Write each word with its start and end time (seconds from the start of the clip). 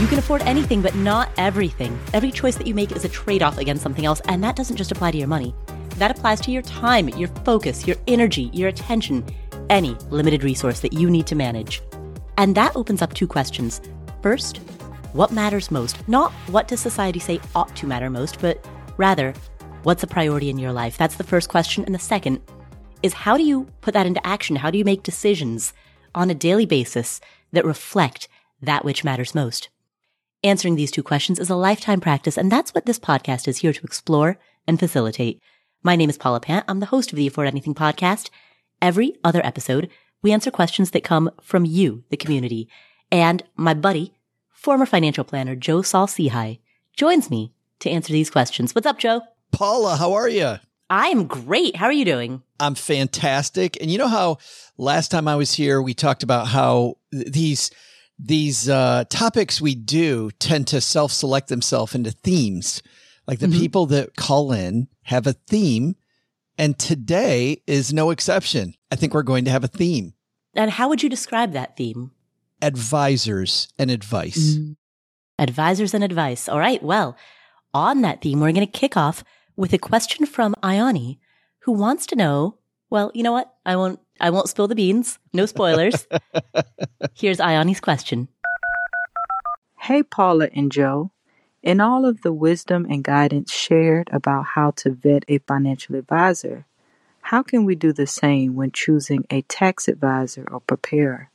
You 0.00 0.06
can 0.06 0.18
afford 0.18 0.42
anything, 0.42 0.82
but 0.82 0.94
not 0.94 1.30
everything. 1.36 1.98
Every 2.14 2.30
choice 2.30 2.56
that 2.56 2.66
you 2.66 2.74
make 2.74 2.92
is 2.92 3.04
a 3.04 3.08
trade 3.08 3.42
off 3.42 3.58
against 3.58 3.82
something 3.82 4.06
else, 4.06 4.20
and 4.26 4.42
that 4.42 4.56
doesn't 4.56 4.76
just 4.76 4.92
apply 4.92 5.10
to 5.10 5.18
your 5.18 5.28
money. 5.28 5.54
That 5.96 6.10
applies 6.10 6.40
to 6.42 6.50
your 6.50 6.62
time, 6.62 7.08
your 7.10 7.28
focus, 7.44 7.86
your 7.86 7.96
energy, 8.06 8.50
your 8.54 8.68
attention, 8.68 9.24
any 9.68 9.94
limited 10.08 10.42
resource 10.42 10.80
that 10.80 10.94
you 10.94 11.10
need 11.10 11.26
to 11.26 11.34
manage. 11.34 11.82
And 12.38 12.54
that 12.54 12.74
opens 12.74 13.02
up 13.02 13.12
two 13.12 13.26
questions. 13.26 13.82
First, 14.22 14.58
what 15.12 15.30
matters 15.30 15.70
most? 15.70 16.08
Not 16.08 16.32
what 16.48 16.68
does 16.68 16.80
society 16.80 17.18
say 17.18 17.38
ought 17.54 17.76
to 17.76 17.86
matter 17.86 18.08
most, 18.08 18.40
but 18.40 18.66
rather, 18.96 19.34
what's 19.82 20.02
a 20.02 20.06
priority 20.06 20.50
in 20.50 20.58
your 20.58 20.72
life? 20.72 20.96
That's 20.96 21.16
the 21.16 21.24
first 21.24 21.48
question. 21.48 21.84
And 21.84 21.94
the 21.94 21.98
second 21.98 22.40
is 23.02 23.12
how 23.12 23.36
do 23.36 23.42
you 23.42 23.66
put 23.80 23.94
that 23.94 24.06
into 24.06 24.24
action? 24.26 24.56
How 24.56 24.70
do 24.70 24.78
you 24.78 24.84
make 24.84 25.02
decisions 25.02 25.72
on 26.14 26.30
a 26.30 26.34
daily 26.34 26.66
basis 26.66 27.20
that 27.52 27.64
reflect 27.64 28.28
that 28.60 28.84
which 28.84 29.04
matters 29.04 29.34
most? 29.34 29.70
Answering 30.42 30.76
these 30.76 30.90
two 30.90 31.02
questions 31.02 31.38
is 31.38 31.50
a 31.50 31.56
lifetime 31.56 32.00
practice, 32.00 32.38
and 32.38 32.50
that's 32.50 32.72
what 32.74 32.86
this 32.86 32.98
podcast 32.98 33.46
is 33.46 33.58
here 33.58 33.72
to 33.72 33.84
explore 33.84 34.38
and 34.66 34.78
facilitate. 34.78 35.40
My 35.82 35.96
name 35.96 36.10
is 36.10 36.18
Paula 36.18 36.40
Pant. 36.40 36.64
I'm 36.68 36.80
the 36.80 36.86
host 36.86 37.12
of 37.12 37.16
the 37.16 37.26
Afford 37.26 37.46
Anything 37.46 37.74
podcast. 37.74 38.30
Every 38.80 39.16
other 39.24 39.44
episode, 39.44 39.90
we 40.22 40.32
answer 40.32 40.50
questions 40.50 40.90
that 40.90 41.04
come 41.04 41.30
from 41.42 41.64
you, 41.64 42.04
the 42.10 42.16
community. 42.16 42.68
And 43.10 43.42
my 43.56 43.74
buddy, 43.74 44.14
former 44.50 44.86
financial 44.86 45.24
planner 45.24 45.56
Joe 45.56 45.82
Saul 45.82 46.06
Sehy, 46.06 46.60
joins 46.94 47.30
me 47.30 47.52
to 47.80 47.90
answer 47.90 48.12
these 48.12 48.30
questions. 48.30 48.74
What's 48.74 48.86
up, 48.86 48.98
Joe? 48.98 49.22
Paula, 49.50 49.96
how 49.96 50.14
are 50.14 50.28
you? 50.28 50.56
I'm 50.88 51.26
great. 51.26 51.76
How 51.76 51.86
are 51.86 51.92
you 51.92 52.04
doing? 52.04 52.42
I'm 52.58 52.74
fantastic. 52.74 53.80
And 53.80 53.90
you 53.90 53.98
know 53.98 54.08
how 54.08 54.38
last 54.76 55.10
time 55.10 55.28
I 55.28 55.36
was 55.36 55.52
here, 55.52 55.80
we 55.80 55.94
talked 55.94 56.22
about 56.22 56.48
how 56.48 56.96
these 57.12 57.70
these 58.18 58.68
uh, 58.68 59.04
topics 59.08 59.60
we 59.60 59.74
do 59.74 60.30
tend 60.38 60.66
to 60.68 60.80
self 60.80 61.12
select 61.12 61.48
themselves 61.48 61.94
into 61.94 62.10
themes. 62.10 62.82
Like 63.26 63.38
the 63.38 63.46
mm-hmm. 63.46 63.58
people 63.60 63.86
that 63.86 64.16
call 64.16 64.52
in 64.52 64.88
have 65.04 65.26
a 65.26 65.32
theme, 65.32 65.94
and 66.58 66.78
today 66.78 67.62
is 67.66 67.92
no 67.92 68.10
exception. 68.10 68.74
I 68.90 68.96
think 68.96 69.14
we're 69.14 69.22
going 69.22 69.44
to 69.44 69.50
have 69.50 69.64
a 69.64 69.68
theme. 69.68 70.14
And 70.54 70.72
how 70.72 70.88
would 70.88 71.02
you 71.02 71.08
describe 71.08 71.52
that 71.52 71.76
theme? 71.76 72.10
Advisors 72.60 73.68
and 73.78 73.90
advice. 73.90 74.56
Mm. 74.56 74.76
Advisors 75.38 75.94
and 75.94 76.02
advice. 76.02 76.48
All 76.48 76.58
right. 76.58 76.82
Well, 76.82 77.16
on 77.72 78.02
that 78.02 78.20
theme, 78.20 78.40
we're 78.40 78.52
going 78.52 78.66
to 78.66 78.78
kick 78.78 78.96
off 78.96 79.22
with 79.60 79.74
a 79.74 79.78
question 79.78 80.24
from 80.24 80.54
Ioni, 80.62 81.18
who 81.58 81.72
wants 81.72 82.06
to 82.06 82.16
know. 82.16 82.56
Well, 82.88 83.12
you 83.14 83.22
know 83.22 83.32
what? 83.32 83.54
I 83.66 83.76
won't 83.76 84.00
I 84.18 84.30
won't 84.30 84.48
spill 84.48 84.68
the 84.68 84.74
beans. 84.74 85.18
No 85.34 85.44
spoilers. 85.44 86.08
Here's 87.14 87.40
Ioni's 87.40 87.80
question. 87.80 88.28
Hey, 89.78 90.02
Paula 90.02 90.48
and 90.54 90.72
Joe. 90.72 91.10
In 91.62 91.78
all 91.78 92.06
of 92.06 92.22
the 92.22 92.32
wisdom 92.32 92.86
and 92.88 93.04
guidance 93.04 93.52
shared 93.52 94.08
about 94.10 94.46
how 94.54 94.70
to 94.76 94.92
vet 94.92 95.24
a 95.28 95.38
financial 95.40 95.94
advisor, 95.94 96.64
how 97.20 97.42
can 97.42 97.66
we 97.66 97.74
do 97.74 97.92
the 97.92 98.06
same 98.06 98.56
when 98.56 98.72
choosing 98.72 99.26
a 99.28 99.42
tax 99.42 99.88
advisor 99.88 100.46
or 100.50 100.60
preparer? 100.60 101.28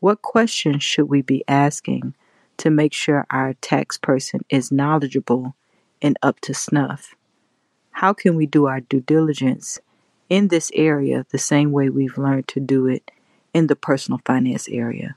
What 0.00 0.20
questions 0.20 0.82
should 0.82 1.08
we 1.08 1.22
be 1.22 1.42
asking 1.48 2.14
to 2.58 2.68
make 2.68 2.92
sure 2.92 3.26
our 3.30 3.54
tax 3.54 3.96
person 3.96 4.40
is 4.50 4.70
knowledgeable 4.70 5.56
and 6.02 6.18
up 6.22 6.38
to 6.40 6.52
snuff? 6.52 7.14
How 7.96 8.12
can 8.12 8.36
we 8.36 8.44
do 8.44 8.66
our 8.66 8.80
due 8.80 9.00
diligence 9.00 9.80
in 10.28 10.48
this 10.48 10.70
area 10.74 11.24
the 11.30 11.38
same 11.38 11.72
way 11.72 11.88
we've 11.88 12.18
learned 12.18 12.46
to 12.48 12.60
do 12.60 12.86
it 12.86 13.10
in 13.54 13.68
the 13.68 13.76
personal 13.76 14.20
finance 14.26 14.68
area. 14.68 15.16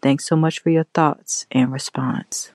Thanks 0.00 0.26
so 0.26 0.34
much 0.34 0.60
for 0.60 0.70
your 0.70 0.84
thoughts 0.94 1.46
and 1.50 1.70
response. 1.70 2.52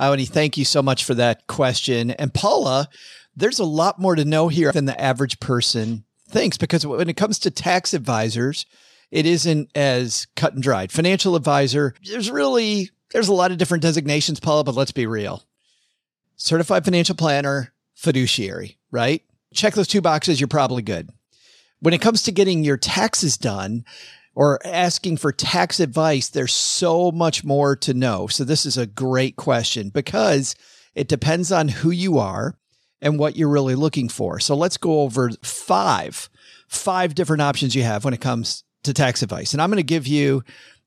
Ioni, 0.00 0.28
thank 0.28 0.56
you 0.56 0.64
so 0.64 0.82
much 0.82 1.04
for 1.04 1.14
that 1.14 1.46
question. 1.46 2.10
And 2.10 2.34
Paula, 2.34 2.88
there's 3.36 3.60
a 3.60 3.64
lot 3.64 4.00
more 4.00 4.16
to 4.16 4.24
know 4.24 4.48
here 4.48 4.72
than 4.72 4.86
the 4.86 5.00
average 5.00 5.38
person 5.38 6.02
thinks 6.28 6.58
because 6.58 6.84
when 6.84 7.08
it 7.08 7.16
comes 7.16 7.38
to 7.40 7.50
tax 7.52 7.94
advisors, 7.94 8.66
it 9.12 9.24
isn't 9.24 9.70
as 9.76 10.26
cut 10.34 10.54
and 10.54 10.62
dried. 10.64 10.90
Financial 10.90 11.36
advisor, 11.36 11.94
there's 12.10 12.28
really 12.28 12.90
there's 13.12 13.28
a 13.28 13.34
lot 13.34 13.52
of 13.52 13.58
different 13.58 13.82
designations, 13.82 14.40
Paula, 14.40 14.64
but 14.64 14.74
let's 14.74 14.90
be 14.90 15.06
real. 15.06 15.44
Certified 16.34 16.84
financial 16.84 17.14
planner, 17.14 17.72
fiduciary, 18.02 18.78
right? 18.90 19.22
check 19.52 19.74
those 19.74 19.88
two 19.88 20.00
boxes, 20.00 20.40
you're 20.40 20.48
probably 20.48 20.82
good. 20.82 21.10
When 21.80 21.94
it 21.94 22.00
comes 22.00 22.22
to 22.22 22.32
getting 22.32 22.64
your 22.64 22.76
taxes 22.76 23.36
done 23.36 23.84
or 24.34 24.64
asking 24.64 25.18
for 25.18 25.32
tax 25.32 25.80
advice, 25.80 26.28
there's 26.28 26.54
so 26.54 27.10
much 27.10 27.44
more 27.44 27.76
to 27.76 27.94
know. 27.94 28.26
So 28.28 28.44
this 28.44 28.64
is 28.64 28.78
a 28.78 28.86
great 28.86 29.36
question 29.36 29.90
because 29.90 30.54
it 30.94 31.08
depends 31.08 31.52
on 31.52 31.68
who 31.68 31.90
you 31.90 32.18
are 32.18 32.56
and 33.00 33.18
what 33.18 33.36
you're 33.36 33.48
really 33.48 33.74
looking 33.74 34.08
for. 34.08 34.38
So 34.38 34.54
let's 34.54 34.76
go 34.76 35.00
over 35.00 35.30
five, 35.42 36.30
five 36.68 37.14
different 37.14 37.42
options 37.42 37.74
you 37.74 37.82
have 37.82 38.04
when 38.04 38.14
it 38.14 38.20
comes 38.20 38.64
to 38.84 38.94
tax 38.94 39.22
advice. 39.22 39.52
And 39.52 39.60
I'm 39.60 39.70
going 39.70 39.76
to 39.78 39.82
give 39.82 40.06
you 40.06 40.44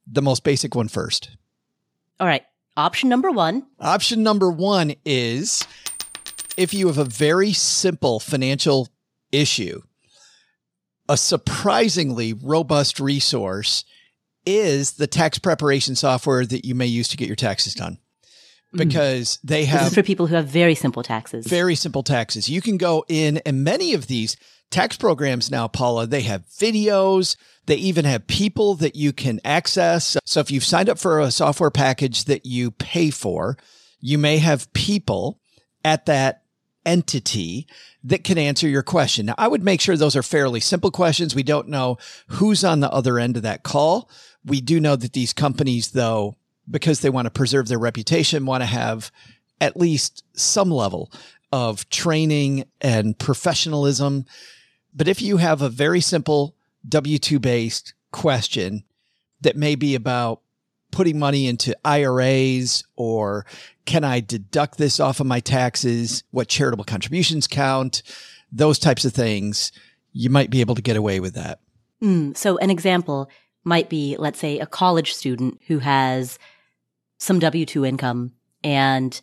the 0.08 0.22
most 0.22 0.44
basic 0.44 0.76
one 0.76 0.88
first. 0.88 1.30
All 2.20 2.28
right. 2.28 2.44
Option 2.78 3.10
number 3.10 3.32
one. 3.32 3.66
Option 3.80 4.24
number 4.24 4.50
one 4.50 4.96
is 5.06 5.66
if 6.58 6.74
you 6.74 6.88
have 6.88 6.98
a 6.98 7.06
very 7.06 7.54
simple 7.54 8.20
financial 8.20 8.90
issue, 9.32 9.82
a 11.08 11.18
surprisingly 11.18 12.34
robust 12.34 13.00
resource 13.00 13.84
is 14.46 14.94
the 14.94 15.08
tax 15.08 15.40
preparation 15.40 15.96
software 15.96 16.46
that 16.46 16.66
you 16.66 16.76
may 16.76 16.86
use 16.86 17.08
to 17.10 17.18
get 17.18 17.28
your 17.28 17.36
taxes 17.36 17.74
done. 17.74 17.98
Mm. 18.74 18.78
Because 18.80 19.40
they 19.44 19.66
have 19.66 19.94
for 19.94 20.04
people 20.04 20.28
who 20.28 20.36
have 20.36 20.48
very 20.48 20.76
simple 20.76 21.04
taxes. 21.04 21.46
Very 21.48 21.76
simple 21.76 22.04
taxes. 22.04 22.50
You 22.50 22.62
can 22.62 22.78
go 22.78 23.06
in 23.08 23.38
and 23.40 23.64
many 23.64 23.94
of 23.94 24.08
these 24.08 24.38
tax 24.72 24.98
programs 24.98 25.52
now, 25.52 25.68
Paula, 25.68 26.08
they 26.08 26.22
have 26.22 26.46
videos. 26.48 27.36
They 27.66 27.76
even 27.76 28.06
have 28.06 28.28
people 28.28 28.76
that 28.76 28.96
you 28.96 29.14
can 29.14 29.40
access. 29.44 30.18
So 30.26 30.40
if 30.40 30.52
you've 30.52 30.64
signed 30.64 30.90
up 30.90 31.00
for 31.00 31.20
a 31.20 31.32
software 31.32 31.72
package 31.72 32.26
that 32.26 32.46
you 32.46 32.72
pay 32.72 33.10
for, 33.10 33.58
you 34.00 34.18
may 34.18 34.38
have 34.38 34.72
people 34.74 35.40
at 35.84 36.06
that 36.08 36.44
entity 36.86 37.68
that 38.04 38.24
can 38.24 38.38
answer 38.38 38.68
your 38.68 38.84
question. 38.84 39.26
Now, 39.26 39.36
I 39.38 39.48
would 39.48 39.64
make 39.64 39.82
sure 39.82 39.98
those 39.98 40.16
are 40.16 40.24
fairly 40.24 40.60
simple 40.60 40.92
questions. 40.92 41.36
We 41.36 41.44
don't 41.44 41.70
know 41.70 41.98
who's 42.28 42.64
on 42.64 42.80
the 42.80 42.92
other 42.92 43.20
end 43.20 43.38
of 43.38 43.44
that 43.44 43.64
call. 43.64 44.10
We 44.44 44.62
do 44.62 44.80
know 44.80 44.96
that 44.96 45.14
these 45.14 45.34
companies, 45.34 45.92
though, 45.92 46.36
because 46.70 47.02
they 47.02 47.10
want 47.10 47.26
to 47.26 47.32
preserve 47.32 47.68
their 47.68 47.80
reputation, 47.80 48.46
want 48.46 48.62
to 48.62 48.68
have 48.68 49.12
at 49.60 49.78
least 49.78 50.24
some 50.34 50.70
level 50.70 51.12
of 51.52 51.90
training 51.90 52.66
and 52.82 53.18
professionalism. 53.18 54.26
But 54.94 55.08
if 55.08 55.22
you 55.22 55.38
have 55.38 55.62
a 55.62 55.70
very 55.70 56.02
simple 56.02 56.56
W 56.88 57.18
2 57.18 57.40
based 57.40 57.94
question 58.12 58.84
that 59.42 59.56
may 59.56 59.76
be 59.76 59.96
about 59.96 60.42
putting 60.96 61.20
money 61.20 61.46
into 61.46 61.78
IRAs 61.84 62.86
or 62.96 63.46
can 63.86 64.06
I 64.06 64.22
deduct 64.22 64.78
this 64.78 64.98
off 64.98 65.20
of 65.20 65.28
my 65.28 65.42
taxes? 65.42 66.24
What 66.32 66.48
charitable 66.48 66.86
contributions 66.86 67.48
count? 67.48 68.02
Those 68.50 68.80
types 68.80 69.04
of 69.04 69.12
things. 69.14 69.74
You 70.14 70.30
might 70.30 70.50
be 70.50 70.62
able 70.62 70.76
to 70.76 70.82
get 70.82 70.96
away 70.96 71.20
with 71.20 71.34
that. 71.36 71.60
Mm, 72.02 72.36
so 72.38 72.58
an 72.60 72.70
example 72.70 73.30
might 73.66 73.90
be, 73.90 74.16
let's 74.18 74.40
say 74.40 74.58
a 74.58 74.66
college 74.66 75.14
student 75.14 75.60
who 75.68 75.80
has 75.80 76.40
some 77.18 77.40
W-2 77.40 77.86
income 77.86 78.32
and 78.64 79.22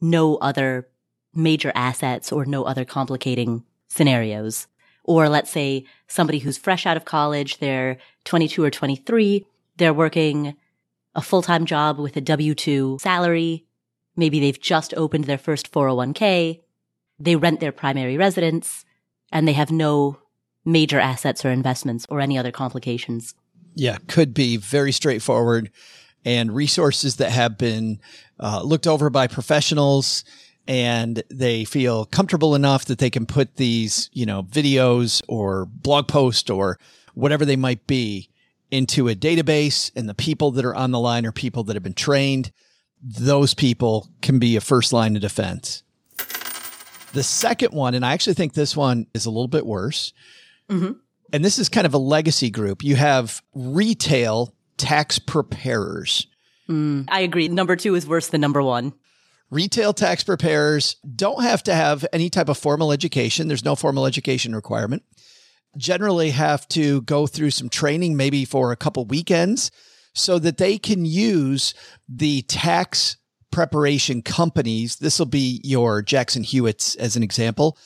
no 0.00 0.36
other 0.38 0.88
major 1.32 1.70
assets 1.76 2.32
or 2.32 2.44
no 2.44 2.64
other 2.64 2.84
complicating 2.84 3.62
scenarios. 3.86 4.66
Or 5.04 5.28
let's 5.28 5.50
say 5.50 5.84
somebody 6.08 6.40
who's 6.40 6.58
fresh 6.58 6.84
out 6.84 6.96
of 6.96 7.04
college, 7.04 7.58
they're 7.58 7.98
22 8.24 8.64
or 8.64 8.70
23, 8.70 9.46
they're 9.76 9.94
working 9.94 10.56
a 11.16 11.22
full-time 11.22 11.64
job 11.64 11.98
with 11.98 12.16
a 12.16 12.20
W-2 12.20 13.00
salary. 13.00 13.64
Maybe 14.16 14.38
they've 14.38 14.60
just 14.60 14.94
opened 14.94 15.24
their 15.24 15.38
first 15.38 15.72
401k. 15.72 16.60
They 17.18 17.36
rent 17.36 17.58
their 17.58 17.72
primary 17.72 18.16
residence 18.18 18.84
and 19.32 19.48
they 19.48 19.54
have 19.54 19.70
no 19.72 20.18
major 20.64 21.00
assets 21.00 21.44
or 21.44 21.50
investments 21.50 22.06
or 22.10 22.20
any 22.20 22.38
other 22.38 22.52
complications. 22.52 23.34
Yeah, 23.74 23.96
could 24.06 24.34
be 24.34 24.58
very 24.58 24.92
straightforward 24.92 25.70
and 26.24 26.54
resources 26.54 27.16
that 27.16 27.30
have 27.30 27.56
been 27.56 28.00
uh, 28.38 28.62
looked 28.62 28.86
over 28.86 29.08
by 29.08 29.26
professionals 29.26 30.24
and 30.68 31.22
they 31.30 31.64
feel 31.64 32.04
comfortable 32.06 32.54
enough 32.54 32.86
that 32.86 32.98
they 32.98 33.10
can 33.10 33.24
put 33.24 33.56
these, 33.56 34.10
you 34.12 34.26
know, 34.26 34.42
videos 34.42 35.22
or 35.28 35.66
blog 35.66 36.08
posts 36.08 36.50
or 36.50 36.78
whatever 37.14 37.44
they 37.44 37.56
might 37.56 37.86
be 37.86 38.28
into 38.70 39.08
a 39.08 39.14
database 39.14 39.90
and 39.94 40.08
the 40.08 40.14
people 40.14 40.50
that 40.52 40.64
are 40.64 40.74
on 40.74 40.90
the 40.90 41.00
line 41.00 41.26
are 41.26 41.32
people 41.32 41.64
that 41.64 41.76
have 41.76 41.82
been 41.82 41.94
trained. 41.94 42.52
Those 43.02 43.54
people 43.54 44.08
can 44.22 44.38
be 44.38 44.56
a 44.56 44.60
first 44.60 44.92
line 44.92 45.16
of 45.16 45.22
defense. 45.22 45.82
The 47.12 47.22
second 47.22 47.72
one, 47.72 47.94
and 47.94 48.04
I 48.04 48.12
actually 48.12 48.34
think 48.34 48.54
this 48.54 48.76
one 48.76 49.06
is 49.14 49.26
a 49.26 49.30
little 49.30 49.48
bit 49.48 49.64
worse. 49.64 50.12
Mm-hmm. 50.68 50.92
And 51.32 51.44
this 51.44 51.58
is 51.58 51.68
kind 51.68 51.86
of 51.86 51.94
a 51.94 51.98
legacy 51.98 52.50
group. 52.50 52.82
You 52.82 52.96
have 52.96 53.42
retail 53.54 54.54
tax 54.76 55.18
preparers. 55.18 56.26
Mm, 56.68 57.06
I 57.08 57.20
agree. 57.20 57.48
Number 57.48 57.76
two 57.76 57.94
is 57.94 58.06
worse 58.06 58.28
than 58.28 58.40
number 58.40 58.62
one. 58.62 58.92
Retail 59.50 59.92
tax 59.92 60.24
preparers 60.24 60.96
don't 61.14 61.42
have 61.42 61.62
to 61.64 61.74
have 61.74 62.04
any 62.12 62.28
type 62.28 62.48
of 62.48 62.58
formal 62.58 62.90
education. 62.92 63.46
There's 63.46 63.64
no 63.64 63.76
formal 63.76 64.06
education 64.06 64.54
requirement. 64.54 65.04
Generally, 65.76 66.30
have 66.30 66.66
to 66.68 67.02
go 67.02 67.26
through 67.26 67.50
some 67.50 67.68
training, 67.68 68.16
maybe 68.16 68.44
for 68.44 68.72
a 68.72 68.76
couple 68.76 69.04
weekends, 69.04 69.70
so 70.14 70.38
that 70.38 70.58
they 70.58 70.78
can 70.78 71.04
use 71.04 71.74
the 72.08 72.42
tax 72.42 73.16
preparation 73.50 74.22
companies. 74.22 74.96
This 74.96 75.18
will 75.18 75.26
be 75.26 75.60
your 75.62 76.02
Jackson 76.02 76.42
Hewitts 76.42 76.94
as 76.96 77.16
an 77.16 77.22
example, 77.22 77.76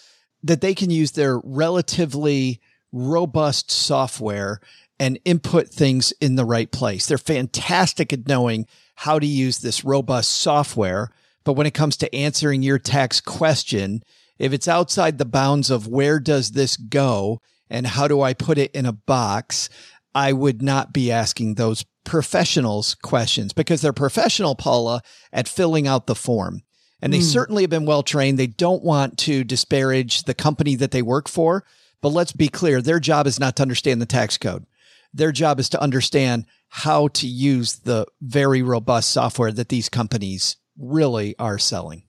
that 0.43 0.61
they 0.61 0.75
can 0.75 0.91
use 0.91 1.13
their 1.13 1.41
relatively 1.45 2.61
robust 2.93 3.71
software 3.71 4.61
and 4.99 5.19
input 5.25 5.69
things 5.69 6.13
in 6.21 6.35
the 6.37 6.45
right 6.45 6.71
place. 6.71 7.07
They're 7.07 7.19
fantastic 7.19 8.13
at 8.13 8.29
knowing 8.29 8.67
how 8.97 9.19
to 9.19 9.27
use 9.27 9.59
this 9.59 9.85
robust 9.85 10.31
software. 10.31 11.11
But 11.45 11.55
when 11.55 11.67
it 11.67 11.75
comes 11.75 11.97
to 11.99 12.15
answering 12.15 12.63
your 12.63 12.79
tax 12.79 13.21
question, 13.21 14.03
if 14.39 14.53
it's 14.53 14.69
outside 14.69 15.19
the 15.19 15.25
bounds 15.25 15.71
of 15.71 15.87
where 15.87 16.21
does 16.21 16.51
this 16.51 16.77
go 16.77 17.41
and 17.71 17.87
how 17.87 18.09
do 18.09 18.21
I 18.21 18.35
put 18.35 18.59
it 18.59 18.73
in 18.73 18.85
a 18.85 18.93
box, 18.93 19.71
I 20.15 20.33
would 20.33 20.61
not 20.61 20.93
be 20.93 21.13
asking 21.13 21.55
those 21.55 21.85
professionals 22.05 22.95
questions 22.97 23.53
because 23.53 23.81
they're 23.81 23.93
professional, 23.93 24.55
Paula, 24.55 25.03
at 25.33 25.49
filling 25.49 25.87
out 25.87 26.07
the 26.07 26.15
form. 26.15 26.63
And 27.01 27.13
they 27.13 27.21
mm. 27.21 27.33
certainly 27.33 27.63
have 27.63 27.71
been 27.71 27.87
well 27.87 28.03
trained. 28.03 28.39
They 28.39 28.47
don't 28.47 28.83
want 28.83 29.17
to 29.19 29.45
disparage 29.45 30.25
the 30.25 30.35
company 30.35 30.75
that 30.77 30.91
they 30.91 31.03
work 31.03 31.29
for. 31.29 31.65
But 32.03 32.11
let's 32.11 32.33
be 32.33 32.49
clear 32.49 32.83
their 32.83 33.01
job 33.01 33.27
is 33.27 33.39
not 33.39 33.57
to 33.57 33.63
understand 33.63 34.01
the 34.01 34.07
tax 34.07 34.37
code. 34.37 34.67
Their 35.13 35.33
job 35.33 35.61
is 35.61 35.69
to 35.71 35.81
understand 35.81 36.47
how 36.69 37.09
to 37.09 37.27
use 37.27 37.81
the 37.81 38.07
very 38.21 38.63
robust 38.63 39.11
software 39.11 39.53
that 39.53 39.69
these 39.69 39.89
companies 39.89 40.57
really 40.79 41.37
are 41.39 41.59
selling. 41.59 42.05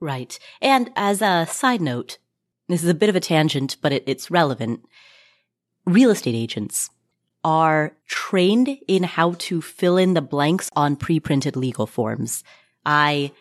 Right. 0.00 0.38
And 0.60 0.90
as 0.96 1.20
a 1.20 1.46
side 1.50 1.80
note, 1.80 2.18
this 2.68 2.82
is 2.82 2.88
a 2.88 2.94
bit 2.94 3.08
of 3.08 3.16
a 3.16 3.20
tangent, 3.20 3.76
but 3.80 3.92
it, 3.92 4.04
it's 4.06 4.30
relevant. 4.30 4.84
Real 5.86 6.10
estate 6.10 6.34
agents 6.34 6.90
are 7.44 7.92
trained 8.06 8.78
in 8.86 9.02
how 9.04 9.34
to 9.38 9.62
fill 9.62 9.96
in 9.96 10.14
the 10.14 10.20
blanks 10.20 10.70
on 10.76 10.96
pre-printed 10.96 11.56
legal 11.56 11.86
forms. 11.86 12.44
I 12.84 13.32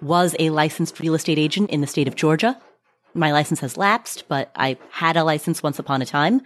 was 0.00 0.36
a 0.38 0.50
licensed 0.50 1.00
real 1.00 1.14
estate 1.14 1.38
agent 1.38 1.70
in 1.70 1.80
the 1.80 1.86
state 1.86 2.06
of 2.06 2.16
Georgia. 2.16 2.60
My 3.14 3.32
license 3.32 3.60
has 3.60 3.76
lapsed, 3.76 4.28
but 4.28 4.50
I 4.54 4.76
had 4.90 5.16
a 5.16 5.24
license 5.24 5.62
once 5.62 5.78
upon 5.78 6.02
a 6.02 6.06
time 6.06 6.42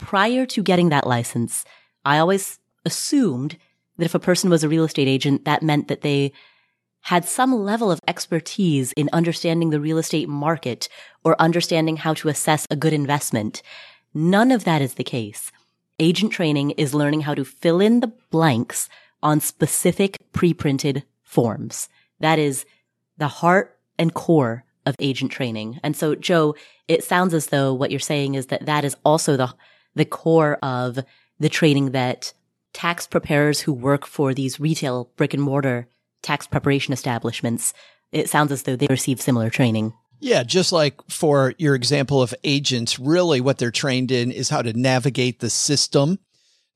prior 0.00 0.46
to 0.46 0.62
getting 0.62 0.88
that 0.88 1.06
license, 1.06 1.64
I 2.04 2.18
always 2.18 2.58
assumed 2.84 3.58
that 3.98 4.06
if 4.06 4.14
a 4.14 4.18
person 4.18 4.50
was 4.50 4.64
a 4.64 4.68
real 4.68 4.84
estate 4.84 5.06
agent, 5.06 5.44
that 5.44 5.62
meant 5.62 5.88
that 5.88 6.00
they 6.00 6.32
had 7.02 7.24
some 7.24 7.52
level 7.52 7.90
of 7.90 8.00
expertise 8.06 8.92
in 8.92 9.08
understanding 9.12 9.70
the 9.70 9.80
real 9.80 9.98
estate 9.98 10.28
market 10.28 10.88
or 11.24 11.40
understanding 11.40 11.96
how 11.96 12.14
to 12.14 12.28
assess 12.28 12.66
a 12.70 12.76
good 12.76 12.92
investment. 12.92 13.62
None 14.12 14.50
of 14.50 14.64
that 14.64 14.82
is 14.82 14.94
the 14.94 15.04
case. 15.04 15.50
Agent 15.98 16.32
training 16.32 16.70
is 16.72 16.94
learning 16.94 17.22
how 17.22 17.34
to 17.34 17.44
fill 17.44 17.80
in 17.80 18.00
the 18.00 18.12
blanks 18.30 18.88
on 19.22 19.40
specific 19.40 20.16
pre-printed 20.32 21.04
forms. 21.22 21.88
That 22.20 22.38
is 22.38 22.64
the 23.18 23.28
heart 23.28 23.78
and 23.98 24.12
core 24.14 24.64
of 24.86 24.96
agent 24.98 25.30
training. 25.30 25.78
And 25.82 25.96
so, 25.96 26.14
Joe, 26.14 26.54
it 26.88 27.04
sounds 27.04 27.34
as 27.34 27.46
though 27.46 27.72
what 27.72 27.90
you're 27.90 28.00
saying 28.00 28.34
is 28.34 28.46
that 28.46 28.66
that 28.66 28.84
is 28.84 28.96
also 29.04 29.36
the 29.36 29.54
the 29.94 30.04
core 30.04 30.54
of 30.62 31.00
the 31.38 31.48
training 31.48 31.90
that 31.90 32.32
tax 32.72 33.06
preparers 33.06 33.60
who 33.60 33.72
work 33.72 34.06
for 34.06 34.32
these 34.32 34.60
retail 34.60 35.10
brick 35.16 35.34
and 35.34 35.42
mortar 35.42 35.88
tax 36.22 36.46
preparation 36.46 36.92
establishments, 36.92 37.72
it 38.12 38.28
sounds 38.28 38.52
as 38.52 38.62
though 38.62 38.76
they 38.76 38.86
receive 38.88 39.20
similar 39.20 39.50
training. 39.50 39.92
Yeah, 40.20 40.42
just 40.42 40.70
like 40.70 41.00
for 41.08 41.54
your 41.58 41.74
example 41.74 42.20
of 42.20 42.34
agents, 42.44 42.98
really 42.98 43.40
what 43.40 43.58
they're 43.58 43.70
trained 43.70 44.10
in 44.10 44.30
is 44.30 44.50
how 44.50 44.60
to 44.60 44.78
navigate 44.78 45.40
the 45.40 45.48
system, 45.48 46.18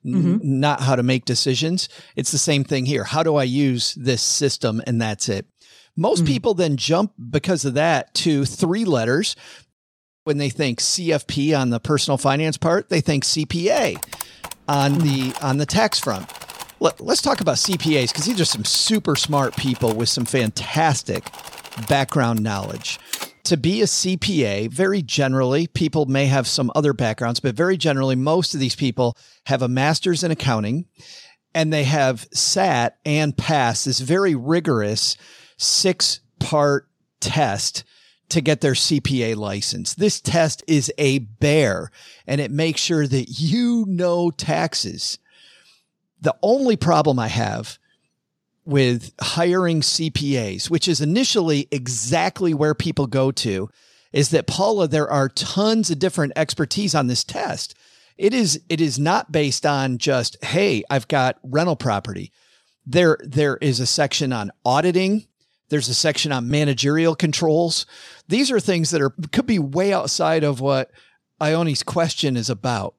mm-hmm. 0.04 0.34
n- 0.34 0.40
not 0.42 0.80
how 0.80 0.96
to 0.96 1.02
make 1.02 1.26
decisions. 1.26 1.88
It's 2.16 2.32
the 2.32 2.38
same 2.38 2.64
thing 2.64 2.86
here. 2.86 3.04
How 3.04 3.22
do 3.22 3.36
I 3.36 3.44
use 3.44 3.94
this 3.94 4.22
system? 4.22 4.82
And 4.86 5.00
that's 5.00 5.28
it. 5.28 5.46
Most 5.96 6.24
mm-hmm. 6.24 6.32
people 6.32 6.54
then 6.54 6.76
jump 6.76 7.12
because 7.30 7.66
of 7.66 7.74
that 7.74 8.14
to 8.14 8.46
three 8.46 8.86
letters 8.86 9.36
when 10.24 10.38
they 10.38 10.48
think 10.48 10.80
CFP 10.80 11.58
on 11.58 11.70
the 11.70 11.78
personal 11.78 12.18
finance 12.18 12.56
part, 12.56 12.88
they 12.88 13.00
think 13.00 13.24
CPA 13.24 14.02
on 14.66 14.98
the 14.98 15.34
on 15.42 15.58
the 15.58 15.66
tax 15.66 15.98
front. 15.98 16.28
Let, 16.80 17.00
us 17.00 17.22
talk 17.22 17.40
about 17.40 17.56
CPAs 17.56 18.08
because 18.08 18.26
these 18.26 18.40
are 18.40 18.44
some 18.44 18.64
super 18.64 19.16
smart 19.16 19.56
people 19.56 19.94
with 19.94 20.08
some 20.08 20.24
fantastic 20.24 21.24
background 21.88 22.42
knowledge. 22.42 22.98
To 23.44 23.56
be 23.56 23.82
a 23.82 23.86
CPA, 23.86 24.70
very 24.70 25.02
generally, 25.02 25.66
people 25.66 26.06
may 26.06 26.26
have 26.26 26.46
some 26.46 26.72
other 26.74 26.92
backgrounds, 26.92 27.40
but 27.40 27.54
very 27.54 27.76
generally, 27.76 28.16
most 28.16 28.54
of 28.54 28.60
these 28.60 28.74
people 28.74 29.16
have 29.46 29.62
a 29.62 29.68
master's 29.68 30.24
in 30.24 30.30
accounting 30.30 30.86
and 31.54 31.72
they 31.72 31.84
have 31.84 32.26
sat 32.32 32.98
and 33.04 33.36
passed 33.36 33.84
this 33.84 34.00
very 34.00 34.34
rigorous 34.34 35.16
six 35.56 36.20
part 36.40 36.88
test 37.20 37.84
to 38.30 38.40
get 38.40 38.60
their 38.60 38.72
CPA 38.72 39.36
license. 39.36 39.94
This 39.94 40.20
test 40.20 40.64
is 40.66 40.92
a 40.98 41.20
bear 41.20 41.90
and 42.26 42.40
it 42.40 42.50
makes 42.50 42.80
sure 42.80 43.06
that 43.06 43.26
you 43.38 43.84
know 43.86 44.30
taxes. 44.30 45.18
The 46.24 46.34
only 46.42 46.76
problem 46.76 47.18
I 47.18 47.28
have 47.28 47.78
with 48.64 49.12
hiring 49.20 49.82
CPAs, 49.82 50.70
which 50.70 50.88
is 50.88 51.02
initially 51.02 51.68
exactly 51.70 52.54
where 52.54 52.74
people 52.74 53.06
go 53.06 53.30
to, 53.30 53.68
is 54.10 54.30
that 54.30 54.46
Paula, 54.46 54.88
there 54.88 55.10
are 55.10 55.28
tons 55.28 55.90
of 55.90 55.98
different 55.98 56.32
expertise 56.34 56.94
on 56.94 57.08
this 57.08 57.24
test. 57.24 57.74
It 58.16 58.32
is, 58.32 58.58
it 58.70 58.80
is 58.80 58.98
not 58.98 59.32
based 59.32 59.66
on 59.66 59.98
just, 59.98 60.42
Hey, 60.42 60.82
I've 60.88 61.08
got 61.08 61.38
rental 61.42 61.76
property. 61.76 62.32
There, 62.86 63.18
there 63.22 63.58
is 63.58 63.78
a 63.78 63.86
section 63.86 64.32
on 64.32 64.50
auditing. 64.64 65.26
There's 65.68 65.90
a 65.90 65.94
section 65.94 66.32
on 66.32 66.48
managerial 66.48 67.14
controls. 67.14 67.84
These 68.28 68.50
are 68.50 68.60
things 68.60 68.92
that 68.92 69.02
are 69.02 69.14
could 69.30 69.46
be 69.46 69.58
way 69.58 69.92
outside 69.92 70.42
of 70.42 70.60
what 70.60 70.90
Ione's 71.38 71.82
question 71.82 72.38
is 72.38 72.48
about. 72.48 72.94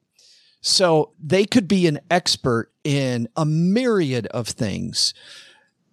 So 0.66 1.12
they 1.22 1.46
could 1.46 1.68
be 1.68 1.86
an 1.86 2.00
expert 2.10 2.72
in 2.82 3.28
a 3.36 3.46
myriad 3.46 4.26
of 4.26 4.48
things. 4.48 5.14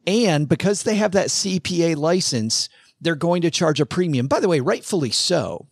And 0.08 0.50
because 0.50 0.82
they 0.82 0.96
have 0.96 1.12
that 1.12 1.28
CPA 1.28 1.96
license, 1.96 2.70
they're 3.00 3.14
going 3.14 3.44
to 3.44 3.52
charge 3.52 3.80
a 3.80 3.86
premium. 3.86 4.26
By 4.26 4.40
the 4.40 4.48
way, 4.48 4.60
rightfully 4.62 5.12
so. 5.12 5.68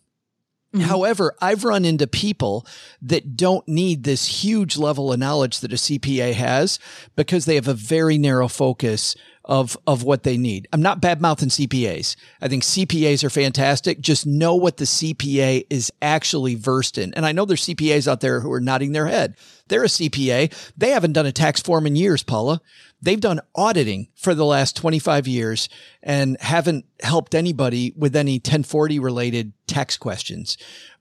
Mm-hmm. 0.72 0.88
However, 0.88 1.34
I've 1.40 1.64
run 1.64 1.84
into 1.84 2.06
people 2.06 2.66
that 3.02 3.36
don't 3.36 3.66
need 3.68 4.04
this 4.04 4.42
huge 4.42 4.78
level 4.78 5.12
of 5.12 5.18
knowledge 5.18 5.60
that 5.60 5.72
a 5.72 5.76
CPA 5.76 6.32
has 6.32 6.78
because 7.14 7.44
they 7.44 7.56
have 7.56 7.68
a 7.68 7.74
very 7.74 8.16
narrow 8.16 8.48
focus 8.48 9.14
of 9.44 9.76
of 9.86 10.04
what 10.04 10.22
they 10.22 10.36
need. 10.36 10.68
I'm 10.72 10.82
not 10.82 11.00
bad 11.00 11.20
mouthing 11.20 11.48
CPAs. 11.48 12.16
I 12.40 12.48
think 12.48 12.62
CPAs 12.62 13.24
are 13.24 13.30
fantastic. 13.30 14.00
Just 14.00 14.26
know 14.26 14.54
what 14.54 14.76
the 14.76 14.84
CPA 14.84 15.66
is 15.68 15.92
actually 16.00 16.54
versed 16.54 16.96
in. 16.96 17.12
And 17.14 17.26
I 17.26 17.32
know 17.32 17.44
there's 17.44 17.66
CPAs 17.66 18.06
out 18.06 18.20
there 18.20 18.40
who 18.40 18.52
are 18.52 18.60
nodding 18.60 18.92
their 18.92 19.06
head. 19.06 19.36
They're 19.68 19.84
a 19.84 19.88
CPA. 19.88 20.72
They 20.76 20.90
haven't 20.90 21.12
done 21.12 21.26
a 21.26 21.32
tax 21.32 21.60
form 21.60 21.86
in 21.86 21.96
years, 21.96 22.22
Paula. 22.22 22.60
They've 23.02 23.20
done 23.20 23.40
auditing 23.54 24.08
for 24.14 24.34
the 24.34 24.44
last 24.44 24.76
25 24.76 25.26
years 25.26 25.68
and 26.02 26.36
haven't 26.40 26.86
helped 27.00 27.34
anybody 27.34 27.92
with 27.96 28.14
any 28.14 28.34
1040 28.34 28.98
related 29.00 29.52
tax 29.66 29.96
questions 29.96 30.56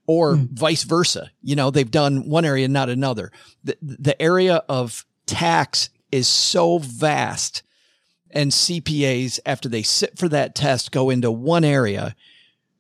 or 0.08 0.36
mm. 0.36 0.50
vice 0.50 0.84
versa. 0.84 1.32
You 1.44 1.56
know, 1.56 1.70
they've 1.70 1.90
done 1.90 2.28
one 2.28 2.44
area, 2.44 2.68
not 2.68 2.90
another. 2.90 3.32
The, 3.64 3.78
the 3.82 4.22
area 4.22 4.64
of 4.68 5.06
tax 5.28 5.90
is 6.12 6.28
so 6.28 6.80
vast 6.80 7.62
and 8.34 8.52
CPAs, 8.52 9.40
after 9.46 9.70
they 9.70 9.84
sit 9.84 10.18
for 10.18 10.30
that 10.30 10.56
test, 10.56 10.92
go 10.92 11.10
into 11.10 11.32
one 11.32 11.64
area. 11.64 12.16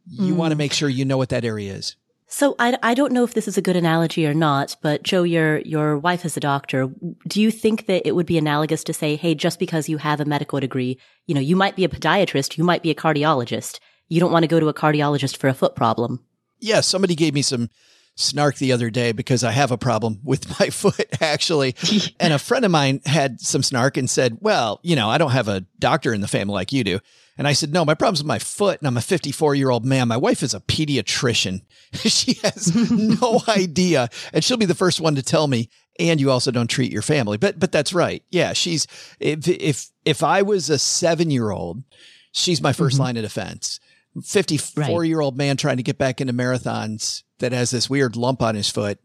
You 0.07 0.33
mm. 0.33 0.37
want 0.37 0.51
to 0.51 0.57
make 0.57 0.73
sure 0.73 0.89
you 0.89 1.05
know 1.05 1.17
what 1.17 1.29
that 1.29 1.45
area 1.45 1.73
is. 1.73 1.95
So 2.33 2.55
I, 2.57 2.77
I 2.81 2.93
don't 2.93 3.11
know 3.11 3.25
if 3.25 3.33
this 3.33 3.49
is 3.49 3.57
a 3.57 3.61
good 3.61 3.75
analogy 3.75 4.25
or 4.25 4.33
not, 4.33 4.77
but 4.81 5.03
Joe, 5.03 5.23
your, 5.23 5.59
your 5.59 5.97
wife 5.97 6.23
is 6.23 6.37
a 6.37 6.39
doctor. 6.39 6.89
Do 7.27 7.41
you 7.41 7.51
think 7.51 7.87
that 7.87 8.07
it 8.07 8.15
would 8.15 8.25
be 8.25 8.37
analogous 8.37 8.85
to 8.85 8.93
say, 8.93 9.17
Hey, 9.17 9.35
just 9.35 9.59
because 9.59 9.89
you 9.89 9.97
have 9.97 10.21
a 10.21 10.25
medical 10.25 10.57
degree, 10.61 10.97
you 11.27 11.35
know, 11.35 11.41
you 11.41 11.57
might 11.57 11.75
be 11.75 11.83
a 11.83 11.89
podiatrist, 11.89 12.57
you 12.57 12.63
might 12.63 12.81
be 12.81 12.89
a 12.89 12.95
cardiologist. 12.95 13.79
You 14.07 14.21
don't 14.21 14.31
want 14.31 14.43
to 14.43 14.47
go 14.47 14.61
to 14.61 14.69
a 14.69 14.73
cardiologist 14.73 15.35
for 15.35 15.49
a 15.49 15.53
foot 15.53 15.75
problem. 15.75 16.23
Yeah. 16.59 16.79
Somebody 16.79 17.15
gave 17.15 17.33
me 17.33 17.41
some 17.41 17.69
snark 18.15 18.57
the 18.57 18.71
other 18.71 18.89
day 18.89 19.11
because 19.11 19.43
I 19.43 19.51
have 19.51 19.71
a 19.71 19.77
problem 19.77 20.19
with 20.23 20.59
my 20.59 20.69
foot 20.69 21.21
actually. 21.21 21.75
and 22.19 22.33
a 22.33 22.39
friend 22.39 22.65
of 22.65 22.71
mine 22.71 23.01
had 23.05 23.39
some 23.39 23.63
snark 23.63 23.97
and 23.97 24.09
said, 24.09 24.37
well, 24.41 24.79
you 24.83 24.95
know, 24.95 25.09
I 25.09 25.17
don't 25.17 25.31
have 25.31 25.47
a 25.47 25.65
doctor 25.79 26.13
in 26.13 26.21
the 26.21 26.27
family 26.27 26.53
like 26.53 26.71
you 26.71 26.83
do. 26.83 26.99
And 27.37 27.47
I 27.47 27.53
said, 27.53 27.73
no, 27.73 27.85
my 27.85 27.95
problem's 27.95 28.19
with 28.19 28.27
my 28.27 28.39
foot. 28.39 28.79
And 28.79 28.87
I'm 28.87 28.97
a 28.97 29.01
54 29.01 29.55
year 29.55 29.69
old 29.69 29.85
man. 29.85 30.07
My 30.07 30.17
wife 30.17 30.43
is 30.43 30.53
a 30.53 30.59
pediatrician. 30.59 31.61
she 31.93 32.33
has 32.43 32.75
no 32.91 33.41
idea. 33.47 34.09
And 34.33 34.43
she'll 34.43 34.57
be 34.57 34.65
the 34.65 34.75
first 34.75 35.01
one 35.01 35.15
to 35.15 35.23
tell 35.23 35.47
me. 35.47 35.69
And 35.99 36.21
you 36.21 36.31
also 36.31 36.51
don't 36.51 36.69
treat 36.69 36.91
your 36.91 37.01
family. 37.01 37.37
But, 37.37 37.59
but 37.59 37.71
that's 37.71 37.93
right. 37.93 38.23
Yeah. 38.29 38.53
She's, 38.53 38.87
if, 39.19 39.47
if, 39.47 39.89
if 40.05 40.23
I 40.23 40.41
was 40.41 40.69
a 40.69 40.77
seven 40.77 41.31
year 41.31 41.51
old, 41.51 41.83
she's 42.31 42.61
my 42.61 42.73
1st 42.73 42.91
mm-hmm. 42.91 43.01
line 43.01 43.17
of 43.17 43.23
defense. 43.23 43.79
54 44.23 44.99
right. 44.99 45.07
year 45.07 45.21
old 45.21 45.37
man 45.37 45.57
trying 45.57 45.77
to 45.77 45.83
get 45.83 45.97
back 45.97 46.19
into 46.19 46.33
marathons 46.33 47.23
that 47.41 47.51
has 47.51 47.69
this 47.69 47.89
weird 47.89 48.15
lump 48.15 48.41
on 48.41 48.55
his 48.55 48.69
foot, 48.69 48.99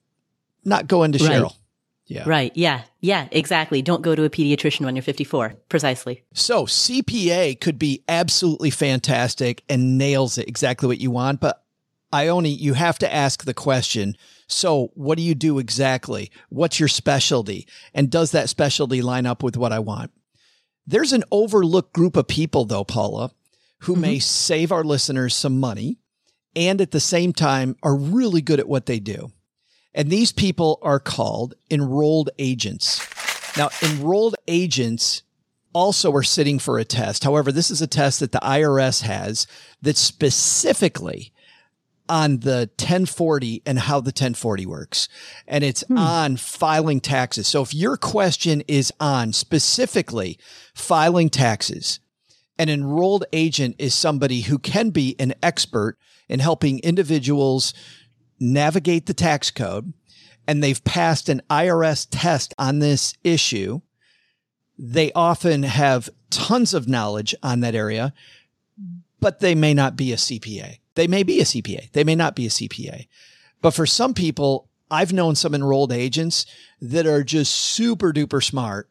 not 0.64 0.86
going 0.86 1.12
to 1.12 1.24
right. 1.24 1.42
Cheryl. 1.42 1.56
Yeah. 2.06 2.22
Right. 2.24 2.52
Yeah. 2.54 2.82
Yeah, 3.00 3.26
exactly. 3.32 3.82
Don't 3.82 4.02
go 4.02 4.14
to 4.14 4.24
a 4.24 4.30
pediatrician 4.30 4.84
when 4.84 4.94
you're 4.94 5.02
54. 5.02 5.54
Precisely. 5.68 6.22
So 6.32 6.64
CPA 6.64 7.60
could 7.60 7.78
be 7.78 8.04
absolutely 8.08 8.70
fantastic 8.70 9.64
and 9.68 9.98
nails 9.98 10.38
it 10.38 10.48
exactly 10.48 10.86
what 10.86 11.00
you 11.00 11.10
want. 11.10 11.40
But 11.40 11.64
Ione, 12.12 12.48
you 12.48 12.74
have 12.74 12.98
to 13.00 13.12
ask 13.12 13.44
the 13.44 13.54
question. 13.54 14.16
So 14.46 14.92
what 14.94 15.18
do 15.18 15.22
you 15.22 15.34
do 15.34 15.58
exactly? 15.58 16.30
What's 16.48 16.78
your 16.78 16.88
specialty? 16.88 17.66
And 17.92 18.08
does 18.08 18.30
that 18.30 18.48
specialty 18.48 19.02
line 19.02 19.26
up 19.26 19.42
with 19.42 19.56
what 19.56 19.72
I 19.72 19.80
want? 19.80 20.12
There's 20.86 21.12
an 21.12 21.24
overlooked 21.32 21.92
group 21.92 22.16
of 22.16 22.28
people 22.28 22.64
though, 22.64 22.84
Paula, 22.84 23.32
who 23.80 23.94
mm-hmm. 23.94 24.02
may 24.02 24.18
save 24.20 24.70
our 24.70 24.84
listeners 24.84 25.34
some 25.34 25.58
money 25.58 25.98
and 26.56 26.80
at 26.80 26.90
the 26.90 27.00
same 27.00 27.32
time 27.32 27.76
are 27.82 27.94
really 27.94 28.40
good 28.40 28.58
at 28.58 28.68
what 28.68 28.86
they 28.86 28.98
do. 28.98 29.30
And 29.94 30.10
these 30.10 30.32
people 30.32 30.78
are 30.82 30.98
called 30.98 31.54
enrolled 31.70 32.30
agents. 32.38 33.00
Now, 33.56 33.70
enrolled 33.82 34.34
agents 34.48 35.22
also 35.72 36.12
are 36.14 36.22
sitting 36.22 36.58
for 36.58 36.78
a 36.78 36.84
test. 36.84 37.22
However, 37.22 37.52
this 37.52 37.70
is 37.70 37.82
a 37.82 37.86
test 37.86 38.20
that 38.20 38.32
the 38.32 38.40
IRS 38.40 39.02
has 39.02 39.46
that 39.82 39.96
specifically 39.96 41.32
on 42.08 42.38
the 42.38 42.70
1040 42.78 43.62
and 43.66 43.78
how 43.78 44.00
the 44.00 44.08
1040 44.08 44.66
works. 44.66 45.08
And 45.46 45.64
it's 45.64 45.82
hmm. 45.82 45.98
on 45.98 46.36
filing 46.36 47.00
taxes. 47.00 47.48
So 47.48 47.62
if 47.62 47.74
your 47.74 47.96
question 47.96 48.62
is 48.68 48.92
on 49.00 49.32
specifically 49.32 50.38
filing 50.74 51.28
taxes, 51.28 52.00
an 52.58 52.68
enrolled 52.68 53.24
agent 53.32 53.76
is 53.78 53.94
somebody 53.94 54.42
who 54.42 54.58
can 54.58 54.90
be 54.90 55.16
an 55.18 55.34
expert 55.42 55.98
in 56.28 56.40
helping 56.40 56.78
individuals 56.80 57.74
navigate 58.38 59.06
the 59.06 59.14
tax 59.14 59.50
code 59.50 59.92
and 60.46 60.62
they've 60.62 60.84
passed 60.84 61.28
an 61.28 61.42
IRS 61.50 62.06
test 62.10 62.54
on 62.58 62.78
this 62.78 63.14
issue, 63.24 63.80
they 64.78 65.12
often 65.12 65.62
have 65.62 66.10
tons 66.30 66.74
of 66.74 66.88
knowledge 66.88 67.34
on 67.42 67.60
that 67.60 67.74
area, 67.74 68.12
but 69.20 69.40
they 69.40 69.54
may 69.54 69.74
not 69.74 69.96
be 69.96 70.12
a 70.12 70.16
CPA. 70.16 70.78
They 70.94 71.06
may 71.06 71.22
be 71.22 71.40
a 71.40 71.44
CPA. 71.44 71.92
They 71.92 72.04
may 72.04 72.14
not 72.14 72.36
be 72.36 72.46
a 72.46 72.50
CPA. 72.50 73.06
But 73.62 73.72
for 73.72 73.86
some 73.86 74.14
people, 74.14 74.68
I've 74.90 75.12
known 75.12 75.34
some 75.34 75.54
enrolled 75.54 75.92
agents 75.92 76.46
that 76.80 77.06
are 77.06 77.24
just 77.24 77.52
super 77.52 78.12
duper 78.12 78.42
smart 78.42 78.90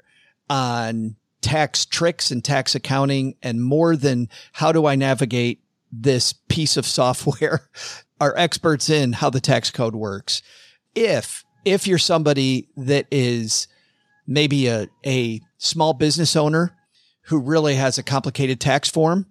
on 0.50 1.16
tax 1.42 1.86
tricks 1.86 2.32
and 2.32 2.44
tax 2.44 2.76
accounting 2.76 3.36
and 3.42 3.64
more 3.64 3.96
than 3.96 4.30
how 4.54 4.72
do 4.72 4.86
I 4.86 4.96
navigate 4.96 5.62
this 5.92 6.34
piece 6.34 6.78
of 6.78 6.86
software 6.86 7.70
are 8.20 8.34
experts 8.38 8.90
in 8.90 9.14
how 9.14 9.30
the 9.30 9.42
tax 9.42 9.72
code 9.72 9.96
works. 9.96 10.42
If, 10.94 11.44
if 11.64 11.88
you're 11.88 11.98
somebody 11.98 12.70
that 12.78 13.08
is 13.12 13.68
maybe 14.28 14.68
a, 14.68 14.88
a 15.06 15.42
small 15.58 15.94
business 15.94 16.36
owner 16.36 16.76
who 17.24 17.40
really 17.40 17.76
has 17.76 17.98
a 17.98 18.04
complicated 18.04 18.60
tax 18.60 18.90
form, 18.90 19.28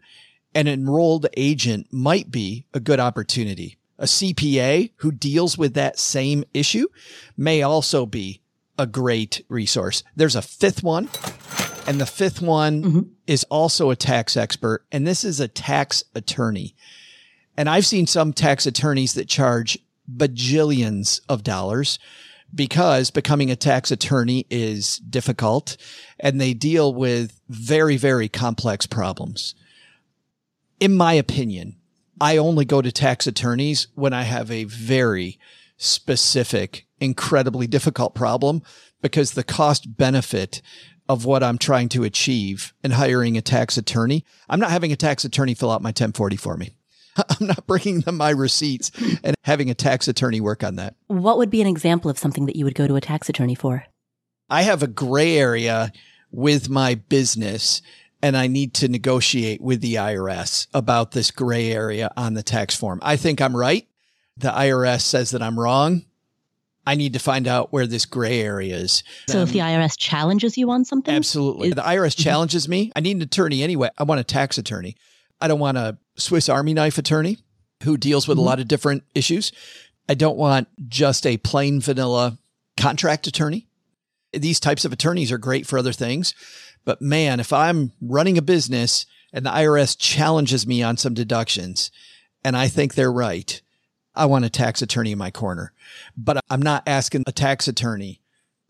an 0.54 0.68
enrolled 0.68 1.26
agent 1.36 1.88
might 1.90 2.30
be 2.30 2.66
a 2.74 2.80
good 2.80 3.00
opportunity. 3.00 3.78
A 3.98 4.04
CPA 4.04 4.90
who 4.96 5.12
deals 5.12 5.56
with 5.56 5.74
that 5.74 5.98
same 5.98 6.44
issue 6.52 6.86
may 7.36 7.62
also 7.62 8.06
be 8.06 8.40
a 8.78 8.86
great 8.86 9.44
resource. 9.48 10.02
There's 10.16 10.36
a 10.36 10.42
fifth 10.42 10.82
one 10.82 11.08
and 11.86 12.00
the 12.00 12.06
fifth 12.06 12.40
one 12.42 12.82
mm-hmm. 12.82 13.00
Is 13.26 13.44
also 13.44 13.90
a 13.90 13.96
tax 13.96 14.36
expert, 14.36 14.84
and 14.92 15.06
this 15.06 15.24
is 15.24 15.40
a 15.40 15.48
tax 15.48 16.04
attorney. 16.14 16.74
And 17.56 17.68
I've 17.68 17.86
seen 17.86 18.06
some 18.06 18.32
tax 18.32 18.66
attorneys 18.66 19.14
that 19.14 19.28
charge 19.28 19.78
bajillions 20.12 21.20
of 21.28 21.42
dollars 21.42 21.98
because 22.54 23.10
becoming 23.10 23.50
a 23.50 23.56
tax 23.56 23.90
attorney 23.90 24.46
is 24.50 24.98
difficult 24.98 25.76
and 26.20 26.40
they 26.40 26.54
deal 26.54 26.94
with 26.94 27.40
very, 27.48 27.96
very 27.96 28.28
complex 28.28 28.86
problems. 28.86 29.54
In 30.78 30.94
my 30.94 31.14
opinion, 31.14 31.76
I 32.20 32.36
only 32.36 32.64
go 32.64 32.80
to 32.80 32.92
tax 32.92 33.26
attorneys 33.26 33.88
when 33.94 34.12
I 34.12 34.22
have 34.22 34.50
a 34.50 34.64
very 34.64 35.38
specific, 35.76 36.86
incredibly 37.00 37.66
difficult 37.66 38.14
problem 38.14 38.62
because 39.02 39.32
the 39.32 39.44
cost 39.44 39.96
benefit 39.96 40.62
of 41.08 41.24
what 41.24 41.42
I'm 41.42 41.58
trying 41.58 41.88
to 41.90 42.04
achieve 42.04 42.72
and 42.82 42.92
hiring 42.92 43.36
a 43.36 43.42
tax 43.42 43.76
attorney. 43.76 44.24
I'm 44.48 44.60
not 44.60 44.70
having 44.70 44.92
a 44.92 44.96
tax 44.96 45.24
attorney 45.24 45.54
fill 45.54 45.70
out 45.70 45.82
my 45.82 45.88
1040 45.88 46.36
for 46.36 46.56
me. 46.56 46.76
I'm 47.16 47.46
not 47.46 47.66
bringing 47.66 48.00
them 48.00 48.16
my 48.16 48.30
receipts 48.30 48.90
and 49.22 49.34
having 49.42 49.70
a 49.70 49.74
tax 49.74 50.08
attorney 50.08 50.40
work 50.40 50.64
on 50.64 50.76
that. 50.76 50.96
What 51.06 51.38
would 51.38 51.50
be 51.50 51.60
an 51.60 51.66
example 51.66 52.10
of 52.10 52.18
something 52.18 52.46
that 52.46 52.56
you 52.56 52.64
would 52.64 52.74
go 52.74 52.86
to 52.86 52.96
a 52.96 53.00
tax 53.00 53.28
attorney 53.28 53.54
for? 53.54 53.84
I 54.50 54.62
have 54.62 54.82
a 54.82 54.88
gray 54.88 55.36
area 55.36 55.92
with 56.30 56.68
my 56.68 56.96
business 56.96 57.82
and 58.22 58.36
I 58.36 58.46
need 58.46 58.74
to 58.74 58.88
negotiate 58.88 59.60
with 59.60 59.82
the 59.82 59.96
IRS 59.96 60.66
about 60.72 61.12
this 61.12 61.30
gray 61.30 61.70
area 61.70 62.10
on 62.16 62.34
the 62.34 62.42
tax 62.42 62.74
form. 62.74 62.98
I 63.02 63.16
think 63.16 63.40
I'm 63.40 63.54
right. 63.54 63.86
The 64.38 64.50
IRS 64.50 65.02
says 65.02 65.30
that 65.32 65.42
I'm 65.42 65.60
wrong. 65.60 66.06
I 66.86 66.94
need 66.94 67.14
to 67.14 67.18
find 67.18 67.48
out 67.48 67.72
where 67.72 67.86
this 67.86 68.04
gray 68.04 68.40
area 68.40 68.76
is. 68.76 69.02
So 69.28 69.38
um, 69.38 69.44
if 69.44 69.52
the 69.52 69.60
IRS 69.60 69.96
challenges 69.98 70.58
you 70.58 70.70
on 70.70 70.84
something? 70.84 71.14
Absolutely. 71.14 71.68
Is- 71.68 71.74
the 71.74 71.82
IRS 71.82 72.16
challenges 72.16 72.68
me. 72.68 72.92
I 72.94 73.00
need 73.00 73.16
an 73.16 73.22
attorney 73.22 73.62
anyway. 73.62 73.90
I 73.96 74.04
want 74.04 74.20
a 74.20 74.24
tax 74.24 74.58
attorney. 74.58 74.96
I 75.40 75.48
don't 75.48 75.60
want 75.60 75.78
a 75.78 75.98
Swiss 76.16 76.48
Army 76.48 76.74
knife 76.74 76.98
attorney 76.98 77.38
who 77.82 77.96
deals 77.96 78.28
with 78.28 78.38
mm-hmm. 78.38 78.46
a 78.46 78.48
lot 78.48 78.60
of 78.60 78.68
different 78.68 79.04
issues. 79.14 79.52
I 80.08 80.14
don't 80.14 80.36
want 80.36 80.68
just 80.88 81.26
a 81.26 81.38
plain 81.38 81.80
vanilla 81.80 82.38
contract 82.76 83.26
attorney. 83.26 83.66
These 84.32 84.60
types 84.60 84.84
of 84.84 84.92
attorneys 84.92 85.32
are 85.32 85.38
great 85.38 85.66
for 85.66 85.78
other 85.78 85.92
things. 85.92 86.34
But 86.84 87.00
man, 87.00 87.40
if 87.40 87.52
I'm 87.52 87.92
running 88.00 88.36
a 88.36 88.42
business 88.42 89.06
and 89.32 89.46
the 89.46 89.50
IRS 89.50 89.96
challenges 89.98 90.66
me 90.66 90.82
on 90.82 90.96
some 90.96 91.14
deductions 91.14 91.90
and 92.42 92.56
I 92.56 92.68
think 92.68 92.94
they're 92.94 93.12
right, 93.12 93.60
I 94.14 94.26
want 94.26 94.44
a 94.44 94.50
tax 94.50 94.82
attorney 94.82 95.12
in 95.12 95.18
my 95.18 95.30
corner. 95.30 95.72
But 96.16 96.40
I'm 96.50 96.62
not 96.62 96.84
asking 96.86 97.24
a 97.26 97.32
tax 97.32 97.68
attorney 97.68 98.20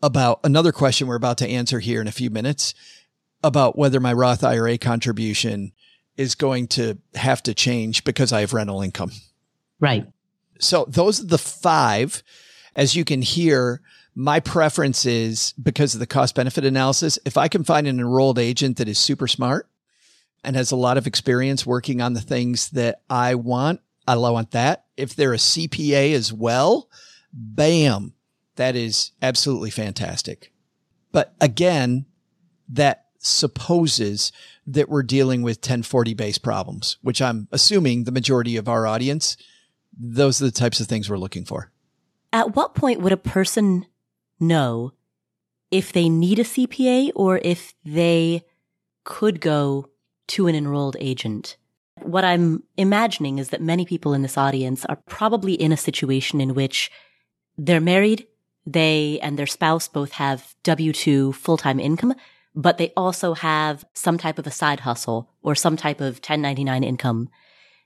about 0.01 0.39
another 0.43 0.71
question 0.71 1.07
we're 1.07 1.15
about 1.15 1.37
to 1.39 1.47
answer 1.47 1.79
here 1.79 2.01
in 2.01 2.07
a 2.07 2.11
few 2.11 2.29
minutes 2.29 2.73
about 3.43 3.77
whether 3.77 3.99
my 3.99 4.13
Roth 4.13 4.43
IRA 4.43 4.77
contribution 4.77 5.71
is 6.17 6.35
going 6.35 6.67
to 6.67 6.97
have 7.13 7.43
to 7.43 7.53
change 7.53 8.03
because 8.03 8.31
I 8.33 8.41
have 8.41 8.53
rental 8.53 8.81
income. 8.81 9.11
Right. 9.79 10.07
So 10.59 10.85
those 10.87 11.21
are 11.21 11.27
the 11.27 11.37
five. 11.37 12.23
As 12.75 12.95
you 12.95 13.05
can 13.05 13.21
hear, 13.21 13.81
my 14.15 14.39
preference 14.39 15.05
is 15.05 15.53
because 15.61 15.93
of 15.93 15.99
the 15.99 16.07
cost 16.07 16.35
benefit 16.35 16.65
analysis. 16.65 17.19
If 17.25 17.37
I 17.37 17.47
can 17.47 17.63
find 17.63 17.85
an 17.87 17.99
enrolled 17.99 18.39
agent 18.39 18.77
that 18.77 18.87
is 18.87 18.97
super 18.97 19.27
smart 19.27 19.67
and 20.43 20.55
has 20.55 20.71
a 20.71 20.77
lot 20.77 20.97
of 20.97 21.07
experience 21.07 21.65
working 21.65 22.01
on 22.01 22.13
the 22.13 22.21
things 22.21 22.69
that 22.69 23.01
I 23.09 23.35
want, 23.35 23.81
I 24.07 24.15
want 24.15 24.51
that. 24.51 24.85
If 24.97 25.15
they're 25.15 25.33
a 25.33 25.37
CPA 25.37 26.13
as 26.13 26.31
well, 26.31 26.89
bam, 27.33 28.13
that 28.55 28.75
is 28.75 29.11
absolutely 29.21 29.71
fantastic. 29.71 30.51
But 31.11 31.35
again, 31.41 32.05
that 32.69 33.05
supposes 33.17 34.31
that 34.67 34.89
we're 34.89 35.03
dealing 35.03 35.41
with 35.41 35.57
1040 35.57 36.13
based 36.13 36.43
problems, 36.43 36.97
which 37.01 37.21
I'm 37.21 37.47
assuming 37.51 38.03
the 38.03 38.11
majority 38.11 38.57
of 38.57 38.67
our 38.67 38.85
audience, 38.87 39.37
those 39.97 40.41
are 40.41 40.45
the 40.45 40.51
types 40.51 40.79
of 40.79 40.87
things 40.87 41.09
we're 41.09 41.17
looking 41.17 41.45
for. 41.45 41.71
At 42.31 42.55
what 42.55 42.75
point 42.75 43.01
would 43.01 43.13
a 43.13 43.17
person 43.17 43.85
know 44.39 44.91
if 45.71 45.91
they 45.91 46.09
need 46.09 46.39
a 46.39 46.43
CPA 46.43 47.11
or 47.15 47.39
if 47.43 47.73
they 47.83 48.43
could 49.03 49.39
go 49.39 49.89
to 50.27 50.47
an 50.47 50.55
enrolled 50.55 50.97
agent? 50.99 51.57
What 52.05 52.23
I'm 52.23 52.63
imagining 52.77 53.39
is 53.39 53.49
that 53.49 53.61
many 53.61 53.85
people 53.85 54.13
in 54.13 54.21
this 54.21 54.37
audience 54.37 54.85
are 54.85 54.97
probably 55.07 55.53
in 55.53 55.71
a 55.71 55.77
situation 55.77 56.39
in 56.39 56.53
which 56.53 56.91
they're 57.57 57.81
married, 57.81 58.27
they 58.65 59.19
and 59.21 59.37
their 59.37 59.47
spouse 59.47 59.87
both 59.87 60.13
have 60.13 60.55
W-2 60.63 61.35
full-time 61.35 61.79
income, 61.79 62.13
but 62.53 62.77
they 62.77 62.91
also 62.95 63.33
have 63.33 63.85
some 63.93 64.17
type 64.17 64.39
of 64.39 64.47
a 64.47 64.51
side 64.51 64.81
hustle 64.81 65.29
or 65.41 65.55
some 65.55 65.77
type 65.77 66.01
of 66.01 66.15
1099 66.15 66.83
income. 66.83 67.29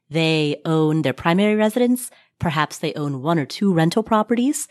They 0.10 0.62
own 0.66 1.02
their 1.02 1.14
primary 1.14 1.56
residence, 1.56 2.10
Perhaps 2.40 2.78
they 2.78 2.94
own 2.94 3.22
one 3.22 3.38
or 3.38 3.46
two 3.46 3.74
rental 3.74 4.02
properties. 4.02 4.68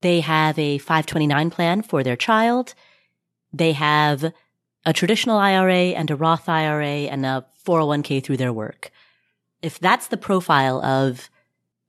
They 0.00 0.20
have 0.20 0.58
a 0.58 0.78
529 0.78 1.50
plan 1.50 1.82
for 1.82 2.02
their 2.04 2.16
child. 2.16 2.74
They 3.52 3.72
have 3.72 4.32
a 4.84 4.92
traditional 4.92 5.38
IRA 5.38 5.90
and 5.90 6.10
a 6.10 6.16
Roth 6.16 6.48
IRA 6.48 7.06
and 7.08 7.26
a 7.26 7.44
401k 7.66 8.22
through 8.22 8.36
their 8.36 8.52
work. 8.52 8.90
If 9.62 9.78
that's 9.78 10.08
the 10.08 10.16
profile 10.16 10.82
of 10.84 11.28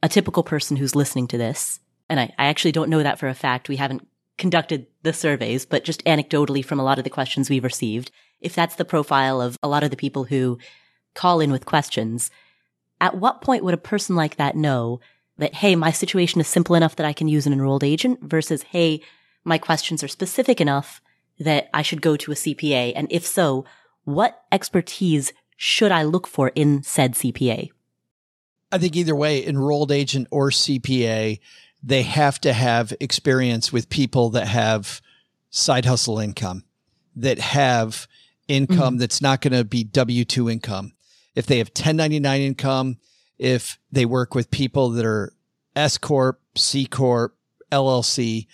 a 0.01 0.09
typical 0.09 0.43
person 0.43 0.77
who's 0.77 0.95
listening 0.95 1.27
to 1.27 1.37
this, 1.37 1.79
and 2.09 2.19
I, 2.19 2.33
I 2.37 2.47
actually 2.47 2.71
don't 2.71 2.89
know 2.89 3.03
that 3.03 3.19
for 3.19 3.27
a 3.27 3.35
fact. 3.35 3.69
We 3.69 3.75
haven't 3.75 4.07
conducted 4.37 4.87
the 5.03 5.13
surveys, 5.13 5.65
but 5.65 5.83
just 5.83 6.03
anecdotally 6.05 6.65
from 6.65 6.79
a 6.79 6.83
lot 6.83 6.97
of 6.97 7.03
the 7.03 7.09
questions 7.09 7.49
we've 7.49 7.63
received, 7.63 8.11
if 8.41 8.55
that's 8.55 8.75
the 8.75 8.85
profile 8.85 9.41
of 9.41 9.57
a 9.61 9.67
lot 9.67 9.83
of 9.83 9.91
the 9.91 9.97
people 9.97 10.23
who 10.23 10.57
call 11.13 11.39
in 11.39 11.51
with 11.51 11.65
questions, 11.65 12.31
at 13.01 13.17
what 13.17 13.41
point 13.41 13.63
would 13.63 13.73
a 13.73 13.77
person 13.77 14.15
like 14.15 14.37
that 14.37 14.55
know 14.55 14.99
that, 15.37 15.55
hey, 15.55 15.75
my 15.75 15.91
situation 15.91 16.41
is 16.41 16.47
simple 16.47 16.75
enough 16.75 16.95
that 16.95 17.05
I 17.05 17.13
can 17.13 17.27
use 17.27 17.45
an 17.45 17.53
enrolled 17.53 17.83
agent 17.83 18.21
versus, 18.23 18.63
hey, 18.63 19.01
my 19.43 19.57
questions 19.57 20.03
are 20.03 20.07
specific 20.07 20.59
enough 20.59 21.01
that 21.39 21.69
I 21.73 21.81
should 21.81 22.01
go 22.01 22.15
to 22.17 22.31
a 22.31 22.35
CPA? 22.35 22.93
And 22.95 23.07
if 23.11 23.25
so, 23.25 23.65
what 24.03 24.43
expertise 24.51 25.33
should 25.55 25.91
I 25.91 26.03
look 26.03 26.27
for 26.27 26.49
in 26.49 26.83
said 26.83 27.13
CPA? 27.13 27.69
I 28.71 28.77
think 28.77 28.95
either 28.95 29.15
way, 29.15 29.45
enrolled 29.45 29.91
agent 29.91 30.27
or 30.31 30.51
CPA, 30.51 31.39
they 31.81 32.03
have 32.03 32.39
to 32.41 32.53
have 32.53 32.93
experience 32.99 33.73
with 33.73 33.89
people 33.89 34.29
that 34.31 34.47
have 34.47 35.01
side 35.49 35.85
hustle 35.85 36.19
income, 36.19 36.63
that 37.15 37.39
have 37.39 38.07
income 38.47 38.77
mm-hmm. 38.77 38.97
that's 38.97 39.21
not 39.21 39.41
going 39.41 39.53
to 39.53 39.63
be 39.63 39.83
W 39.83 40.25
2 40.25 40.49
income. 40.49 40.93
If 41.35 41.45
they 41.45 41.57
have 41.59 41.69
1099 41.69 42.41
income, 42.41 42.97
if 43.37 43.79
they 43.91 44.05
work 44.05 44.35
with 44.35 44.51
people 44.51 44.89
that 44.91 45.05
are 45.05 45.33
S 45.75 45.97
Corp, 45.97 46.41
C 46.55 46.85
Corp, 46.85 47.35
LLC, 47.71 48.47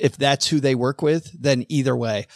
if 0.00 0.16
that's 0.16 0.48
who 0.48 0.60
they 0.60 0.74
work 0.74 1.02
with, 1.02 1.30
then 1.38 1.66
either 1.68 1.96
way. 1.96 2.26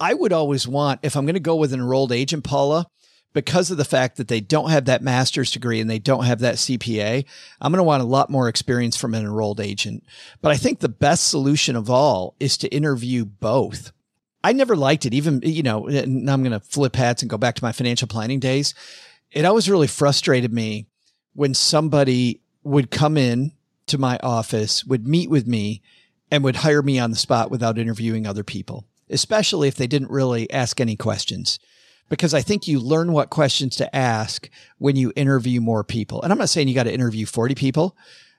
I 0.00 0.14
would 0.14 0.32
always 0.32 0.66
want, 0.66 1.00
if 1.02 1.16
I'm 1.16 1.24
going 1.24 1.34
to 1.34 1.40
go 1.40 1.56
with 1.56 1.72
an 1.72 1.80
enrolled 1.80 2.12
agent, 2.12 2.44
Paula, 2.44 2.86
because 3.32 3.70
of 3.70 3.76
the 3.76 3.84
fact 3.84 4.16
that 4.16 4.28
they 4.28 4.40
don't 4.40 4.70
have 4.70 4.84
that 4.84 5.02
master's 5.02 5.50
degree 5.50 5.80
and 5.80 5.90
they 5.90 5.98
don't 5.98 6.24
have 6.24 6.40
that 6.40 6.54
CPA, 6.54 7.24
I'm 7.60 7.72
going 7.72 7.78
to 7.78 7.84
want 7.84 8.02
a 8.02 8.06
lot 8.06 8.30
more 8.30 8.48
experience 8.48 8.96
from 8.96 9.14
an 9.14 9.24
enrolled 9.24 9.60
agent. 9.60 10.04
But 10.40 10.52
I 10.52 10.56
think 10.56 10.78
the 10.78 10.88
best 10.88 11.28
solution 11.28 11.76
of 11.76 11.90
all 11.90 12.36
is 12.38 12.56
to 12.58 12.68
interview 12.68 13.24
both. 13.24 13.92
I 14.42 14.52
never 14.52 14.76
liked 14.76 15.06
it, 15.06 15.14
even, 15.14 15.40
you 15.42 15.62
know, 15.62 15.86
and 15.86 16.30
I'm 16.30 16.42
going 16.42 16.52
to 16.52 16.60
flip 16.60 16.96
hats 16.96 17.22
and 17.22 17.30
go 17.30 17.38
back 17.38 17.54
to 17.56 17.64
my 17.64 17.72
financial 17.72 18.06
planning 18.08 18.40
days. 18.40 18.74
It 19.32 19.44
always 19.44 19.70
really 19.70 19.86
frustrated 19.86 20.52
me 20.52 20.86
when 21.32 21.54
somebody 21.54 22.40
would 22.62 22.90
come 22.90 23.16
in 23.16 23.52
to 23.86 23.98
my 23.98 24.18
office, 24.22 24.84
would 24.84 25.08
meet 25.08 25.28
with 25.28 25.46
me, 25.46 25.82
and 26.34 26.42
would 26.42 26.56
hire 26.56 26.82
me 26.82 26.98
on 26.98 27.10
the 27.10 27.16
spot 27.16 27.48
without 27.48 27.78
interviewing 27.78 28.26
other 28.26 28.42
people, 28.42 28.84
especially 29.08 29.68
if 29.68 29.76
they 29.76 29.86
didn't 29.86 30.10
really 30.10 30.50
ask 30.50 30.80
any 30.80 30.96
questions 30.96 31.60
because 32.08 32.34
I 32.34 32.42
think 32.42 32.66
you 32.66 32.80
learn 32.80 33.12
what 33.12 33.30
questions 33.30 33.76
to 33.76 33.96
ask 33.96 34.50
when 34.78 34.96
you 34.96 35.12
interview 35.14 35.60
more 35.60 35.84
people. 35.84 36.20
And 36.22 36.32
I'm 36.32 36.38
not 36.38 36.48
saying 36.48 36.66
you 36.66 36.74
got 36.74 36.82
to 36.84 36.92
interview 36.92 37.24
40 37.24 37.54
people, 37.54 37.96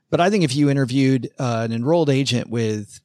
but 0.10 0.20
I 0.20 0.30
think 0.30 0.44
if 0.44 0.54
you 0.54 0.70
interviewed 0.70 1.30
uh, 1.40 1.62
an 1.64 1.72
enrolled 1.72 2.10
agent 2.10 2.50
with 2.50 3.00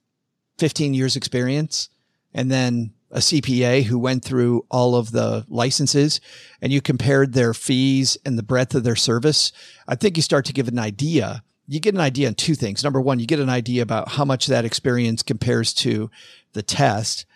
15 0.59 0.93
years 0.93 1.15
experience 1.15 1.89
and 2.35 2.51
then 2.51 2.93
a 3.13 3.19
CPA 3.19 3.85
who 3.85 3.99
went 3.99 4.25
through 4.25 4.67
all 4.73 4.97
of 4.97 5.13
the 5.13 5.47
licenses 5.49 6.21
and 6.61 6.73
you 6.73 6.81
compared 6.81 7.33
their 7.33 7.55
fees 7.55 8.19
and 8.27 8.37
the 8.37 8.43
breadth 8.43 8.75
of 8.75 8.83
their 8.83 8.97
service, 8.97 9.53
I 9.87 9.95
think 9.95 10.17
you 10.17 10.23
start 10.23 10.45
to 10.47 10.53
give 10.53 10.67
an 10.67 10.81
idea. 10.81 11.45
You 11.71 11.81
get 11.81 11.95
an 11.95 12.01
idea 12.01 12.29
on 12.29 12.35
two 12.35 12.55
things. 12.55 12.83
Number 12.83 13.01
one, 13.01 13.21
you 13.21 13.27
get 13.27 13.41
an 13.41 13.49
idea 13.49 13.83
about 13.83 14.09
how 14.09 14.25
much 14.25 14.47
that 14.49 14.65
experience 14.65 15.23
compares 15.23 15.73
to 15.75 16.11
the 16.53 16.63
test. 16.63 17.27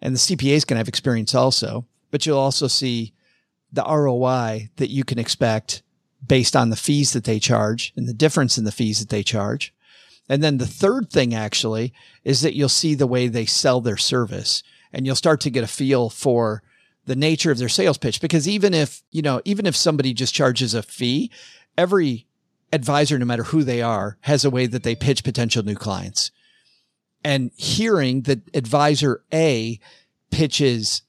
And 0.00 0.14
the 0.14 0.18
CPA 0.18 0.54
is 0.54 0.64
going 0.64 0.76
to 0.76 0.80
have 0.80 0.88
experience 0.88 1.34
also 1.34 1.86
but 2.12 2.24
you'll 2.24 2.38
also 2.38 2.68
see 2.68 3.12
the 3.72 3.82
ROI 3.82 4.70
that 4.76 4.90
you 4.90 5.02
can 5.02 5.18
expect 5.18 5.82
based 6.24 6.54
on 6.54 6.70
the 6.70 6.76
fees 6.76 7.14
that 7.14 7.24
they 7.24 7.40
charge 7.40 7.92
and 7.96 8.06
the 8.06 8.14
difference 8.14 8.56
in 8.56 8.62
the 8.62 8.70
fees 8.70 9.00
that 9.00 9.08
they 9.08 9.24
charge. 9.24 9.74
And 10.28 10.40
then 10.44 10.58
the 10.58 10.66
third 10.66 11.10
thing 11.10 11.34
actually 11.34 11.92
is 12.22 12.42
that 12.42 12.54
you'll 12.54 12.68
see 12.68 12.94
the 12.94 13.08
way 13.08 13.26
they 13.26 13.46
sell 13.46 13.80
their 13.80 13.96
service 13.96 14.62
and 14.92 15.04
you'll 15.04 15.16
start 15.16 15.40
to 15.40 15.50
get 15.50 15.64
a 15.64 15.68
feel 15.68 16.10
for 16.10 16.62
the 17.06 17.16
nature 17.16 17.50
of 17.50 17.58
their 17.58 17.68
sales 17.68 17.98
pitch. 17.98 18.20
Because 18.20 18.46
even 18.46 18.72
if, 18.72 19.02
you 19.10 19.22
know, 19.22 19.40
even 19.44 19.66
if 19.66 19.74
somebody 19.74 20.12
just 20.12 20.34
charges 20.34 20.74
a 20.74 20.82
fee, 20.82 21.30
every 21.76 22.26
advisor, 22.72 23.18
no 23.18 23.24
matter 23.24 23.44
who 23.44 23.62
they 23.62 23.82
are, 23.82 24.16
has 24.22 24.44
a 24.44 24.50
way 24.50 24.66
that 24.66 24.82
they 24.82 24.94
pitch 24.94 25.24
potential 25.24 25.62
new 25.62 25.74
clients. 25.74 26.30
And 27.24 27.52
hearing 27.56 28.22
that 28.22 28.40
advisor 28.54 29.22
A 29.32 29.78
pitches 30.30 31.02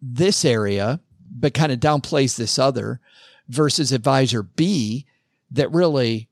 this 0.00 0.44
area, 0.44 1.00
but 1.30 1.54
kind 1.54 1.72
of 1.72 1.80
downplays 1.80 2.36
this 2.36 2.58
other 2.58 3.00
versus 3.48 3.92
advisor 3.92 4.42
B 4.42 5.06
that 5.50 5.72
really 5.72 6.28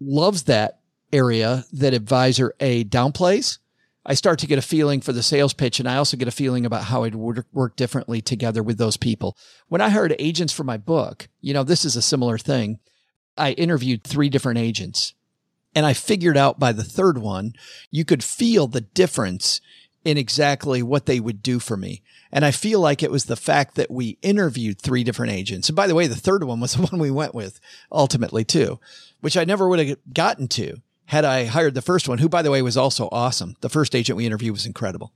loves 0.00 0.44
that 0.44 0.80
area 1.12 1.64
that 1.72 1.94
advisor 1.94 2.54
A 2.60 2.84
downplays. 2.84 3.58
I 4.06 4.14
start 4.14 4.38
to 4.40 4.46
get 4.46 4.58
a 4.58 4.62
feeling 4.62 5.00
for 5.00 5.12
the 5.12 5.22
sales 5.22 5.54
pitch 5.54 5.80
and 5.80 5.88
I 5.88 5.96
also 5.96 6.16
get 6.16 6.28
a 6.28 6.32
feeling 6.32 6.66
about 6.66 6.84
how 6.84 7.02
would 7.02 7.44
work 7.52 7.76
differently 7.76 8.20
together 8.20 8.62
with 8.62 8.76
those 8.76 8.96
people. 8.96 9.36
When 9.68 9.80
I 9.80 9.88
hired 9.88 10.14
agents 10.18 10.52
for 10.52 10.64
my 10.64 10.76
book, 10.76 11.28
you 11.40 11.54
know, 11.54 11.62
this 11.62 11.84
is 11.84 11.96
a 11.96 12.02
similar 12.02 12.36
thing. 12.36 12.80
I 13.36 13.52
interviewed 13.52 14.04
three 14.04 14.28
different 14.28 14.58
agents 14.58 15.14
and 15.74 15.84
I 15.84 15.92
figured 15.92 16.36
out 16.36 16.58
by 16.58 16.72
the 16.72 16.84
third 16.84 17.18
one, 17.18 17.54
you 17.90 18.04
could 18.04 18.22
feel 18.22 18.66
the 18.66 18.80
difference 18.80 19.60
in 20.04 20.16
exactly 20.16 20.82
what 20.82 21.06
they 21.06 21.18
would 21.18 21.42
do 21.42 21.58
for 21.58 21.76
me. 21.76 22.02
And 22.30 22.44
I 22.44 22.50
feel 22.50 22.80
like 22.80 23.02
it 23.02 23.10
was 23.10 23.24
the 23.24 23.36
fact 23.36 23.74
that 23.74 23.90
we 23.90 24.18
interviewed 24.22 24.80
three 24.80 25.02
different 25.02 25.32
agents. 25.32 25.68
And 25.68 25.76
by 25.76 25.86
the 25.86 25.94
way, 25.94 26.06
the 26.06 26.14
third 26.14 26.44
one 26.44 26.60
was 26.60 26.74
the 26.74 26.82
one 26.90 27.00
we 27.00 27.10
went 27.10 27.34
with 27.34 27.60
ultimately 27.90 28.44
too, 28.44 28.78
which 29.20 29.36
I 29.36 29.44
never 29.44 29.68
would 29.68 29.78
have 29.78 29.98
gotten 30.12 30.48
to 30.48 30.76
had 31.06 31.24
I 31.24 31.44
hired 31.44 31.74
the 31.74 31.82
first 31.82 32.08
one, 32.08 32.18
who 32.18 32.28
by 32.28 32.42
the 32.42 32.50
way 32.50 32.62
was 32.62 32.76
also 32.76 33.08
awesome. 33.12 33.56
The 33.60 33.68
first 33.68 33.94
agent 33.94 34.16
we 34.16 34.26
interviewed 34.26 34.52
was 34.52 34.66
incredible. 34.66 35.12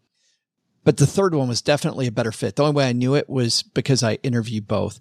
But 0.85 0.97
the 0.97 1.07
third 1.07 1.35
one 1.35 1.49
was 1.49 1.63
definitely 1.63 2.07
a 2.07 2.13
better 2.13 2.33
fit. 2.33 2.57
The 2.57 2.63
only 2.63 2.75
way 2.75 2.89
I 2.89 2.93
knew 2.93 3.15
it 3.15 3.29
was 3.29 3.63
because 3.63 4.03
I 4.03 4.15
interviewed 4.23 4.67
both. 4.67 5.01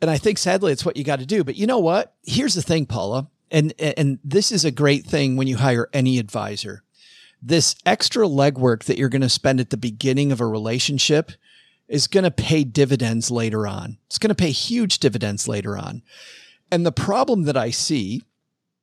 And 0.00 0.10
I 0.10 0.18
think 0.18 0.38
sadly 0.38 0.72
it's 0.72 0.84
what 0.84 0.96
you 0.96 1.04
got 1.04 1.18
to 1.18 1.26
do. 1.26 1.44
But 1.44 1.56
you 1.56 1.66
know 1.66 1.78
what? 1.78 2.14
Here's 2.24 2.54
the 2.54 2.62
thing, 2.62 2.86
Paula. 2.86 3.28
And, 3.50 3.72
and 3.78 4.18
this 4.22 4.52
is 4.52 4.64
a 4.64 4.70
great 4.70 5.06
thing 5.06 5.36
when 5.36 5.46
you 5.48 5.56
hire 5.56 5.88
any 5.92 6.18
advisor 6.18 6.84
this 7.42 7.76
extra 7.86 8.26
legwork 8.26 8.84
that 8.84 8.98
you're 8.98 9.08
going 9.08 9.22
to 9.22 9.28
spend 9.28 9.60
at 9.60 9.70
the 9.70 9.76
beginning 9.76 10.32
of 10.32 10.40
a 10.40 10.46
relationship 10.46 11.32
is 11.86 12.06
going 12.06 12.24
to 12.24 12.30
pay 12.30 12.64
dividends 12.64 13.30
later 13.30 13.66
on. 13.66 13.98
It's 14.06 14.18
going 14.18 14.28
to 14.28 14.34
pay 14.34 14.50
huge 14.50 14.98
dividends 14.98 15.48
later 15.48 15.76
on. 15.76 16.02
And 16.70 16.84
the 16.84 16.92
problem 16.92 17.44
that 17.44 17.56
I 17.56 17.70
see 17.70 18.22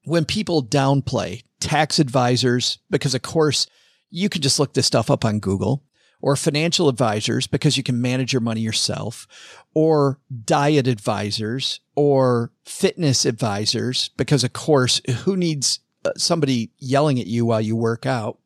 when 0.05 0.25
people 0.25 0.63
downplay 0.63 1.43
tax 1.59 1.99
advisors, 1.99 2.79
because 2.89 3.13
of 3.13 3.21
course 3.21 3.67
you 4.09 4.29
can 4.29 4.41
just 4.41 4.59
look 4.59 4.73
this 4.73 4.87
stuff 4.87 5.11
up 5.11 5.25
on 5.25 5.39
Google, 5.39 5.83
or 6.25 6.35
financial 6.35 6.89
advisors 6.89 7.45
because 7.45 7.77
you 7.77 7.83
can 7.83 8.01
manage 8.01 8.33
your 8.33 8.41
money 8.41 8.59
yourself, 8.59 9.27
or 9.75 10.19
diet 10.43 10.87
advisors 10.87 11.79
or 11.95 12.51
fitness 12.65 13.25
advisors 13.25 14.09
because 14.17 14.43
of 14.43 14.51
course 14.51 14.99
who 15.23 15.37
needs 15.37 15.81
uh, 16.03 16.11
somebody 16.17 16.71
yelling 16.79 17.19
at 17.19 17.27
you 17.27 17.45
while 17.45 17.61
you 17.61 17.75
work 17.75 18.05
out? 18.05 18.39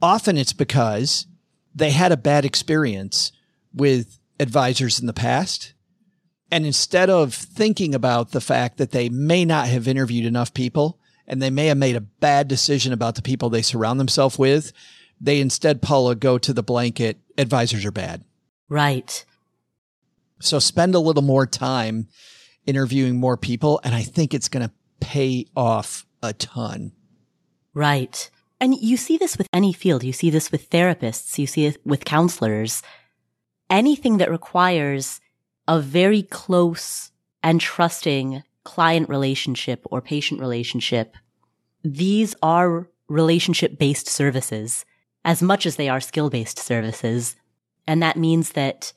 often 0.00 0.36
it's 0.36 0.52
because 0.52 1.26
they 1.74 1.90
had 1.90 2.12
a 2.12 2.16
bad 2.16 2.44
experience 2.44 3.32
with 3.72 4.18
advisors 4.40 4.98
in 4.98 5.06
the 5.06 5.12
past. 5.12 5.74
And 6.50 6.64
instead 6.64 7.10
of 7.10 7.34
thinking 7.34 7.94
about 7.94 8.30
the 8.30 8.40
fact 8.40 8.78
that 8.78 8.92
they 8.92 9.08
may 9.08 9.44
not 9.44 9.68
have 9.68 9.86
interviewed 9.86 10.24
enough 10.24 10.54
people 10.54 10.98
and 11.26 11.42
they 11.42 11.50
may 11.50 11.66
have 11.66 11.76
made 11.76 11.96
a 11.96 12.00
bad 12.00 12.48
decision 12.48 12.92
about 12.92 13.14
the 13.14 13.22
people 13.22 13.50
they 13.50 13.62
surround 13.62 14.00
themselves 14.00 14.38
with, 14.38 14.72
they 15.20 15.40
instead, 15.40 15.82
Paula, 15.82 16.14
go 16.14 16.38
to 16.38 16.52
the 16.52 16.62
blanket 16.62 17.18
advisors 17.36 17.84
are 17.84 17.90
bad. 17.92 18.24
Right. 18.68 19.24
So 20.40 20.58
spend 20.58 20.94
a 20.94 21.00
little 21.00 21.22
more 21.22 21.46
time 21.46 22.08
interviewing 22.66 23.16
more 23.16 23.36
people. 23.36 23.80
And 23.82 23.94
I 23.94 24.02
think 24.02 24.34
it's 24.34 24.48
going 24.48 24.66
to 24.66 24.72
pay 25.00 25.46
off 25.56 26.06
a 26.22 26.32
ton. 26.32 26.92
Right. 27.74 28.30
And 28.60 28.74
you 28.74 28.96
see 28.96 29.16
this 29.16 29.38
with 29.38 29.48
any 29.52 29.72
field. 29.72 30.04
You 30.04 30.12
see 30.12 30.30
this 30.30 30.52
with 30.52 30.70
therapists. 30.70 31.38
You 31.38 31.46
see 31.46 31.66
it 31.66 31.84
with 31.86 32.04
counselors. 32.04 32.82
Anything 33.70 34.18
that 34.18 34.30
requires 34.30 35.20
a 35.66 35.80
very 35.80 36.22
close 36.22 37.10
and 37.42 37.60
trusting 37.60 38.42
client 38.64 39.08
relationship 39.08 39.82
or 39.90 40.00
patient 40.00 40.40
relationship. 40.40 41.16
These 41.84 42.34
are 42.42 42.88
relationship 43.08 43.78
based 43.78 44.08
services 44.08 44.84
as 45.28 45.42
much 45.42 45.66
as 45.66 45.76
they 45.76 45.90
are 45.90 46.00
skill 46.00 46.30
based 46.30 46.58
services. 46.58 47.36
And 47.86 48.02
that 48.02 48.16
means 48.16 48.52
that 48.52 48.94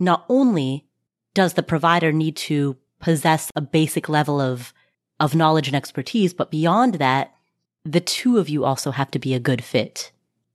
not 0.00 0.24
only 0.30 0.86
does 1.34 1.52
the 1.52 1.62
provider 1.62 2.12
need 2.12 2.34
to 2.34 2.78
possess 2.98 3.52
a 3.54 3.60
basic 3.60 4.08
level 4.08 4.40
of 4.40 4.72
of 5.20 5.34
knowledge 5.34 5.66
and 5.66 5.76
expertise. 5.76 6.32
But 6.32 6.50
beyond 6.50 6.94
that, 6.94 7.34
the 7.84 8.00
two 8.00 8.38
of 8.38 8.48
you 8.48 8.64
also 8.64 8.90
have 8.90 9.10
to 9.10 9.18
be 9.18 9.34
a 9.34 9.38
good 9.38 9.62
fit. 9.62 10.12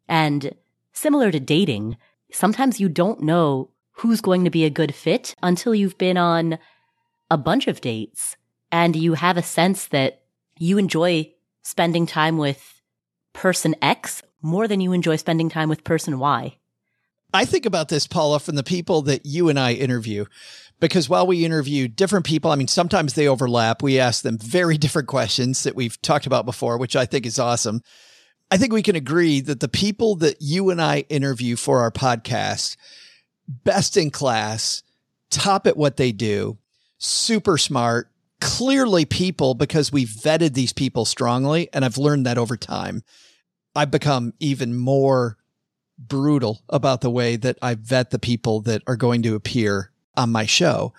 And 0.07 0.55
similar 0.91 1.31
to 1.31 1.39
dating, 1.39 1.97
sometimes 2.31 2.79
you 2.79 2.89
don't 2.89 3.21
know 3.21 3.69
who's 3.93 4.21
going 4.21 4.43
to 4.43 4.49
be 4.49 4.65
a 4.65 4.71
good 4.71 4.93
fit 4.93 5.35
until 5.43 5.75
you've 5.75 5.99
been 5.99 6.17
on 6.17 6.57
a 7.29 7.37
bunch 7.37 7.67
of 7.67 7.79
dates 7.79 8.35
and 8.71 8.95
you 8.95 9.13
have 9.13 9.37
a 9.37 9.43
sense 9.43 9.87
that 9.87 10.23
you 10.57 10.79
enjoy 10.79 11.31
spending 11.61 12.07
time 12.07 12.39
with 12.39 12.81
person 13.33 13.75
X 13.83 14.23
more 14.41 14.67
than 14.67 14.81
you 14.81 14.91
enjoy 14.91 15.15
spending 15.15 15.49
time 15.49 15.69
with 15.69 15.83
person 15.83 16.19
Y. 16.19 16.57
I 17.33 17.45
think 17.45 17.65
about 17.65 17.89
this, 17.89 18.07
Paula, 18.07 18.39
from 18.39 18.55
the 18.55 18.63
people 18.63 19.01
that 19.03 19.25
you 19.25 19.47
and 19.47 19.57
I 19.57 19.73
interview, 19.73 20.25
because 20.79 21.07
while 21.07 21.25
we 21.25 21.45
interview 21.45 21.87
different 21.87 22.25
people, 22.25 22.51
I 22.51 22.55
mean, 22.55 22.67
sometimes 22.67 23.13
they 23.13 23.27
overlap. 23.27 23.81
We 23.81 23.99
ask 23.99 24.23
them 24.23 24.37
very 24.37 24.77
different 24.79 25.07
questions 25.07 25.63
that 25.63 25.75
we've 25.75 26.01
talked 26.01 26.25
about 26.25 26.45
before, 26.45 26.77
which 26.77 26.95
I 26.95 27.05
think 27.05 27.25
is 27.25 27.39
awesome. 27.39 27.81
I 28.49 28.57
think 28.57 28.73
we 28.73 28.83
can 28.83 28.97
agree 28.97 29.39
that 29.39 29.61
the 29.61 29.69
people 29.69 30.15
that 30.17 30.41
you 30.41 30.71
and 30.71 30.81
I 30.81 31.05
interview 31.07 31.55
for 31.55 31.79
our 31.79 31.91
podcast, 31.91 32.75
best 33.47 33.95
in 33.95 34.11
class, 34.11 34.83
top 35.29 35.67
at 35.67 35.77
what 35.77 35.95
they 35.95 36.11
do, 36.11 36.57
super 36.97 37.57
smart, 37.57 38.09
clearly 38.41 39.05
people 39.05 39.53
because 39.53 39.91
we've 39.91 40.09
vetted 40.09 40.53
these 40.53 40.73
people 40.73 41.05
strongly. 41.05 41.69
And 41.71 41.85
I've 41.85 41.97
learned 41.97 42.25
that 42.25 42.37
over 42.37 42.57
time. 42.57 43.03
I've 43.75 43.91
become 43.91 44.33
even 44.39 44.75
more 44.75 45.37
brutal 45.97 46.61
about 46.69 47.01
the 47.01 47.09
way 47.09 47.35
that 47.35 47.57
I 47.61 47.75
vet 47.75 48.09
the 48.09 48.19
people 48.19 48.61
that 48.61 48.81
are 48.87 48.95
going 48.95 49.21
to 49.23 49.35
appear 49.35 49.91
on 50.15 50.31
my 50.31 50.45
show. 50.45 50.93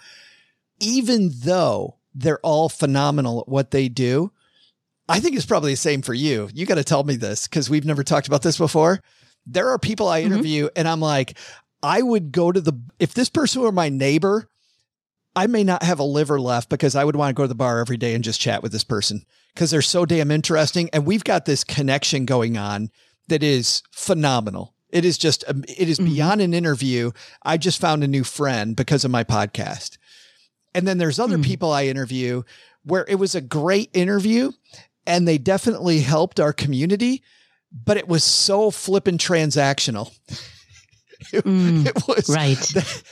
Even 0.80 1.30
though 1.32 1.96
they're 2.14 2.40
all 2.40 2.68
phenomenal 2.68 3.40
at 3.40 3.48
what 3.48 3.70
they 3.70 3.88
do, 3.88 4.32
I 5.08 5.20
think 5.20 5.36
it's 5.36 5.46
probably 5.46 5.72
the 5.72 5.76
same 5.76 6.02
for 6.02 6.14
you. 6.14 6.48
You 6.54 6.66
got 6.66 6.76
to 6.76 6.84
tell 6.84 7.04
me 7.04 7.16
this 7.16 7.46
because 7.46 7.68
we've 7.68 7.84
never 7.84 8.04
talked 8.04 8.26
about 8.26 8.42
this 8.42 8.58
before. 8.58 9.00
There 9.46 9.70
are 9.70 9.78
people 9.78 10.08
I 10.08 10.22
mm-hmm. 10.22 10.32
interview 10.32 10.64
mm-hmm. 10.66 10.78
and 10.78 10.88
I'm 10.88 11.00
like, 11.00 11.36
I 11.82 12.00
would 12.00 12.32
go 12.32 12.52
to 12.52 12.60
the, 12.60 12.80
if 12.98 13.12
this 13.12 13.28
person 13.28 13.62
were 13.62 13.72
my 13.72 13.88
neighbor, 13.88 14.48
I 15.34 15.46
may 15.46 15.64
not 15.64 15.82
have 15.82 15.98
a 15.98 16.04
liver 16.04 16.40
left 16.40 16.68
because 16.68 16.94
I 16.94 17.04
would 17.04 17.16
want 17.16 17.30
to 17.30 17.34
go 17.34 17.44
to 17.44 17.48
the 17.48 17.54
bar 17.54 17.80
every 17.80 17.96
day 17.96 18.14
and 18.14 18.22
just 18.22 18.40
chat 18.40 18.62
with 18.62 18.70
this 18.70 18.84
person 18.84 19.24
because 19.54 19.70
they're 19.70 19.82
so 19.82 20.04
damn 20.04 20.30
interesting. 20.30 20.88
And 20.92 21.06
we've 21.06 21.24
got 21.24 21.44
this 21.44 21.64
connection 21.64 22.24
going 22.24 22.56
on 22.56 22.90
that 23.28 23.42
is 23.42 23.82
phenomenal. 23.90 24.74
It 24.90 25.04
is 25.04 25.18
just, 25.18 25.44
um, 25.48 25.64
it 25.68 25.88
is 25.88 25.98
mm-hmm. 25.98 26.12
beyond 26.12 26.40
an 26.40 26.54
interview. 26.54 27.12
I 27.42 27.56
just 27.56 27.80
found 27.80 28.04
a 28.04 28.08
new 28.08 28.24
friend 28.24 28.76
because 28.76 29.04
of 29.04 29.10
my 29.10 29.24
podcast. 29.24 29.98
And 30.74 30.86
then 30.86 30.98
there's 30.98 31.18
other 31.18 31.36
mm-hmm. 31.36 31.44
people 31.44 31.72
I 31.72 31.86
interview 31.86 32.42
where 32.84 33.04
it 33.08 33.16
was 33.16 33.34
a 33.34 33.40
great 33.40 33.90
interview 33.94 34.52
and 35.06 35.26
they 35.26 35.38
definitely 35.38 36.00
helped 36.00 36.40
our 36.40 36.52
community, 36.52 37.22
but 37.72 37.96
it 37.96 38.08
was 38.08 38.24
so 38.24 38.70
flippin' 38.70 39.18
transactional. 39.18 40.12
It, 41.32 41.44
mm, 41.44 41.86
it, 41.96 42.08
was 42.08 42.28
right. 42.28 42.58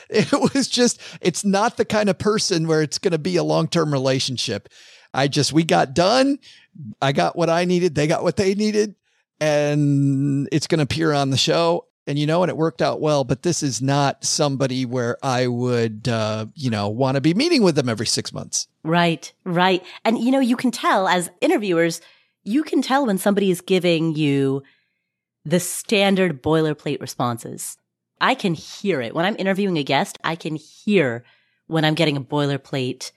It 0.11 0.55
was 0.55 0.69
just, 0.69 1.01
it's 1.21 1.45
not 1.45 1.77
the 1.77 1.85
kind 1.85 2.09
of 2.09 2.19
person 2.19 2.67
where 2.67 2.83
it's 2.83 2.99
going 2.99 3.13
to 3.13 3.19
be 3.19 3.37
a 3.37 3.45
long 3.45 3.69
term 3.69 3.93
relationship. 3.93 4.69
I 5.13 5.29
just, 5.29 5.53
we 5.53 5.65
got 5.65 5.95
done. 5.95 6.39
I 7.03 7.13
got 7.13 7.37
what 7.37 7.51
I 7.51 7.65
needed. 7.65 7.95
They 7.95 8.07
got 8.07 8.23
what 8.23 8.37
they 8.37 8.55
needed 8.55 8.95
and 9.41 10.49
it's 10.53 10.67
going 10.67 10.79
to 10.79 10.85
appear 10.85 11.13
on 11.13 11.31
the 11.31 11.37
show. 11.37 11.87
And 12.07 12.19
you 12.19 12.27
know, 12.27 12.43
and 12.43 12.51
it 12.51 12.57
worked 12.57 12.83
out 12.83 13.01
well, 13.01 13.25
but 13.25 13.43
this 13.43 13.63
is 13.63 13.81
not 13.81 14.25
somebody 14.25 14.85
where 14.85 15.17
I 15.23 15.47
would, 15.47 16.09
uh, 16.09 16.47
you 16.55 16.71
know, 16.71 16.89
want 16.89 17.15
to 17.15 17.21
be 17.21 17.35
meeting 17.35 17.63
with 17.63 17.77
them 17.77 17.89
every 17.89 18.07
six 18.07 18.33
months. 18.33 18.67
Right, 18.83 19.33
right. 19.45 19.85
And, 20.05 20.19
you 20.19 20.31
know, 20.31 20.41
you 20.41 20.57
can 20.57 20.71
tell 20.71 21.07
as 21.07 21.31
interviewers, 21.41 22.01
you 22.43 22.65
can 22.65 22.83
tell 22.83 23.07
when 23.07 23.19
somebody 23.19 23.51
is 23.51 23.61
giving 23.61 24.17
you 24.17 24.63
the 25.45 25.61
standard 25.61 26.43
boilerplate 26.43 27.01
responses. 27.01 27.77
I 28.21 28.35
can 28.35 28.55
hear 28.55 29.01
it. 29.01 29.15
When 29.15 29.25
I'm 29.25 29.37
interviewing 29.39 29.79
a 29.79 29.85
guest, 29.85 30.19
I 30.25 30.37
can 30.37 30.57
hear 30.57 31.25
when 31.67 31.85
I'm 31.85 31.95
getting 31.95 32.17
a 32.17 32.23
boilerplate 32.23 33.13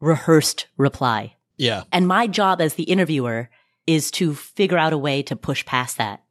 rehearsed 0.00 0.66
reply. 0.76 1.34
Yeah. 1.56 1.84
And 1.92 2.06
my 2.06 2.26
job 2.26 2.60
as 2.60 2.74
the 2.74 2.84
interviewer 2.84 3.50
is 3.86 4.10
to 4.12 4.34
figure 4.34 4.78
out 4.78 4.92
a 4.92 4.98
way 4.98 5.22
to 5.22 5.36
push 5.36 5.64
past 5.64 5.98
that 5.98 6.22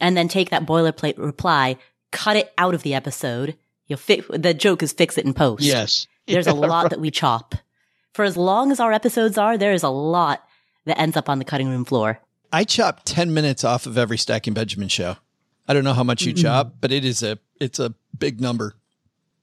and 0.00 0.16
then 0.16 0.28
take 0.28 0.50
that 0.50 0.66
boilerplate 0.66 1.16
reply, 1.16 1.76
cut 2.10 2.36
it 2.36 2.52
out 2.58 2.74
of 2.74 2.82
the 2.82 2.94
episode. 2.94 3.56
You'll 3.86 4.00
the 4.30 4.54
joke 4.54 4.82
is 4.82 4.92
fix 4.92 5.16
it 5.16 5.24
in 5.24 5.34
post. 5.34 5.62
Yes. 5.62 6.06
There's 6.26 6.46
yeah, 6.48 6.52
a 6.52 6.54
lot 6.54 6.82
right. 6.82 6.90
that 6.90 7.00
we 7.00 7.10
chop. 7.10 7.54
For 8.12 8.24
as 8.24 8.36
long 8.36 8.70
as 8.70 8.80
our 8.80 8.92
episodes 8.92 9.38
are, 9.38 9.56
there 9.56 9.72
is 9.72 9.82
a 9.82 9.88
lot 9.88 10.46
that 10.84 11.00
ends 11.00 11.16
up 11.16 11.28
on 11.28 11.38
the 11.38 11.44
cutting 11.44 11.68
room 11.68 11.84
floor. 11.84 12.20
I 12.52 12.64
chop 12.64 13.00
10 13.04 13.32
minutes 13.32 13.64
off 13.64 13.86
of 13.86 13.96
every 13.96 14.18
Stacking 14.18 14.52
Benjamin 14.52 14.88
show. 14.88 15.16
I 15.66 15.72
don't 15.72 15.84
know 15.84 15.94
how 15.94 16.04
much 16.04 16.22
you 16.22 16.34
mm-hmm. 16.34 16.42
chop, 16.42 16.74
but 16.80 16.92
it 16.92 17.04
is 17.04 17.22
a 17.22 17.38
it's 17.60 17.78
a 17.78 17.94
big 18.18 18.40
number. 18.40 18.74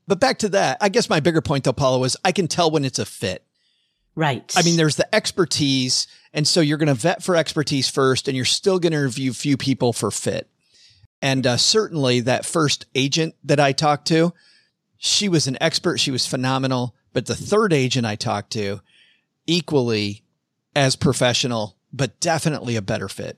But 0.10 0.19
back 0.19 0.39
to 0.39 0.50
that, 0.50 0.80
I 0.82 0.89
guess 0.89 1.08
my 1.08 1.19
bigger 1.19 1.39
point 1.39 1.65
though, 1.65 1.72
Paula, 1.72 2.00
was 2.00 2.17
I 2.26 2.32
can 2.32 2.48
tell 2.48 2.72
when 2.72 2.84
it's 2.84 2.98
a 2.98 3.06
fit. 3.06 3.45
Right. 4.15 4.52
I 4.58 4.63
mean, 4.63 4.76
there's 4.76 4.95
the 4.95 5.13
expertise. 5.13 6.08
And 6.34 6.48
so 6.48 6.62
you're 6.62 6.80
going 6.80 6.88
to 6.88 6.95
vet 6.95 7.22
for 7.22 7.36
expertise 7.36 7.89
first, 7.89 8.28
and 8.28 8.36
you're 8.36 8.43
still 8.43 8.80
going 8.80 8.93
to 8.93 9.00
review 9.00 9.34
few 9.34 9.56
people 9.56 9.93
for 9.93 10.10
fit. 10.10 10.50
And 11.22 11.45
uh, 11.45 11.58
certainly 11.58 12.22
that 12.22 12.43
first 12.43 12.88
agent 12.95 13.36
that 13.43 13.60
I 13.60 13.72
talked 13.72 14.08
to, 14.08 14.34
she 14.98 15.30
was 15.30 15.45
an 15.45 15.58
expert. 15.62 16.00
She 16.00 16.12
was 16.12 16.26
phenomenal. 16.26 16.95
But 17.13 17.28
the 17.28 17.36
third 17.36 17.72
agent 17.72 18.08
I 18.08 18.15
talked 18.15 18.52
to, 18.54 18.82
equally 19.45 20.24
as 20.76 20.95
professional, 20.95 21.78
but 21.93 22.19
definitely 22.19 22.76
a 22.76 22.82
better 22.82 23.10
fit. 23.10 23.38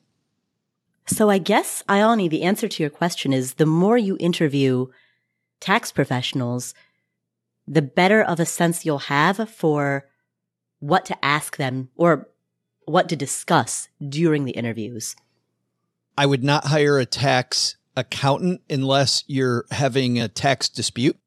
So 1.05 1.29
I 1.29 1.37
guess, 1.37 1.83
Ayani, 1.89 2.29
the 2.29 2.43
answer 2.43 2.69
to 2.69 2.83
your 2.83 2.89
question 2.89 3.33
is 3.33 3.55
the 3.55 3.65
more 3.65 3.97
you 3.97 4.15
interview 4.21 4.87
tax 5.61 5.91
professionals, 5.91 6.73
the 7.65 7.81
better 7.81 8.21
of 8.21 8.39
a 8.39 8.45
sense 8.45 8.85
you'll 8.85 8.97
have 8.99 9.49
for 9.49 10.09
what 10.79 11.05
to 11.05 11.25
ask 11.25 11.55
them 11.55 11.89
or 11.95 12.27
what 12.85 13.07
to 13.07 13.15
discuss 13.15 13.87
during 14.09 14.43
the 14.43 14.51
interviews. 14.51 15.15
I 16.17 16.25
would 16.25 16.43
not 16.43 16.65
hire 16.65 16.99
a 16.99 17.05
tax 17.05 17.77
accountant 17.95 18.61
unless 18.69 19.23
you're 19.27 19.65
having 19.71 20.19
a 20.19 20.27
tax 20.27 20.67
dispute. 20.67 21.17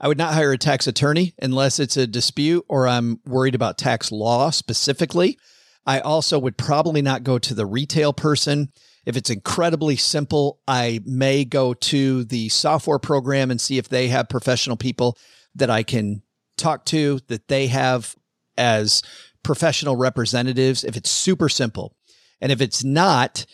I 0.00 0.08
would 0.08 0.18
not 0.18 0.34
hire 0.34 0.52
a 0.52 0.58
tax 0.58 0.86
attorney 0.86 1.34
unless 1.40 1.78
it's 1.78 1.96
a 1.96 2.06
dispute 2.06 2.64
or 2.68 2.86
I'm 2.86 3.20
worried 3.24 3.54
about 3.54 3.78
tax 3.78 4.12
law 4.12 4.50
specifically. 4.50 5.38
I 5.86 6.00
also 6.00 6.38
would 6.38 6.56
probably 6.56 7.02
not 7.02 7.24
go 7.24 7.38
to 7.38 7.54
the 7.54 7.66
retail 7.66 8.12
person. 8.12 8.68
If 9.04 9.16
it's 9.16 9.30
incredibly 9.30 9.96
simple, 9.96 10.60
I 10.68 11.00
may 11.04 11.44
go 11.44 11.74
to 11.74 12.24
the 12.24 12.48
software 12.48 12.98
program 12.98 13.50
and 13.50 13.60
see 13.60 13.78
if 13.78 13.88
they 13.88 14.08
have 14.08 14.28
professional 14.28 14.76
people 14.76 15.18
that 15.54 15.70
I 15.70 15.82
can 15.82 16.22
talk 16.56 16.84
to 16.86 17.20
that 17.28 17.48
they 17.48 17.66
have 17.66 18.14
as 18.56 19.02
professional 19.42 19.96
representatives 19.96 20.84
if 20.84 20.96
it's 20.96 21.10
super 21.10 21.48
simple. 21.48 21.96
And 22.40 22.52
if 22.52 22.60
it's 22.60 22.84
not, 22.84 23.44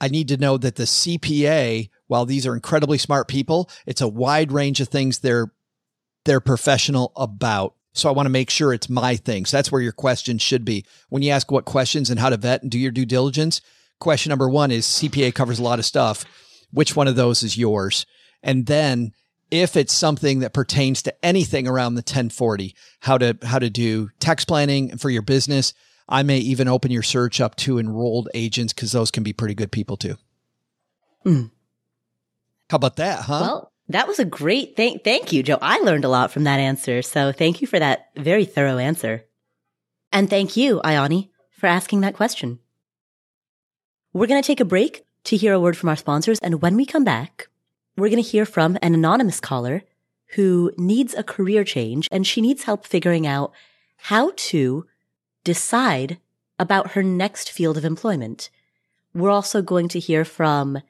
I 0.00 0.08
need 0.08 0.28
to 0.28 0.36
know 0.36 0.58
that 0.58 0.76
the 0.76 0.84
CPA, 0.84 1.88
while 2.06 2.26
these 2.26 2.46
are 2.46 2.54
incredibly 2.54 2.98
smart 2.98 3.28
people, 3.28 3.70
it's 3.86 4.00
a 4.00 4.08
wide 4.08 4.52
range 4.52 4.80
of 4.80 4.88
things 4.88 5.18
they're 5.18 5.52
they're 6.24 6.40
professional 6.40 7.12
about. 7.16 7.74
So 7.94 8.08
I 8.08 8.12
want 8.12 8.26
to 8.26 8.30
make 8.30 8.50
sure 8.50 8.72
it's 8.72 8.90
my 8.90 9.16
thing. 9.16 9.46
So 9.46 9.56
that's 9.56 9.72
where 9.72 9.80
your 9.80 9.92
question 9.92 10.36
should 10.36 10.64
be. 10.64 10.84
When 11.08 11.22
you 11.22 11.30
ask 11.30 11.50
what 11.50 11.64
questions 11.64 12.10
and 12.10 12.20
how 12.20 12.28
to 12.28 12.36
vet 12.36 12.62
and 12.62 12.70
do 12.70 12.78
your 12.78 12.90
due 12.90 13.06
diligence, 13.06 13.62
question 13.98 14.30
number 14.30 14.48
one 14.48 14.70
is 14.70 14.86
CPA 14.86 15.34
covers 15.34 15.58
a 15.58 15.62
lot 15.62 15.78
of 15.78 15.84
stuff. 15.84 16.24
Which 16.70 16.94
one 16.94 17.08
of 17.08 17.16
those 17.16 17.42
is 17.42 17.56
yours? 17.56 18.04
And 18.42 18.66
then 18.66 19.12
if 19.50 19.76
it's 19.76 19.94
something 19.94 20.40
that 20.40 20.52
pertains 20.52 21.02
to 21.02 21.24
anything 21.24 21.66
around 21.66 21.94
the 21.94 22.00
1040, 22.00 22.74
how 23.00 23.18
to 23.18 23.36
how 23.42 23.58
to 23.58 23.70
do 23.70 24.10
tax 24.20 24.44
planning 24.44 24.96
for 24.98 25.10
your 25.10 25.22
business. 25.22 25.72
I 26.10 26.22
may 26.22 26.38
even 26.38 26.68
open 26.68 26.90
your 26.90 27.02
search 27.02 27.40
up 27.40 27.56
to 27.56 27.78
enrolled 27.78 28.30
agents 28.32 28.72
because 28.72 28.92
those 28.92 29.10
can 29.10 29.22
be 29.22 29.34
pretty 29.34 29.54
good 29.54 29.70
people 29.70 29.98
too. 29.98 30.16
Mm. 31.26 31.50
How 32.70 32.76
about 32.76 32.96
that, 32.96 33.20
huh? 33.20 33.40
Well, 33.42 33.72
that 33.88 34.08
was 34.08 34.18
a 34.18 34.24
great 34.24 34.76
thank 34.76 35.04
thank 35.04 35.32
you, 35.32 35.42
Joe. 35.42 35.58
I 35.60 35.80
learned 35.80 36.04
a 36.04 36.08
lot 36.08 36.30
from 36.30 36.44
that 36.44 36.60
answer. 36.60 37.02
So 37.02 37.32
thank 37.32 37.60
you 37.60 37.66
for 37.66 37.78
that 37.78 38.08
very 38.16 38.44
thorough 38.44 38.78
answer. 38.78 39.24
And 40.12 40.30
thank 40.30 40.56
you, 40.56 40.80
Ayani, 40.84 41.28
for 41.52 41.66
asking 41.66 42.00
that 42.00 42.14
question. 42.14 42.60
We're 44.12 44.26
going 44.26 44.40
to 44.40 44.46
take 44.46 44.60
a 44.60 44.64
break 44.64 45.04
to 45.24 45.36
hear 45.36 45.52
a 45.52 45.60
word 45.60 45.76
from 45.76 45.90
our 45.90 45.96
sponsors. 45.96 46.38
And 46.40 46.62
when 46.62 46.76
we 46.76 46.86
come 46.86 47.04
back, 47.04 47.48
we're 47.96 48.08
going 48.08 48.22
to 48.22 48.28
hear 48.28 48.46
from 48.46 48.78
an 48.80 48.94
anonymous 48.94 49.40
caller 49.40 49.82
who 50.34 50.72
needs 50.78 51.14
a 51.14 51.22
career 51.22 51.64
change 51.64 52.08
and 52.10 52.26
she 52.26 52.40
needs 52.40 52.64
help 52.64 52.86
figuring 52.86 53.26
out 53.26 53.52
how 53.96 54.32
to 54.36 54.86
decide 55.44 56.18
about 56.58 56.92
her 56.92 57.02
next 57.02 57.50
field 57.50 57.76
of 57.76 57.84
employment. 57.84 58.50
We're 59.14 59.30
also 59.30 59.62
going 59.62 59.88
to 59.88 59.98
hear 59.98 60.24
from 60.24 60.80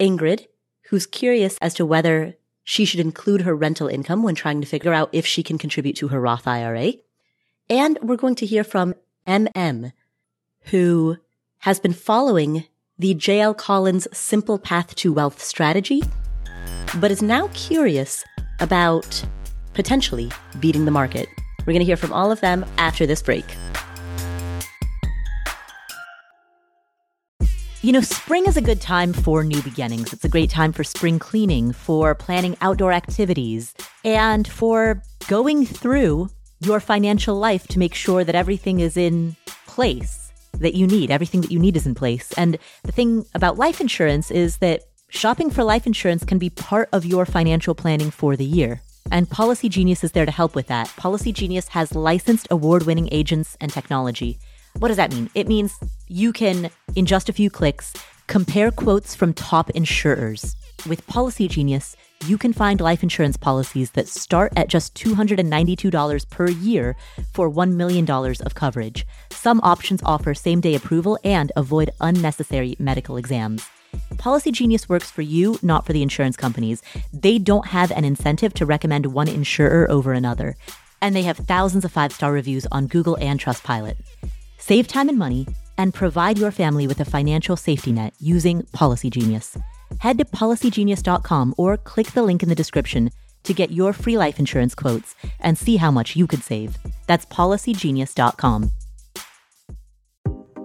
Ingrid, 0.00 0.46
who's 0.88 1.06
curious 1.06 1.58
as 1.60 1.74
to 1.74 1.86
whether 1.86 2.36
she 2.64 2.84
should 2.84 3.00
include 3.00 3.42
her 3.42 3.54
rental 3.54 3.88
income 3.88 4.22
when 4.22 4.34
trying 4.34 4.60
to 4.60 4.66
figure 4.66 4.92
out 4.92 5.10
if 5.12 5.26
she 5.26 5.42
can 5.42 5.58
contribute 5.58 5.96
to 5.96 6.08
her 6.08 6.20
Roth 6.20 6.46
IRA. 6.46 6.94
And 7.68 7.98
we're 8.02 8.16
going 8.16 8.36
to 8.36 8.46
hear 8.46 8.64
from 8.64 8.94
MM, 9.26 9.92
who 10.66 11.18
has 11.62 11.78
been 11.78 11.92
following 11.92 12.64
the 12.98 13.14
JL 13.14 13.56
Collins 13.56 14.08
Simple 14.12 14.58
Path 14.58 14.96
to 14.96 15.12
Wealth 15.12 15.40
strategy, 15.40 16.02
but 16.96 17.12
is 17.12 17.22
now 17.22 17.48
curious 17.54 18.24
about 18.58 19.24
potentially 19.72 20.28
beating 20.58 20.86
the 20.86 20.90
market. 20.90 21.28
We're 21.60 21.72
going 21.72 21.78
to 21.78 21.84
hear 21.84 21.96
from 21.96 22.12
all 22.12 22.32
of 22.32 22.40
them 22.40 22.66
after 22.78 23.06
this 23.06 23.22
break. 23.22 23.44
You 27.80 27.92
know, 27.92 28.00
spring 28.00 28.46
is 28.46 28.56
a 28.56 28.60
good 28.60 28.80
time 28.80 29.12
for 29.12 29.44
new 29.44 29.62
beginnings. 29.62 30.12
It's 30.12 30.24
a 30.24 30.28
great 30.28 30.50
time 30.50 30.72
for 30.72 30.82
spring 30.82 31.20
cleaning, 31.20 31.72
for 31.72 32.12
planning 32.16 32.56
outdoor 32.60 32.92
activities, 32.92 33.72
and 34.04 34.48
for 34.48 35.00
going 35.28 35.64
through 35.64 36.28
your 36.58 36.80
financial 36.80 37.36
life 37.36 37.68
to 37.68 37.78
make 37.78 37.94
sure 37.94 38.24
that 38.24 38.34
everything 38.34 38.80
is 38.80 38.96
in 38.96 39.36
place 39.66 40.21
that 40.58 40.74
you 40.74 40.86
need. 40.86 41.10
Everything 41.10 41.40
that 41.40 41.50
you 41.50 41.58
need 41.58 41.76
is 41.76 41.86
in 41.86 41.94
place. 41.94 42.32
And 42.36 42.58
the 42.84 42.92
thing 42.92 43.24
about 43.34 43.58
life 43.58 43.80
insurance 43.80 44.30
is 44.30 44.58
that 44.58 44.82
shopping 45.08 45.50
for 45.50 45.64
life 45.64 45.86
insurance 45.86 46.24
can 46.24 46.38
be 46.38 46.50
part 46.50 46.88
of 46.92 47.04
your 47.04 47.26
financial 47.26 47.74
planning 47.74 48.10
for 48.10 48.36
the 48.36 48.44
year. 48.44 48.82
And 49.10 49.28
Policy 49.28 49.68
Genius 49.68 50.04
is 50.04 50.12
there 50.12 50.24
to 50.24 50.32
help 50.32 50.54
with 50.54 50.68
that. 50.68 50.88
Policy 50.96 51.32
Genius 51.32 51.68
has 51.68 51.94
licensed 51.94 52.48
award 52.50 52.84
winning 52.84 53.08
agents 53.12 53.56
and 53.60 53.72
technology. 53.72 54.38
What 54.78 54.88
does 54.88 54.96
that 54.96 55.12
mean? 55.12 55.28
It 55.34 55.48
means 55.48 55.78
you 56.08 56.32
can, 56.32 56.70
in 56.94 57.04
just 57.04 57.28
a 57.28 57.32
few 57.32 57.50
clicks, 57.50 57.92
compare 58.26 58.70
quotes 58.70 59.14
from 59.14 59.34
top 59.34 59.70
insurers. 59.70 60.56
With 60.88 61.06
Policy 61.06 61.46
Genius, 61.48 61.96
you 62.26 62.38
can 62.38 62.52
find 62.52 62.80
life 62.80 63.02
insurance 63.02 63.36
policies 63.36 63.90
that 63.92 64.08
start 64.08 64.52
at 64.56 64.68
just 64.68 64.94
$292 64.94 66.28
per 66.30 66.48
year 66.48 66.96
for 67.32 67.50
$1 67.50 67.72
million 67.72 68.08
of 68.10 68.54
coverage. 68.54 69.06
Some 69.30 69.60
options 69.62 70.02
offer 70.04 70.34
same 70.34 70.60
day 70.60 70.74
approval 70.74 71.18
and 71.24 71.50
avoid 71.56 71.90
unnecessary 72.00 72.76
medical 72.78 73.16
exams. 73.16 73.68
Policy 74.18 74.50
Genius 74.52 74.88
works 74.88 75.10
for 75.10 75.22
you, 75.22 75.58
not 75.62 75.84
for 75.84 75.92
the 75.92 76.02
insurance 76.02 76.36
companies. 76.36 76.82
They 77.12 77.38
don't 77.38 77.66
have 77.66 77.90
an 77.90 78.04
incentive 78.04 78.54
to 78.54 78.66
recommend 78.66 79.06
one 79.06 79.28
insurer 79.28 79.90
over 79.90 80.12
another. 80.12 80.56
And 81.00 81.16
they 81.16 81.22
have 81.22 81.36
thousands 81.38 81.84
of 81.84 81.92
five 81.92 82.12
star 82.12 82.32
reviews 82.32 82.66
on 82.70 82.86
Google 82.86 83.16
and 83.20 83.40
Trustpilot. 83.40 83.96
Save 84.58 84.86
time 84.86 85.08
and 85.08 85.18
money 85.18 85.46
and 85.76 85.92
provide 85.92 86.38
your 86.38 86.52
family 86.52 86.86
with 86.86 87.00
a 87.00 87.04
financial 87.04 87.56
safety 87.56 87.90
net 87.90 88.14
using 88.20 88.62
Policy 88.72 89.10
Genius. 89.10 89.56
Head 89.98 90.18
to 90.18 90.24
policygenius.com 90.24 91.54
or 91.58 91.76
click 91.76 92.12
the 92.12 92.22
link 92.22 92.42
in 92.42 92.48
the 92.48 92.54
description 92.54 93.10
to 93.44 93.54
get 93.54 93.70
your 93.70 93.92
free 93.92 94.16
life 94.16 94.38
insurance 94.38 94.74
quotes 94.74 95.14
and 95.40 95.58
see 95.58 95.76
how 95.76 95.90
much 95.90 96.16
you 96.16 96.26
could 96.26 96.42
save. 96.42 96.78
That's 97.06 97.26
policygenius.com. 97.26 98.70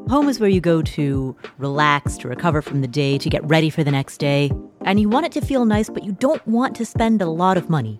Home 0.10 0.30
is 0.30 0.40
where 0.40 0.50
you 0.50 0.62
go 0.62 0.82
to 0.82 1.36
relax, 1.58 2.18
to 2.20 2.30
recover 2.30 2.62
from 2.62 2.80
the 2.80 2.88
day, 2.88 3.18
to 3.18 3.30
get 3.30 3.44
ready 3.46 3.70
for 3.70 3.84
the 3.84 3.92
next 3.92 4.20
day. 4.20 4.50
And 4.82 5.02
you 5.02 5.10
want 5.10 5.26
it 5.26 5.34
to 5.34 5.42
feel 5.42 5.66
nice, 5.66 5.90
but 5.90 6.06
you 6.06 6.14
don't 6.14 6.46
want 6.48 6.78
to 6.78 6.86
spend 6.86 7.22
a 7.22 7.26
lot 7.26 7.58
of 7.58 7.70
money. 7.70 8.00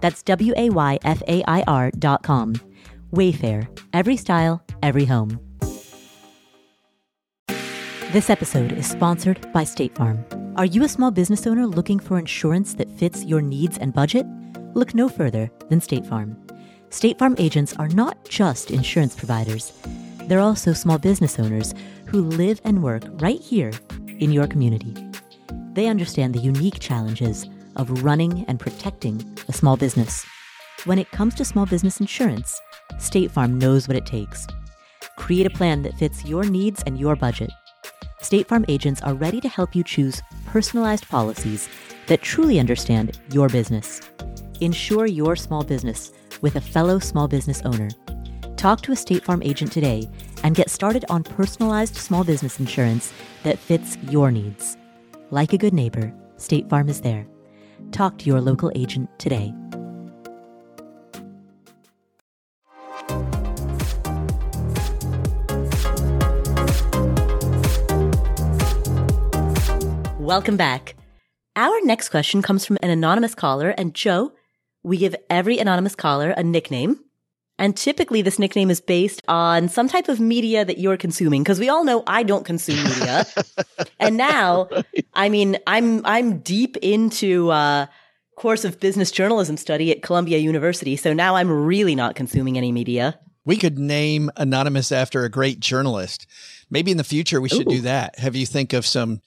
That's 0.00 0.22
W 0.22 0.54
A 0.56 0.70
Y 0.70 0.98
F 1.04 1.22
A 1.28 1.42
I 1.46 1.62
R 1.66 1.90
dot 1.98 2.22
com. 2.22 2.54
Wayfair, 3.12 3.68
every 3.92 4.16
style, 4.16 4.62
every 4.82 5.04
home. 5.04 5.40
This 8.12 8.30
episode 8.30 8.72
is 8.72 8.88
sponsored 8.88 9.52
by 9.52 9.64
State 9.64 9.94
Farm. 9.94 10.24
Are 10.56 10.64
you 10.64 10.82
a 10.84 10.88
small 10.88 11.10
business 11.10 11.46
owner 11.46 11.66
looking 11.66 12.00
for 12.00 12.18
insurance 12.18 12.74
that 12.74 12.90
fits 12.90 13.24
your 13.24 13.40
needs 13.40 13.78
and 13.78 13.94
budget? 13.94 14.26
Look 14.74 14.94
no 14.94 15.08
further 15.08 15.50
than 15.68 15.80
State 15.80 16.06
Farm. 16.06 16.36
State 16.90 17.18
Farm 17.18 17.36
agents 17.38 17.74
are 17.78 17.88
not 17.88 18.28
just 18.28 18.70
insurance 18.70 19.14
providers, 19.14 19.72
they're 20.30 20.38
also 20.40 20.72
small 20.72 20.96
business 20.96 21.40
owners 21.40 21.74
who 22.06 22.22
live 22.22 22.60
and 22.62 22.84
work 22.84 23.02
right 23.20 23.40
here 23.40 23.72
in 24.20 24.30
your 24.30 24.46
community. 24.46 24.94
They 25.72 25.88
understand 25.88 26.34
the 26.34 26.40
unique 26.40 26.78
challenges 26.78 27.46
of 27.76 28.02
running 28.02 28.44
and 28.48 28.58
protecting 28.58 29.22
a 29.48 29.52
small 29.52 29.76
business. 29.76 30.24
When 30.84 30.98
it 30.98 31.10
comes 31.10 31.34
to 31.36 31.44
small 31.44 31.66
business 31.66 32.00
insurance, 32.00 32.60
State 32.98 33.30
Farm 33.30 33.58
knows 33.58 33.86
what 33.86 33.96
it 33.96 34.06
takes. 34.06 34.46
Create 35.16 35.46
a 35.46 35.50
plan 35.50 35.82
that 35.82 35.98
fits 35.98 36.24
your 36.24 36.44
needs 36.44 36.82
and 36.86 36.98
your 36.98 37.16
budget. 37.16 37.50
State 38.22 38.48
Farm 38.48 38.64
agents 38.68 39.02
are 39.02 39.14
ready 39.14 39.40
to 39.40 39.48
help 39.48 39.74
you 39.74 39.84
choose 39.84 40.22
personalized 40.46 41.08
policies 41.08 41.68
that 42.06 42.22
truly 42.22 42.58
understand 42.58 43.18
your 43.32 43.48
business. 43.48 44.00
Insure 44.60 45.06
your 45.06 45.36
small 45.36 45.64
business 45.64 46.12
with 46.40 46.56
a 46.56 46.60
fellow 46.60 46.98
small 46.98 47.28
business 47.28 47.62
owner. 47.64 47.88
Talk 48.56 48.82
to 48.82 48.92
a 48.92 48.96
State 48.96 49.24
Farm 49.24 49.42
agent 49.42 49.72
today 49.72 50.08
and 50.42 50.54
get 50.54 50.70
started 50.70 51.04
on 51.08 51.22
personalized 51.22 51.96
small 51.96 52.24
business 52.24 52.60
insurance 52.60 53.12
that 53.42 53.58
fits 53.58 53.96
your 54.10 54.30
needs. 54.30 54.76
Like 55.30 55.52
a 55.52 55.58
good 55.58 55.72
neighbor, 55.72 56.12
State 56.36 56.68
Farm 56.68 56.88
is 56.88 57.00
there. 57.00 57.26
Talk 57.92 58.18
to 58.18 58.26
your 58.26 58.40
local 58.40 58.70
agent 58.74 59.10
today. 59.18 59.52
Welcome 70.18 70.56
back. 70.56 70.94
Our 71.56 71.74
next 71.82 72.10
question 72.10 72.40
comes 72.40 72.64
from 72.64 72.78
an 72.82 72.90
anonymous 72.90 73.34
caller, 73.34 73.70
and 73.70 73.94
Joe, 73.94 74.32
we 74.84 74.96
give 74.96 75.16
every 75.28 75.58
anonymous 75.58 75.96
caller 75.96 76.30
a 76.30 76.44
nickname. 76.44 77.00
And 77.60 77.76
typically 77.76 78.22
this 78.22 78.38
nickname 78.38 78.70
is 78.70 78.80
based 78.80 79.22
on 79.28 79.68
some 79.68 79.86
type 79.86 80.08
of 80.08 80.18
media 80.18 80.64
that 80.64 80.78
you're 80.78 80.96
consuming. 80.96 81.44
Cause 81.44 81.60
we 81.60 81.68
all 81.68 81.84
know 81.84 82.02
I 82.08 82.24
don't 82.24 82.44
consume 82.44 82.82
media. 82.82 83.26
and 84.00 84.16
now, 84.16 84.68
I 85.14 85.28
mean, 85.28 85.58
I'm, 85.66 86.04
I'm 86.04 86.38
deep 86.38 86.76
into, 86.78 87.50
uh, 87.50 87.86
course 88.40 88.64
of 88.64 88.80
business 88.80 89.10
journalism 89.10 89.58
study 89.58 89.92
at 89.92 90.00
Columbia 90.02 90.38
University. 90.38 90.96
So 90.96 91.12
now 91.12 91.36
I'm 91.36 91.50
really 91.50 91.94
not 91.94 92.14
consuming 92.14 92.56
any 92.56 92.72
media. 92.72 93.20
We 93.44 93.58
could 93.58 93.78
name 93.78 94.30
Anonymous 94.38 94.90
after 94.90 95.24
a 95.24 95.28
great 95.28 95.60
journalist. 95.60 96.26
Maybe 96.70 96.90
in 96.90 96.96
the 96.96 97.04
future 97.04 97.38
we 97.38 97.50
should 97.50 97.66
Ooh. 97.66 97.76
do 97.76 97.80
that. 97.82 98.18
Have 98.18 98.34
you 98.34 98.46
think 98.46 98.72
of 98.72 98.86
some 98.86 99.20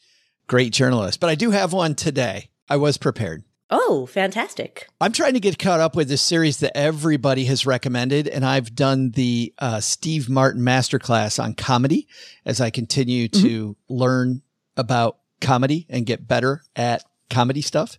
great 0.47 0.73
journalists? 0.73 1.17
But 1.17 1.29
I 1.29 1.35
do 1.35 1.51
have 1.51 1.73
one 1.73 1.93
today. 1.93 2.49
I 2.67 2.77
was 2.77 2.97
prepared. 2.97 3.43
Oh, 3.69 4.05
fantastic. 4.05 4.87
I'm 5.01 5.11
trying 5.11 5.33
to 5.33 5.39
get 5.39 5.57
caught 5.57 5.79
up 5.79 5.95
with 5.95 6.07
this 6.07 6.21
series 6.21 6.57
that 6.59 6.77
everybody 6.77 7.45
has 7.45 7.65
recommended. 7.65 8.27
And 8.27 8.45
I've 8.45 8.75
done 8.75 9.11
the 9.11 9.53
uh, 9.57 9.79
Steve 9.79 10.29
Martin 10.29 10.61
masterclass 10.61 11.41
on 11.43 11.53
comedy 11.55 12.07
as 12.45 12.61
I 12.61 12.69
continue 12.69 13.27
to 13.29 13.69
mm-hmm. 13.69 13.93
learn 13.93 14.41
about 14.77 15.17
comedy 15.41 15.87
and 15.89 16.05
get 16.05 16.27
better 16.27 16.63
at 16.75 17.03
comedy 17.29 17.61
stuff. 17.61 17.97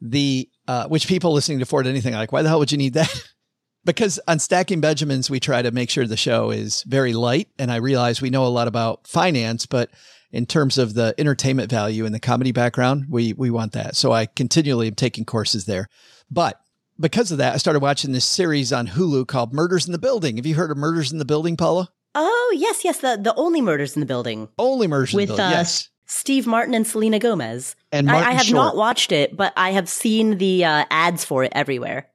The, 0.00 0.48
uh, 0.68 0.88
which 0.88 1.06
people 1.06 1.32
listening 1.32 1.60
to 1.60 1.66
Ford 1.66 1.86
Anything 1.86 2.14
like, 2.14 2.32
why 2.32 2.42
the 2.42 2.48
hell 2.48 2.58
would 2.58 2.72
you 2.72 2.78
need 2.78 2.94
that? 2.94 3.28
because 3.84 4.20
on 4.26 4.38
Stacking 4.38 4.80
Benjamins, 4.80 5.30
we 5.30 5.40
try 5.40 5.62
to 5.62 5.70
make 5.70 5.90
sure 5.90 6.06
the 6.06 6.16
show 6.16 6.50
is 6.50 6.82
very 6.82 7.12
light. 7.12 7.48
And 7.58 7.70
I 7.70 7.76
realize 7.76 8.20
we 8.20 8.30
know 8.30 8.44
a 8.44 8.48
lot 8.48 8.68
about 8.68 9.06
finance, 9.06 9.66
but 9.66 9.90
in 10.34 10.46
terms 10.46 10.78
of 10.78 10.94
the 10.94 11.14
entertainment 11.16 11.70
value 11.70 12.04
and 12.04 12.14
the 12.14 12.20
comedy 12.20 12.50
background, 12.50 13.06
we 13.08 13.32
we 13.32 13.50
want 13.50 13.72
that. 13.72 13.94
So 13.94 14.12
I 14.12 14.26
continually 14.26 14.88
am 14.88 14.96
taking 14.96 15.24
courses 15.24 15.64
there. 15.64 15.88
But 16.28 16.60
because 16.98 17.30
of 17.30 17.38
that, 17.38 17.54
I 17.54 17.56
started 17.56 17.80
watching 17.80 18.10
this 18.12 18.24
series 18.24 18.72
on 18.72 18.88
Hulu 18.88 19.28
called 19.28 19.54
Murders 19.54 19.86
in 19.86 19.92
the 19.92 19.98
Building. 19.98 20.36
Have 20.36 20.46
you 20.46 20.56
heard 20.56 20.72
of 20.72 20.76
Murders 20.76 21.12
in 21.12 21.18
the 21.18 21.24
Building, 21.24 21.56
Paula? 21.56 21.88
Oh 22.16 22.54
yes, 22.56 22.84
yes, 22.84 22.98
the 22.98 23.16
the 23.20 23.34
only 23.36 23.60
murders 23.60 23.94
in 23.94 24.00
the 24.00 24.06
building. 24.06 24.48
Only 24.58 24.88
murders 24.88 25.14
with, 25.14 25.22
in 25.22 25.28
the 25.28 25.36
building. 25.36 25.54
Uh, 25.54 25.58
yes. 25.58 25.88
Steve 26.06 26.46
Martin 26.46 26.74
and 26.74 26.86
Selena 26.86 27.18
Gomez. 27.18 27.76
And 27.92 28.10
I, 28.10 28.30
I 28.30 28.32
have 28.32 28.44
Short. 28.44 28.54
not 28.54 28.76
watched 28.76 29.10
it, 29.12 29.36
but 29.36 29.52
I 29.56 29.70
have 29.70 29.88
seen 29.88 30.36
the 30.36 30.64
uh, 30.64 30.84
ads 30.90 31.24
for 31.24 31.44
it 31.44 31.52
everywhere. 31.54 32.08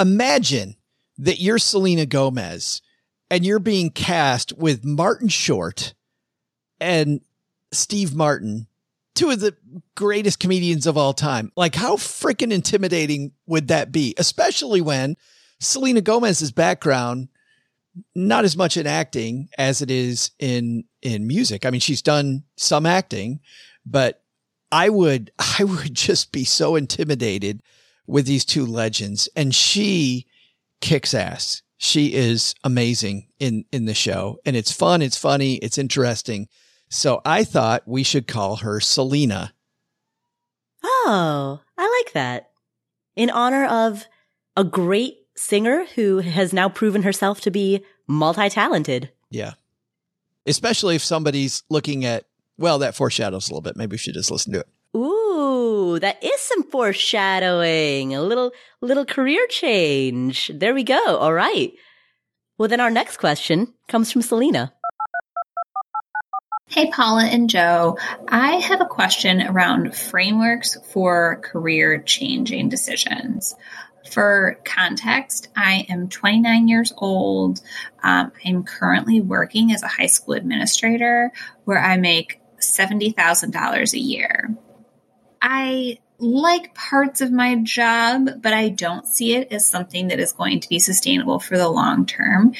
Imagine 0.00 0.76
that 1.18 1.40
you're 1.40 1.58
Selena 1.58 2.06
Gomez 2.06 2.82
and 3.30 3.46
you're 3.46 3.60
being 3.60 3.90
cast 3.90 4.56
with 4.58 4.84
Martin 4.84 5.28
Short 5.28 5.94
and 6.80 7.20
Steve 7.72 8.14
Martin, 8.14 8.66
two 9.14 9.30
of 9.30 9.40
the 9.40 9.56
greatest 9.94 10.40
comedians 10.40 10.86
of 10.86 10.96
all 10.96 11.12
time. 11.12 11.52
Like, 11.56 11.74
how 11.74 11.96
freaking 11.96 12.52
intimidating 12.52 13.32
would 13.46 13.68
that 13.68 13.92
be? 13.92 14.14
Especially 14.18 14.80
when 14.80 15.16
Selena 15.58 16.00
Gomez's 16.00 16.52
background, 16.52 17.28
not 18.14 18.44
as 18.44 18.56
much 18.56 18.76
in 18.76 18.86
acting 18.86 19.48
as 19.58 19.82
it 19.82 19.90
is 19.90 20.30
in 20.38 20.84
in 21.02 21.26
music. 21.26 21.66
I 21.66 21.70
mean, 21.70 21.80
she's 21.80 22.02
done 22.02 22.44
some 22.56 22.86
acting, 22.86 23.40
but 23.84 24.22
I 24.72 24.88
would 24.88 25.32
I 25.58 25.64
would 25.64 25.94
just 25.94 26.32
be 26.32 26.44
so 26.44 26.76
intimidated 26.76 27.62
with 28.06 28.26
these 28.26 28.44
two 28.44 28.66
legends. 28.66 29.28
And 29.36 29.54
she 29.54 30.26
kicks 30.80 31.14
ass. 31.14 31.62
She 31.76 32.14
is 32.14 32.54
amazing 32.64 33.28
in 33.38 33.64
in 33.72 33.84
the 33.84 33.94
show. 33.94 34.38
And 34.44 34.56
it's 34.56 34.72
fun, 34.72 35.02
it's 35.02 35.18
funny, 35.18 35.56
it's 35.56 35.78
interesting. 35.78 36.48
So 36.90 37.22
I 37.24 37.44
thought 37.44 37.86
we 37.86 38.02
should 38.02 38.26
call 38.26 38.56
her 38.56 38.80
Selena. 38.80 39.54
Oh, 40.82 41.60
I 41.78 42.02
like 42.04 42.12
that. 42.14 42.50
In 43.16 43.30
honor 43.30 43.64
of 43.64 44.06
a 44.56 44.64
great 44.64 45.18
singer 45.36 45.86
who 45.94 46.18
has 46.18 46.52
now 46.52 46.68
proven 46.68 47.02
herself 47.02 47.40
to 47.42 47.50
be 47.50 47.84
multi 48.06 48.48
talented. 48.48 49.10
Yeah. 49.30 49.52
Especially 50.46 50.96
if 50.96 51.02
somebody's 51.02 51.62
looking 51.70 52.04
at 52.04 52.24
well, 52.58 52.78
that 52.80 52.94
foreshadows 52.94 53.48
a 53.48 53.52
little 53.52 53.62
bit. 53.62 53.76
Maybe 53.76 53.94
we 53.94 53.98
should 53.98 54.12
just 54.12 54.30
listen 54.30 54.52
to 54.52 54.60
it. 54.60 54.68
Ooh, 54.94 55.98
that 55.98 56.22
is 56.22 56.40
some 56.40 56.64
foreshadowing. 56.64 58.14
A 58.14 58.20
little 58.20 58.52
little 58.80 59.06
career 59.06 59.46
change. 59.48 60.50
There 60.52 60.74
we 60.74 60.84
go. 60.84 61.00
All 61.16 61.32
right. 61.32 61.72
Well, 62.58 62.68
then 62.68 62.80
our 62.80 62.90
next 62.90 63.16
question 63.16 63.72
comes 63.88 64.12
from 64.12 64.20
Selena. 64.20 64.74
Hey, 66.70 66.88
Paula 66.88 67.24
and 67.24 67.50
Joe. 67.50 67.98
I 68.28 68.52
have 68.52 68.80
a 68.80 68.86
question 68.86 69.42
around 69.42 69.92
frameworks 69.92 70.76
for 70.92 71.40
career 71.42 71.98
changing 72.00 72.68
decisions. 72.68 73.56
For 74.12 74.56
context, 74.64 75.48
I 75.56 75.84
am 75.88 76.08
29 76.08 76.68
years 76.68 76.92
old. 76.96 77.60
Um, 78.04 78.30
I'm 78.46 78.62
currently 78.62 79.20
working 79.20 79.72
as 79.72 79.82
a 79.82 79.88
high 79.88 80.06
school 80.06 80.34
administrator 80.34 81.32
where 81.64 81.80
I 81.80 81.96
make 81.96 82.40
$70,000 82.60 83.92
a 83.92 83.98
year. 83.98 84.54
I 85.42 85.98
like 86.18 86.72
parts 86.76 87.20
of 87.20 87.32
my 87.32 87.56
job, 87.56 88.28
but 88.40 88.52
I 88.52 88.68
don't 88.68 89.08
see 89.08 89.34
it 89.34 89.50
as 89.50 89.68
something 89.68 90.06
that 90.06 90.20
is 90.20 90.30
going 90.30 90.60
to 90.60 90.68
be 90.68 90.78
sustainable 90.78 91.40
for 91.40 91.58
the 91.58 91.68
long 91.68 92.06
term 92.06 92.54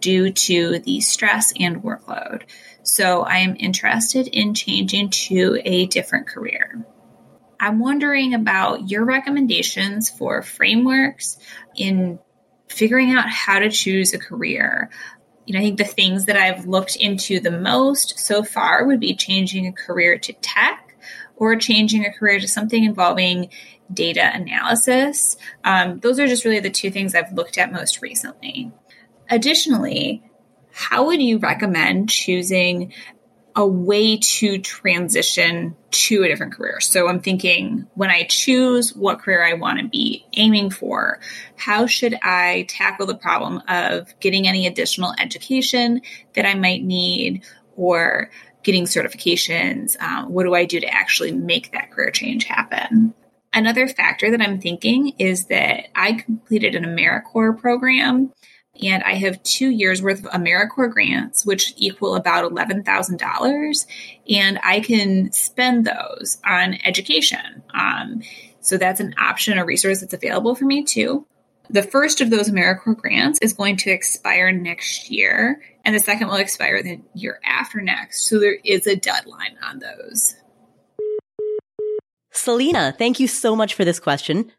due 0.00 0.30
to 0.30 0.78
the 0.78 1.00
stress 1.00 1.52
and 1.58 1.82
workload. 1.82 2.42
So 2.86 3.22
I 3.22 3.38
am 3.38 3.56
interested 3.58 4.28
in 4.28 4.54
changing 4.54 5.10
to 5.10 5.60
a 5.64 5.86
different 5.86 6.28
career. 6.28 6.86
I'm 7.58 7.80
wondering 7.80 8.32
about 8.32 8.88
your 8.88 9.04
recommendations 9.04 10.08
for 10.08 10.40
frameworks 10.40 11.36
in 11.74 12.20
figuring 12.68 13.10
out 13.10 13.28
how 13.28 13.58
to 13.58 13.70
choose 13.70 14.14
a 14.14 14.18
career. 14.18 14.88
You 15.46 15.54
know, 15.54 15.58
I 15.58 15.62
think 15.62 15.78
the 15.78 15.84
things 15.84 16.26
that 16.26 16.36
I've 16.36 16.66
looked 16.66 16.94
into 16.94 17.40
the 17.40 17.50
most 17.50 18.20
so 18.20 18.44
far 18.44 18.86
would 18.86 19.00
be 19.00 19.16
changing 19.16 19.66
a 19.66 19.72
career 19.72 20.16
to 20.18 20.32
tech 20.34 20.96
or 21.34 21.56
changing 21.56 22.06
a 22.06 22.12
career 22.12 22.38
to 22.38 22.46
something 22.46 22.84
involving 22.84 23.48
data 23.92 24.30
analysis. 24.32 25.36
Um, 25.64 25.98
those 25.98 26.20
are 26.20 26.28
just 26.28 26.44
really 26.44 26.60
the 26.60 26.70
two 26.70 26.92
things 26.92 27.16
I've 27.16 27.32
looked 27.32 27.58
at 27.58 27.72
most 27.72 28.00
recently. 28.00 28.70
Additionally, 29.28 30.22
how 30.76 31.06
would 31.06 31.22
you 31.22 31.38
recommend 31.38 32.10
choosing 32.10 32.92
a 33.56 33.66
way 33.66 34.18
to 34.18 34.58
transition 34.58 35.74
to 35.90 36.22
a 36.22 36.28
different 36.28 36.52
career? 36.52 36.80
So 36.80 37.08
I'm 37.08 37.20
thinking 37.20 37.86
when 37.94 38.10
I 38.10 38.24
choose 38.24 38.94
what 38.94 39.20
career 39.20 39.42
I 39.42 39.54
want 39.54 39.80
to 39.80 39.88
be 39.88 40.26
aiming 40.34 40.68
for, 40.68 41.18
how 41.56 41.86
should 41.86 42.14
I 42.22 42.66
tackle 42.68 43.06
the 43.06 43.14
problem 43.14 43.62
of 43.68 44.12
getting 44.20 44.46
any 44.46 44.66
additional 44.66 45.14
education 45.18 46.02
that 46.34 46.44
I 46.44 46.52
might 46.52 46.84
need 46.84 47.42
or 47.74 48.30
getting 48.62 48.84
certifications? 48.84 49.98
Um, 49.98 50.30
what 50.30 50.44
do 50.44 50.54
I 50.54 50.66
do 50.66 50.78
to 50.78 50.92
actually 50.92 51.32
make 51.32 51.72
that 51.72 51.90
career 51.90 52.10
change 52.10 52.44
happen? 52.44 53.14
Another 53.54 53.88
factor 53.88 54.30
that 54.30 54.42
I'm 54.42 54.60
thinking 54.60 55.14
is 55.18 55.46
that 55.46 55.86
I 55.94 56.12
completed 56.12 56.74
an 56.74 56.84
AmeriCorps 56.84 57.58
program 57.58 58.34
and 58.82 59.02
I 59.02 59.14
have 59.14 59.42
two 59.42 59.70
years 59.70 60.02
worth 60.02 60.24
of 60.24 60.32
AmeriCorps 60.32 60.92
grants, 60.92 61.46
which 61.46 61.72
equal 61.76 62.14
about 62.14 62.50
$11,000. 62.50 63.86
And 64.30 64.58
I 64.62 64.80
can 64.80 65.32
spend 65.32 65.86
those 65.86 66.38
on 66.44 66.78
education. 66.84 67.62
Um, 67.74 68.22
so 68.60 68.76
that's 68.76 69.00
an 69.00 69.14
option, 69.18 69.58
a 69.58 69.64
resource 69.64 70.00
that's 70.00 70.14
available 70.14 70.54
for 70.54 70.64
me 70.64 70.84
too. 70.84 71.26
The 71.68 71.82
first 71.82 72.20
of 72.20 72.30
those 72.30 72.50
AmeriCorps 72.50 72.98
grants 72.98 73.38
is 73.40 73.52
going 73.52 73.76
to 73.78 73.90
expire 73.90 74.52
next 74.52 75.10
year, 75.10 75.60
and 75.84 75.94
the 75.94 76.00
second 76.00 76.28
will 76.28 76.36
expire 76.36 76.82
the 76.82 77.00
year 77.14 77.40
after 77.44 77.80
next. 77.80 78.28
So 78.28 78.38
there 78.38 78.56
is 78.64 78.86
a 78.86 78.96
deadline 78.96 79.56
on 79.64 79.80
those. 79.80 80.36
Selena, 82.32 82.94
thank 82.96 83.18
you 83.18 83.26
so 83.26 83.56
much 83.56 83.74
for 83.74 83.84
this 83.84 83.98
question. 83.98 84.52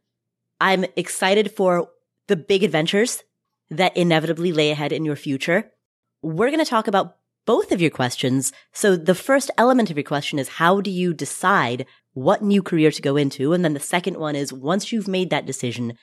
I'm 0.60 0.86
excited 0.96 1.52
for 1.52 1.90
the 2.28 2.36
big 2.36 2.64
adventures 2.64 3.24
that 3.70 3.96
inevitably 3.96 4.52
lay 4.52 4.72
ahead 4.72 4.92
in 4.92 5.06
your 5.06 5.16
future. 5.16 5.72
We're 6.22 6.50
going 6.50 6.64
to 6.64 6.70
talk 6.70 6.88
about 6.88 7.18
both 7.46 7.72
of 7.72 7.82
your 7.82 7.92
questions. 7.92 8.52
So 8.74 8.96
the 8.96 9.16
first 9.16 9.50
element 9.58 9.90
of 9.90 9.98
your 9.98 10.04
question 10.04 10.40
is 10.40 10.48
how 10.50 10.82
do 10.82 10.92
you 10.92 11.14
decide 11.14 11.86
what 12.14 12.44
new 12.44 12.62
career 12.62 12.92
to 12.92 13.02
go 13.02 13.16
into? 13.16 13.54
And 13.54 13.64
then 13.64 13.74
the 13.74 13.80
second 13.80 14.18
one 14.18 14.36
is 14.36 14.52
once 14.52 14.92
you've 14.92 15.08
made 15.08 15.30
that 15.30 15.46
decision, 15.46 15.98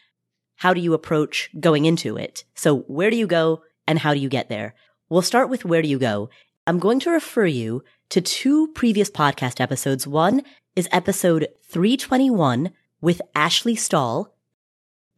how 0.56 0.72
do 0.72 0.80
you 0.80 0.94
approach 0.94 1.50
going 1.60 1.84
into 1.84 2.16
it? 2.16 2.44
So 2.54 2.78
where 2.80 3.10
do 3.10 3.16
you 3.16 3.26
go 3.26 3.62
and 3.86 3.98
how 3.98 4.14
do 4.14 4.20
you 4.20 4.28
get 4.28 4.48
there? 4.48 4.74
We'll 5.08 5.22
start 5.22 5.50
with 5.50 5.64
where 5.64 5.82
do 5.82 5.88
you 5.88 5.98
go? 5.98 6.30
I'm 6.66 6.78
going 6.78 7.00
to 7.00 7.10
refer 7.10 7.46
you 7.46 7.84
to 8.08 8.20
two 8.20 8.68
previous 8.68 9.10
podcast 9.10 9.60
episodes. 9.60 10.06
One 10.06 10.42
is 10.74 10.88
episode 10.90 11.48
321 11.64 12.70
with 13.00 13.20
Ashley 13.34 13.76
Stahl. 13.76 14.34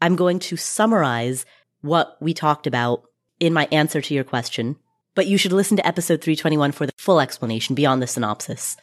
I'm 0.02 0.16
going 0.16 0.40
to 0.40 0.56
summarize 0.56 1.46
what 1.82 2.16
we 2.20 2.34
talked 2.34 2.66
about 2.66 3.02
in 3.40 3.52
my 3.52 3.68
answer 3.70 4.00
to 4.00 4.14
your 4.14 4.24
question, 4.24 4.76
but 5.14 5.26
you 5.26 5.38
should 5.38 5.52
listen 5.52 5.76
to 5.76 5.86
episode 5.86 6.20
321 6.20 6.72
for 6.72 6.86
the 6.86 6.92
full 6.96 7.20
explanation 7.20 7.74
beyond 7.74 8.02
the 8.02 8.06
synopsis. 8.06 8.76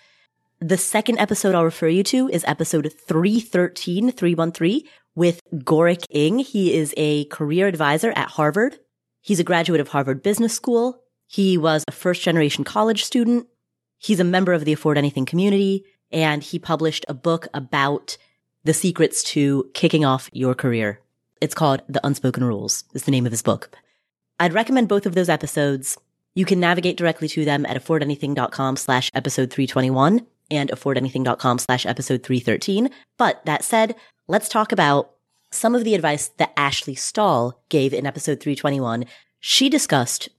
The 0.60 0.78
second 0.78 1.20
episode 1.20 1.56
I'll 1.56 1.64
refer 1.64 1.88
you 1.88 2.04
to 2.04 2.30
is 2.30 2.46
episode 2.48 2.92
313, 3.08 4.12
313 4.12 4.84
with 5.16 5.42
Gorick 5.54 6.06
Ng. 6.12 6.40
He 6.40 6.74
is 6.74 6.94
a 6.96 7.26
career 7.26 7.68
advisor 7.68 8.12
at 8.16 8.30
Harvard. 8.30 8.80
He's 9.22 9.40
a 9.40 9.44
graduate 9.44 9.82
of 9.82 9.90
Harvard 9.90 10.24
Business 10.24 10.54
School. 10.54 11.02
He 11.28 11.58
was 11.58 11.84
a 11.88 11.92
first 11.92 12.22
generation 12.22 12.64
college 12.64 13.04
student. 13.04 13.48
He's 13.98 14.20
a 14.20 14.26
member 14.26 14.54
of 14.54 14.66
the 14.66 14.74
Afford 14.74 14.98
Anything 14.98 15.26
community 15.26 15.86
and 16.12 16.44
he 16.44 16.60
published 16.60 17.06
a 17.10 17.14
book 17.14 17.48
about 17.54 18.18
the 18.64 18.74
secrets 18.74 19.24
to 19.24 19.70
kicking 19.74 20.06
off 20.06 20.30
your 20.32 20.54
career. 20.54 21.02
It's 21.44 21.54
called 21.54 21.82
The 21.90 22.00
Unspoken 22.08 22.46
Rules 22.46 22.86
is 22.94 23.04
the 23.04 23.12
name 23.12 23.26
of 23.26 23.34
his 23.34 23.42
book. 23.42 23.70
I'd 24.40 24.54
recommend 24.54 24.88
both 24.88 25.06
of 25.06 25.14
those 25.14 25.28
episodes. 25.28 25.98
You 26.36 26.46
can 26.46 26.62
navigate 26.62 26.96
directly 26.96 27.28
to 27.28 27.44
them 27.44 27.66
at 27.66 27.76
affordanything.com 27.76 28.78
slash 28.78 29.12
episode 29.14 29.52
321 29.52 30.26
and 30.50 30.70
affordanything.com 30.70 31.60
slash 31.60 31.86
episode 31.86 32.24
313. 32.24 32.90
But 33.18 33.44
that 33.44 33.62
said, 33.62 33.96
let's 34.30 34.48
talk 34.48 34.72
about 34.72 35.16
some 35.52 35.76
of 35.76 35.84
the 35.84 35.96
advice 35.96 36.30
that 36.38 36.54
Ashley 36.56 36.96
Stahl 36.96 37.62
gave 37.68 37.94
in 37.94 38.06
episode 38.06 38.40
321. 38.40 39.04
She 39.42 39.68
discussed 39.68 40.30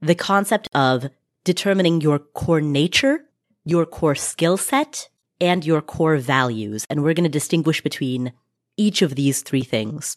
the 0.00 0.14
concept 0.14 0.68
of 0.72 1.10
determining 1.42 2.00
your 2.00 2.20
core 2.20 2.60
nature, 2.60 3.24
your 3.64 3.86
core 3.86 4.14
skill 4.14 4.56
set, 4.56 5.08
and 5.40 5.66
your 5.66 5.82
core 5.82 6.18
values. 6.18 6.84
And 6.88 7.02
we're 7.02 7.14
going 7.14 7.24
to 7.24 7.28
distinguish 7.28 7.80
between 7.80 8.32
each 8.76 9.02
of 9.02 9.16
these 9.16 9.42
three 9.42 9.64
things. 9.64 10.16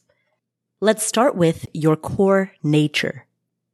Let's 0.79 1.03
start 1.03 1.35
with 1.35 1.65
your 1.73 1.95
core 1.95 2.51
nature. 2.61 3.25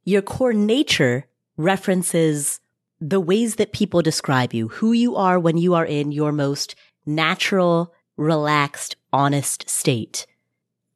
Your 0.04 0.22
core 0.22 0.54
nature 0.54 1.26
references 1.58 2.60
the 2.98 3.20
ways 3.20 3.56
that 3.56 3.74
people 3.74 4.00
describe 4.00 4.54
you, 4.54 4.68
who 4.68 4.92
you 4.92 5.14
are 5.14 5.38
when 5.38 5.58
you 5.58 5.74
are 5.74 5.84
in 5.84 6.12
your 6.12 6.32
most 6.32 6.74
natural, 7.04 7.92
relaxed, 8.16 8.96
honest 9.12 9.68
state. 9.68 10.26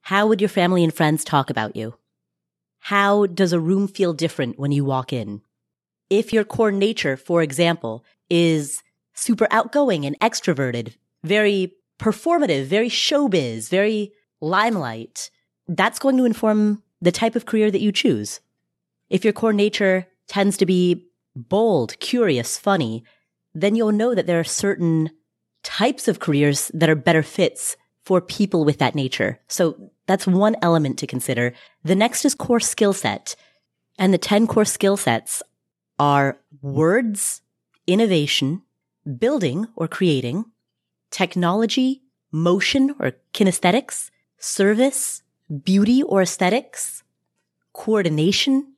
How 0.00 0.26
would 0.26 0.40
your 0.40 0.48
family 0.48 0.82
and 0.82 0.94
friends 0.94 1.24
talk 1.24 1.50
about 1.50 1.76
you? 1.76 1.96
How 2.78 3.26
does 3.26 3.52
a 3.52 3.60
room 3.60 3.86
feel 3.86 4.14
different 4.14 4.58
when 4.58 4.72
you 4.72 4.86
walk 4.86 5.12
in? 5.12 5.42
If 6.08 6.32
your 6.32 6.44
core 6.44 6.72
nature, 6.72 7.18
for 7.18 7.42
example, 7.42 8.02
is 8.30 8.82
super 9.12 9.46
outgoing 9.50 10.06
and 10.06 10.18
extroverted, 10.20 10.94
very 11.22 11.74
performative, 11.98 12.64
very 12.64 12.88
showbiz, 12.88 13.68
very 13.68 14.12
limelight, 14.40 15.30
that's 15.68 15.98
going 15.98 16.16
to 16.16 16.24
inform 16.24 16.82
the 17.00 17.12
type 17.12 17.36
of 17.36 17.46
career 17.46 17.70
that 17.70 17.80
you 17.80 17.92
choose. 17.92 18.40
If 19.10 19.24
your 19.24 19.32
core 19.32 19.52
nature 19.52 20.06
tends 20.26 20.56
to 20.56 20.66
be 20.66 21.06
bold, 21.36 21.98
curious, 22.00 22.58
funny, 22.58 23.04
then 23.54 23.74
you'll 23.74 23.92
know 23.92 24.14
that 24.14 24.26
there 24.26 24.40
are 24.40 24.44
certain 24.44 25.10
types 25.62 26.08
of 26.08 26.20
careers 26.20 26.70
that 26.74 26.90
are 26.90 26.94
better 26.94 27.22
fits 27.22 27.76
for 28.02 28.20
people 28.20 28.64
with 28.64 28.78
that 28.78 28.94
nature. 28.94 29.40
So 29.48 29.90
that's 30.06 30.26
one 30.26 30.56
element 30.62 30.98
to 30.98 31.06
consider. 31.06 31.52
The 31.84 31.94
next 31.94 32.24
is 32.24 32.34
core 32.34 32.60
skill 32.60 32.92
set. 32.92 33.36
And 33.98 34.14
the 34.14 34.18
10 34.18 34.46
core 34.46 34.64
skill 34.64 34.96
sets 34.96 35.42
are 35.98 36.38
words, 36.62 37.42
innovation, 37.86 38.62
building 39.18 39.66
or 39.76 39.88
creating, 39.88 40.44
technology, 41.10 42.02
motion 42.30 42.94
or 42.98 43.12
kinesthetics, 43.34 44.10
service, 44.38 45.22
beauty 45.64 46.02
or 46.02 46.22
aesthetics, 46.22 47.02
coordination, 47.72 48.74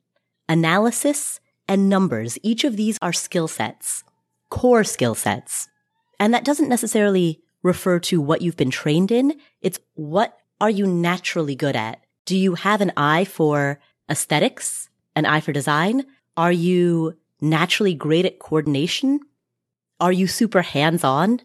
analysis, 0.47 1.39
and 1.67 1.89
numbers. 1.89 2.37
Each 2.43 2.63
of 2.63 2.77
these 2.77 2.97
are 3.01 3.13
skill 3.13 3.47
sets, 3.47 4.03
core 4.49 4.83
skill 4.83 5.15
sets. 5.15 5.67
And 6.19 6.33
that 6.33 6.45
doesn't 6.45 6.69
necessarily 6.69 7.41
refer 7.63 7.99
to 7.99 8.21
what 8.21 8.41
you've 8.41 8.57
been 8.57 8.71
trained 8.71 9.11
in. 9.11 9.39
It's 9.61 9.79
what 9.93 10.37
are 10.59 10.69
you 10.69 10.85
naturally 10.87 11.55
good 11.55 11.75
at? 11.75 12.01
Do 12.25 12.37
you 12.37 12.55
have 12.55 12.81
an 12.81 12.91
eye 12.95 13.25
for 13.25 13.79
aesthetics, 14.09 14.89
an 15.15 15.25
eye 15.25 15.41
for 15.41 15.51
design? 15.51 16.05
Are 16.37 16.51
you 16.51 17.17
naturally 17.41 17.93
great 17.95 18.25
at 18.25 18.39
coordination? 18.39 19.19
Are 19.99 20.11
you 20.11 20.27
super 20.27 20.61
hands 20.61 21.03
on? 21.03 21.41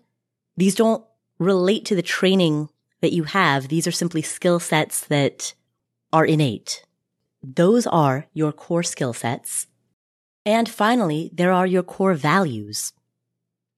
These 0.56 0.74
don't 0.74 1.04
relate 1.38 1.84
to 1.86 1.94
the 1.94 2.02
training 2.02 2.68
that 3.00 3.12
you 3.12 3.24
have. 3.24 3.68
These 3.68 3.86
are 3.86 3.92
simply 3.92 4.22
skill 4.22 4.58
sets 4.58 5.06
that 5.06 5.54
are 6.12 6.24
innate. 6.24 6.84
Those 7.42 7.86
are 7.86 8.26
your 8.32 8.52
core 8.52 8.82
skill 8.82 9.12
sets. 9.12 9.66
And 10.44 10.68
finally, 10.68 11.30
there 11.32 11.52
are 11.52 11.66
your 11.66 11.82
core 11.82 12.14
values. 12.14 12.92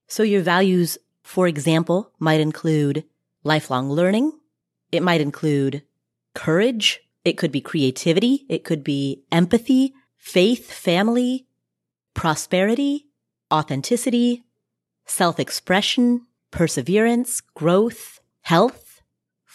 So 0.07 0.23
your 0.23 0.41
values, 0.41 0.97
for 1.23 1.47
example, 1.47 2.11
might 2.19 2.39
include 2.39 3.05
lifelong 3.43 3.89
learning. 3.89 4.33
It 4.91 5.03
might 5.03 5.21
include 5.21 5.83
courage. 6.33 7.01
It 7.25 7.37
could 7.37 7.51
be 7.51 7.61
creativity. 7.61 8.45
It 8.49 8.63
could 8.63 8.83
be 8.83 9.23
empathy, 9.31 9.93
faith, 10.17 10.71
family, 10.71 11.45
prosperity, 12.13 13.07
authenticity, 13.51 14.43
self-expression, 15.05 16.25
perseverance, 16.51 17.41
growth, 17.53 18.19
health, 18.41 18.88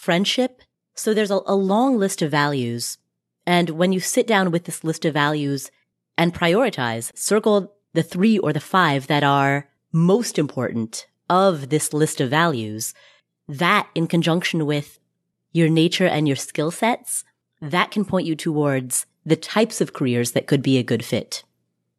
friendship. 0.05 0.63
So 0.95 1.15
there's 1.15 1.31
a, 1.31 1.41
a, 1.47 1.57
long 1.57 1.99
list 1.99 2.23
of 2.23 2.31
values. 2.31 2.99
And 3.47 3.71
when 3.71 3.93
you 3.93 4.01
sit 4.01 4.27
down 4.27 4.51
with 4.51 4.65
this 4.65 4.85
list 4.85 5.05
of 5.05 5.15
values 5.15 5.71
and 6.19 6.35
prioritize, 6.35 7.11
circle 7.17 7.73
the 7.95 8.03
three 8.03 8.39
or 8.39 8.53
the 8.53 8.61
five 8.61 9.07
that 9.07 9.25
are 9.25 9.69
most 9.93 10.39
important 10.39 11.07
of 11.31 11.71
this 11.71 11.93
list 11.93 12.21
of 12.21 12.29
values, 12.31 12.93
that 13.49 13.89
in 13.95 14.07
conjunction 14.07 14.67
with 14.67 14.99
your 15.53 15.69
nature 15.69 16.07
and 16.07 16.29
your 16.29 16.37
skill 16.37 16.71
sets, 16.71 17.25
that 17.63 17.91
can 17.91 18.05
point 18.05 18.27
you 18.27 18.37
towards 18.37 19.07
the 19.25 19.37
types 19.37 19.81
of 19.81 19.95
careers 19.95 20.33
that 20.33 20.47
could 20.47 20.63
be 20.63 20.77
a 20.77 20.83
good 20.83 21.05
fit. 21.05 21.45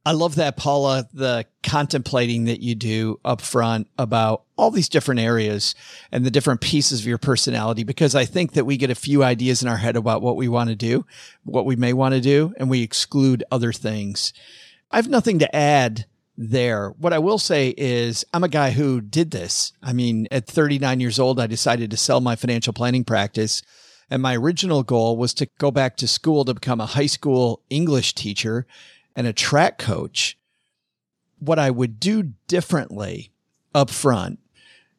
I 0.07 0.11
love 0.11 0.35
that, 0.35 0.55
Paula, 0.55 1.09
the 1.13 1.47
contemplating 1.63 2.45
that 2.45 2.61
you 2.61 2.75
do 2.75 3.19
up 3.25 3.41
front 3.41 3.87
about 3.97 4.43
all 4.55 4.69
these 4.69 4.87
different 4.87 5.19
areas 5.19 5.73
and 6.11 6.23
the 6.23 6.29
different 6.29 6.61
pieces 6.61 6.99
of 6.99 7.07
your 7.07 7.17
personality, 7.17 7.83
because 7.83 8.13
I 8.13 8.25
think 8.25 8.53
that 8.53 8.65
we 8.65 8.77
get 8.77 8.91
a 8.91 8.95
few 8.95 9.23
ideas 9.23 9.63
in 9.63 9.67
our 9.67 9.77
head 9.77 9.95
about 9.95 10.21
what 10.21 10.35
we 10.35 10.47
want 10.47 10.69
to 10.69 10.75
do, 10.75 11.07
what 11.43 11.65
we 11.65 11.75
may 11.75 11.91
want 11.91 12.13
to 12.13 12.21
do, 12.21 12.53
and 12.57 12.69
we 12.69 12.83
exclude 12.83 13.43
other 13.51 13.73
things. 13.73 14.31
I 14.91 14.97
have 14.97 15.09
nothing 15.09 15.39
to 15.39 15.55
add 15.55 16.05
there. 16.37 16.91
What 16.91 17.13
I 17.13 17.19
will 17.19 17.39
say 17.39 17.73
is 17.75 18.23
I'm 18.31 18.43
a 18.43 18.49
guy 18.49 18.71
who 18.71 19.01
did 19.01 19.31
this. 19.31 19.73
I 19.81 19.91
mean, 19.91 20.27
at 20.29 20.45
39 20.45 20.99
years 20.99 21.17
old, 21.17 21.39
I 21.39 21.47
decided 21.47 21.89
to 21.89 21.97
sell 21.97 22.21
my 22.21 22.35
financial 22.35 22.73
planning 22.73 23.05
practice. 23.05 23.63
And 24.07 24.21
my 24.21 24.35
original 24.37 24.83
goal 24.83 25.17
was 25.17 25.33
to 25.35 25.47
go 25.57 25.71
back 25.71 25.97
to 25.97 26.07
school 26.07 26.45
to 26.45 26.53
become 26.53 26.79
a 26.79 26.85
high 26.85 27.07
school 27.07 27.63
English 27.71 28.13
teacher 28.13 28.67
and 29.15 29.27
a 29.27 29.33
track 29.33 29.77
coach, 29.77 30.37
what 31.39 31.59
I 31.59 31.71
would 31.71 31.99
do 31.99 32.33
differently 32.47 33.31
up 33.73 33.89
front 33.89 34.39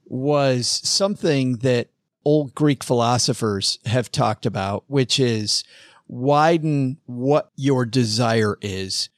was 0.04 0.66
something 0.68 1.56
that 1.58 1.88
old 2.24 2.54
Greek 2.54 2.82
philosophers 2.82 3.78
have 3.86 4.10
talked 4.10 4.46
about, 4.46 4.84
which 4.86 5.18
is 5.18 5.64
widen 6.08 6.98
what 7.06 7.50
your 7.56 7.84
desire 7.84 8.56
is. 8.60 9.08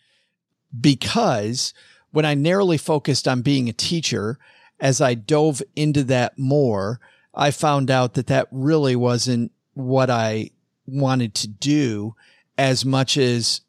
Because 0.79 1.75
when 2.11 2.25
I 2.25 2.35
narrowly 2.35 2.79
focused 2.79 3.29
on 3.29 3.43
being 3.43 3.69
a 3.69 3.73
teacher, 3.73 4.39
as 4.81 5.01
I 5.01 5.15
dove 5.15 5.63
into 5.77 6.05
that 6.05 6.39
more, 6.39 7.01
I 7.35 7.51
found 7.51 7.91
out 7.91 8.15
that 8.15 8.27
that 8.29 8.49
really 8.51 8.97
wasn't 8.97 9.53
what 9.75 10.11
I 10.11 10.51
wanted 10.87 11.35
to 11.37 11.49
do 11.49 12.15
as 12.57 12.85
much 12.85 13.17
as 13.17 13.61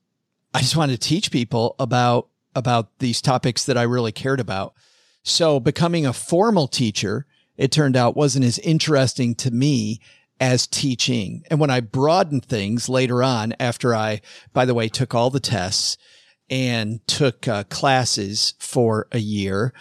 I 0.53 0.59
just 0.59 0.75
wanted 0.75 0.99
to 0.99 1.07
teach 1.07 1.31
people 1.31 1.75
about 1.79 2.29
about 2.55 2.97
these 2.99 3.21
topics 3.21 3.65
that 3.65 3.77
I 3.77 3.83
really 3.83 4.11
cared 4.11 4.39
about. 4.39 4.73
So 5.23 5.59
becoming 5.59 6.05
a 6.05 6.13
formal 6.13 6.67
teacher, 6.67 7.27
it 7.57 7.71
turned 7.71 7.95
out 7.95 8.17
wasn't 8.17 8.45
as 8.45 8.57
interesting 8.59 9.35
to 9.35 9.51
me 9.51 9.99
as 10.39 10.65
teaching. 10.65 11.43
And 11.49 11.59
when 11.59 11.69
I 11.69 11.81
broadened 11.81 12.45
things 12.45 12.89
later 12.89 13.21
on, 13.21 13.53
after 13.59 13.93
I, 13.93 14.21
by 14.51 14.65
the 14.65 14.73
way, 14.73 14.89
took 14.89 15.13
all 15.13 15.29
the 15.29 15.39
tests 15.39 15.97
and 16.49 17.05
took 17.07 17.47
uh, 17.47 17.65
classes 17.65 18.55
for 18.57 19.07
a 19.11 19.19
year, 19.19 19.73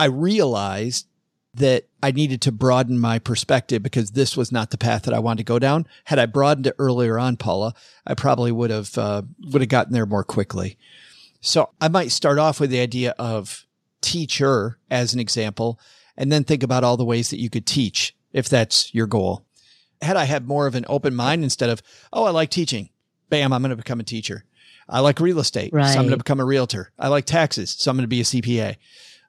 I 0.00 0.06
realized 0.06 1.06
that 1.54 1.84
I 2.02 2.10
needed 2.10 2.40
to 2.42 2.52
broaden 2.52 2.98
my 2.98 3.18
perspective 3.18 3.82
because 3.82 4.12
this 4.12 4.36
was 4.36 4.52
not 4.52 4.70
the 4.70 4.78
path 4.78 5.02
that 5.02 5.14
I 5.14 5.18
wanted 5.18 5.38
to 5.38 5.44
go 5.44 5.58
down. 5.58 5.86
Had 6.04 6.18
I 6.18 6.26
broadened 6.26 6.66
it 6.66 6.76
earlier 6.78 7.18
on, 7.18 7.36
Paula, 7.36 7.74
I 8.06 8.14
probably 8.14 8.52
would 8.52 8.70
have 8.70 8.96
uh, 8.96 9.22
would 9.50 9.62
have 9.62 9.68
gotten 9.68 9.92
there 9.92 10.06
more 10.06 10.24
quickly. 10.24 10.78
So 11.40 11.70
I 11.80 11.88
might 11.88 12.10
start 12.10 12.38
off 12.38 12.60
with 12.60 12.70
the 12.70 12.80
idea 12.80 13.14
of 13.18 13.66
teacher 14.00 14.78
as 14.90 15.14
an 15.14 15.20
example, 15.20 15.80
and 16.16 16.30
then 16.30 16.44
think 16.44 16.62
about 16.62 16.84
all 16.84 16.96
the 16.96 17.04
ways 17.04 17.30
that 17.30 17.40
you 17.40 17.50
could 17.50 17.66
teach 17.66 18.14
if 18.32 18.48
that's 18.48 18.94
your 18.94 19.06
goal. 19.06 19.44
Had 20.02 20.16
I 20.16 20.24
had 20.24 20.46
more 20.46 20.66
of 20.66 20.74
an 20.74 20.84
open 20.88 21.14
mind 21.14 21.42
instead 21.42 21.70
of, 21.70 21.82
oh, 22.12 22.24
I 22.24 22.30
like 22.30 22.50
teaching, 22.50 22.90
bam, 23.30 23.52
I'm 23.52 23.62
going 23.62 23.70
to 23.70 23.76
become 23.76 24.00
a 24.00 24.04
teacher. 24.04 24.44
I 24.88 25.00
like 25.00 25.20
real 25.20 25.38
estate, 25.38 25.72
right. 25.72 25.92
so 25.92 25.98
I'm 25.98 26.06
going 26.06 26.12
to 26.12 26.16
become 26.16 26.40
a 26.40 26.44
realtor. 26.44 26.92
I 26.98 27.08
like 27.08 27.26
taxes, 27.26 27.70
so 27.70 27.90
I'm 27.90 27.96
going 27.96 28.04
to 28.04 28.08
be 28.08 28.20
a 28.20 28.24
CPA. 28.24 28.76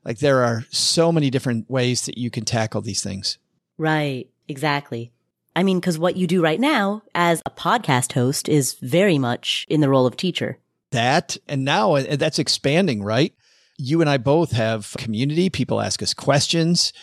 Like 0.03 0.19
there 0.19 0.43
are 0.43 0.65
so 0.71 1.11
many 1.11 1.29
different 1.29 1.69
ways 1.69 2.05
that 2.05 2.17
you 2.17 2.29
can 2.29 2.45
tackle 2.45 2.81
these 2.81 3.03
things. 3.03 3.37
Right. 3.77 4.27
Exactly. 4.47 5.11
I 5.55 5.63
mean, 5.63 5.79
because 5.79 5.99
what 5.99 6.15
you 6.15 6.27
do 6.27 6.41
right 6.41 6.59
now 6.59 7.03
as 7.13 7.41
a 7.45 7.51
podcast 7.51 8.13
host 8.13 8.47
is 8.47 8.75
very 8.75 9.17
much 9.17 9.65
in 9.69 9.81
the 9.81 9.89
role 9.89 10.05
of 10.05 10.15
teacher. 10.15 10.57
That, 10.91 11.37
and 11.47 11.65
now 11.65 11.95
uh, 11.95 12.15
that's 12.15 12.39
expanding, 12.39 13.03
right? 13.03 13.33
You 13.77 14.01
and 14.01 14.09
I 14.09 14.17
both 14.17 14.51
have 14.51 14.95
community. 14.97 15.49
People 15.49 15.81
ask 15.81 16.01
us 16.01 16.13
questions, 16.13 16.93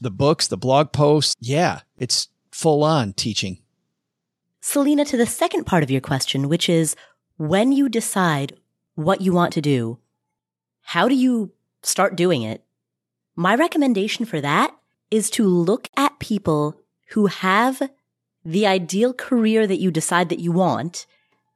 the 0.00 0.10
books, 0.10 0.46
the 0.46 0.56
blog 0.56 0.92
posts. 0.92 1.34
Yeah, 1.40 1.80
it's 1.96 2.28
full 2.50 2.84
on 2.84 3.12
teaching. 3.14 3.58
Selena, 4.60 5.04
to 5.06 5.16
the 5.16 5.26
second 5.26 5.64
part 5.64 5.82
of 5.82 5.90
your 5.90 6.00
question, 6.00 6.48
which 6.48 6.68
is 6.68 6.96
when 7.36 7.72
you 7.72 7.88
decide 7.88 8.56
what 8.94 9.20
you 9.20 9.32
want 9.32 9.52
to 9.54 9.60
do, 9.60 9.98
how 10.82 11.08
do 11.08 11.14
you 11.14 11.52
start 11.84 12.16
doing 12.16 12.42
it. 12.42 12.64
My 13.36 13.54
recommendation 13.54 14.24
for 14.24 14.40
that 14.40 14.74
is 15.10 15.30
to 15.30 15.46
look 15.46 15.88
at 15.96 16.18
people 16.18 16.80
who 17.10 17.26
have 17.26 17.90
the 18.44 18.66
ideal 18.66 19.12
career 19.12 19.66
that 19.66 19.80
you 19.80 19.90
decide 19.90 20.28
that 20.28 20.40
you 20.40 20.52
want 20.52 21.06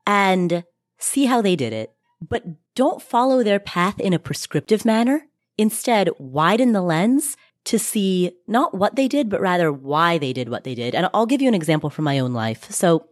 and 0.07 0.65
see 0.99 1.27
how 1.27 1.43
they 1.43 1.57
did 1.57 1.73
it. 1.73 1.93
But 2.27 2.45
don't 2.75 3.03
follow 3.03 3.43
their 3.43 3.61
path 3.61 4.01
in 4.01 4.13
a 4.13 4.19
prescriptive 4.19 4.85
manner. 4.85 5.27
Instead, 5.57 6.09
widen 6.19 6.73
the 6.73 6.83
lens 6.83 7.37
to 7.65 7.79
see 7.79 8.33
not 8.47 8.75
what 8.75 8.97
they 8.97 9.09
did, 9.09 9.29
but 9.29 9.41
rather 9.41 9.71
why 9.71 10.19
they 10.19 10.33
did 10.33 10.49
what 10.49 10.65
they 10.65 10.75
did. 10.75 10.95
And 10.95 11.09
I'll 11.13 11.27
give 11.27 11.43
you 11.43 11.49
an 11.49 11.55
example 11.55 11.91
from 11.91 12.05
my 12.05 12.19
own 12.19 12.33
life. 12.33 12.71
So 12.71 13.09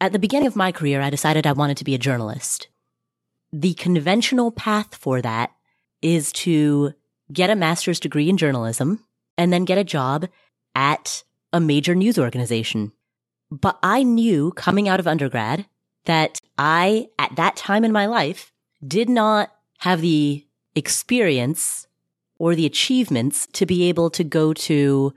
at 0.00 0.12
the 0.12 0.18
beginning 0.18 0.46
of 0.46 0.56
my 0.56 0.72
career, 0.72 1.00
I 1.00 1.10
decided 1.10 1.46
I 1.46 1.52
wanted 1.52 1.76
to 1.78 1.84
be 1.84 1.94
a 1.94 1.98
journalist. 1.98 2.68
The 3.52 3.74
conventional 3.74 4.50
path 4.50 4.94
for 4.94 5.22
that 5.22 5.52
is 6.02 6.32
to 6.32 6.92
get 7.32 7.50
a 7.50 7.56
master's 7.56 8.00
degree 8.00 8.28
in 8.28 8.36
journalism 8.36 9.04
and 9.38 9.52
then 9.52 9.64
get 9.64 9.78
a 9.78 9.84
job 9.84 10.28
at 10.74 11.22
a 11.52 11.60
major 11.60 11.94
news 11.94 12.18
organization. 12.18 12.92
But 13.50 13.78
I 13.82 14.02
knew 14.02 14.52
coming 14.52 14.88
out 14.88 15.00
of 15.00 15.06
undergrad 15.06 15.66
that 16.04 16.38
I, 16.56 17.08
at 17.18 17.36
that 17.36 17.56
time 17.56 17.84
in 17.84 17.92
my 17.92 18.06
life, 18.06 18.52
did 18.86 19.08
not 19.08 19.52
have 19.78 20.00
the 20.00 20.46
experience 20.74 21.86
or 22.38 22.54
the 22.54 22.66
achievements 22.66 23.46
to 23.52 23.66
be 23.66 23.88
able 23.88 24.08
to 24.10 24.24
go 24.24 24.52
to 24.54 25.12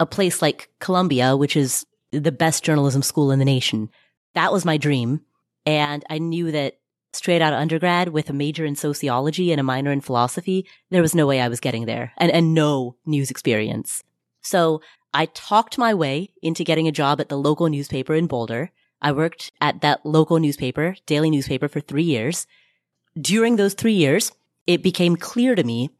a 0.00 0.06
place 0.06 0.42
like 0.42 0.68
Columbia, 0.80 1.36
which 1.36 1.56
is 1.56 1.86
the 2.12 2.32
best 2.32 2.64
journalism 2.64 3.02
school 3.02 3.30
in 3.30 3.38
the 3.38 3.44
nation. 3.44 3.90
That 4.34 4.52
was 4.52 4.64
my 4.64 4.76
dream. 4.76 5.22
And 5.64 6.04
I 6.10 6.18
knew 6.18 6.52
that 6.52 6.78
straight 7.16 7.42
out 7.42 7.52
of 7.52 7.58
undergrad 7.58 8.10
with 8.10 8.30
a 8.30 8.34
major 8.34 8.64
in 8.64 8.76
sociology 8.76 9.50
and 9.50 9.60
a 9.60 9.64
minor 9.64 9.90
in 9.90 10.00
philosophy, 10.00 10.66
there 10.90 11.02
was 11.02 11.14
no 11.14 11.26
way 11.26 11.40
I 11.40 11.48
was 11.48 11.60
getting 11.60 11.86
there 11.86 12.12
and, 12.18 12.30
and 12.30 12.54
no 12.54 12.96
news 13.06 13.30
experience. 13.30 14.02
So 14.42 14.80
I 15.12 15.26
talked 15.26 15.78
my 15.78 15.94
way 15.94 16.30
into 16.42 16.62
getting 16.62 16.86
a 16.86 16.92
job 16.92 17.20
at 17.20 17.28
the 17.28 17.38
local 17.38 17.68
newspaper 17.68 18.14
in 18.14 18.26
Boulder. 18.26 18.70
I 19.00 19.12
worked 19.12 19.50
at 19.60 19.80
that 19.80 20.04
local 20.04 20.38
newspaper, 20.38 20.96
daily 21.06 21.30
newspaper 21.30 21.68
for 21.68 21.80
three 21.80 22.02
years. 22.02 22.46
During 23.20 23.56
those 23.56 23.74
three 23.74 23.94
years, 23.94 24.32
it 24.66 24.82
became 24.82 25.16
clear 25.16 25.54
to 25.54 25.64
me 25.64 25.90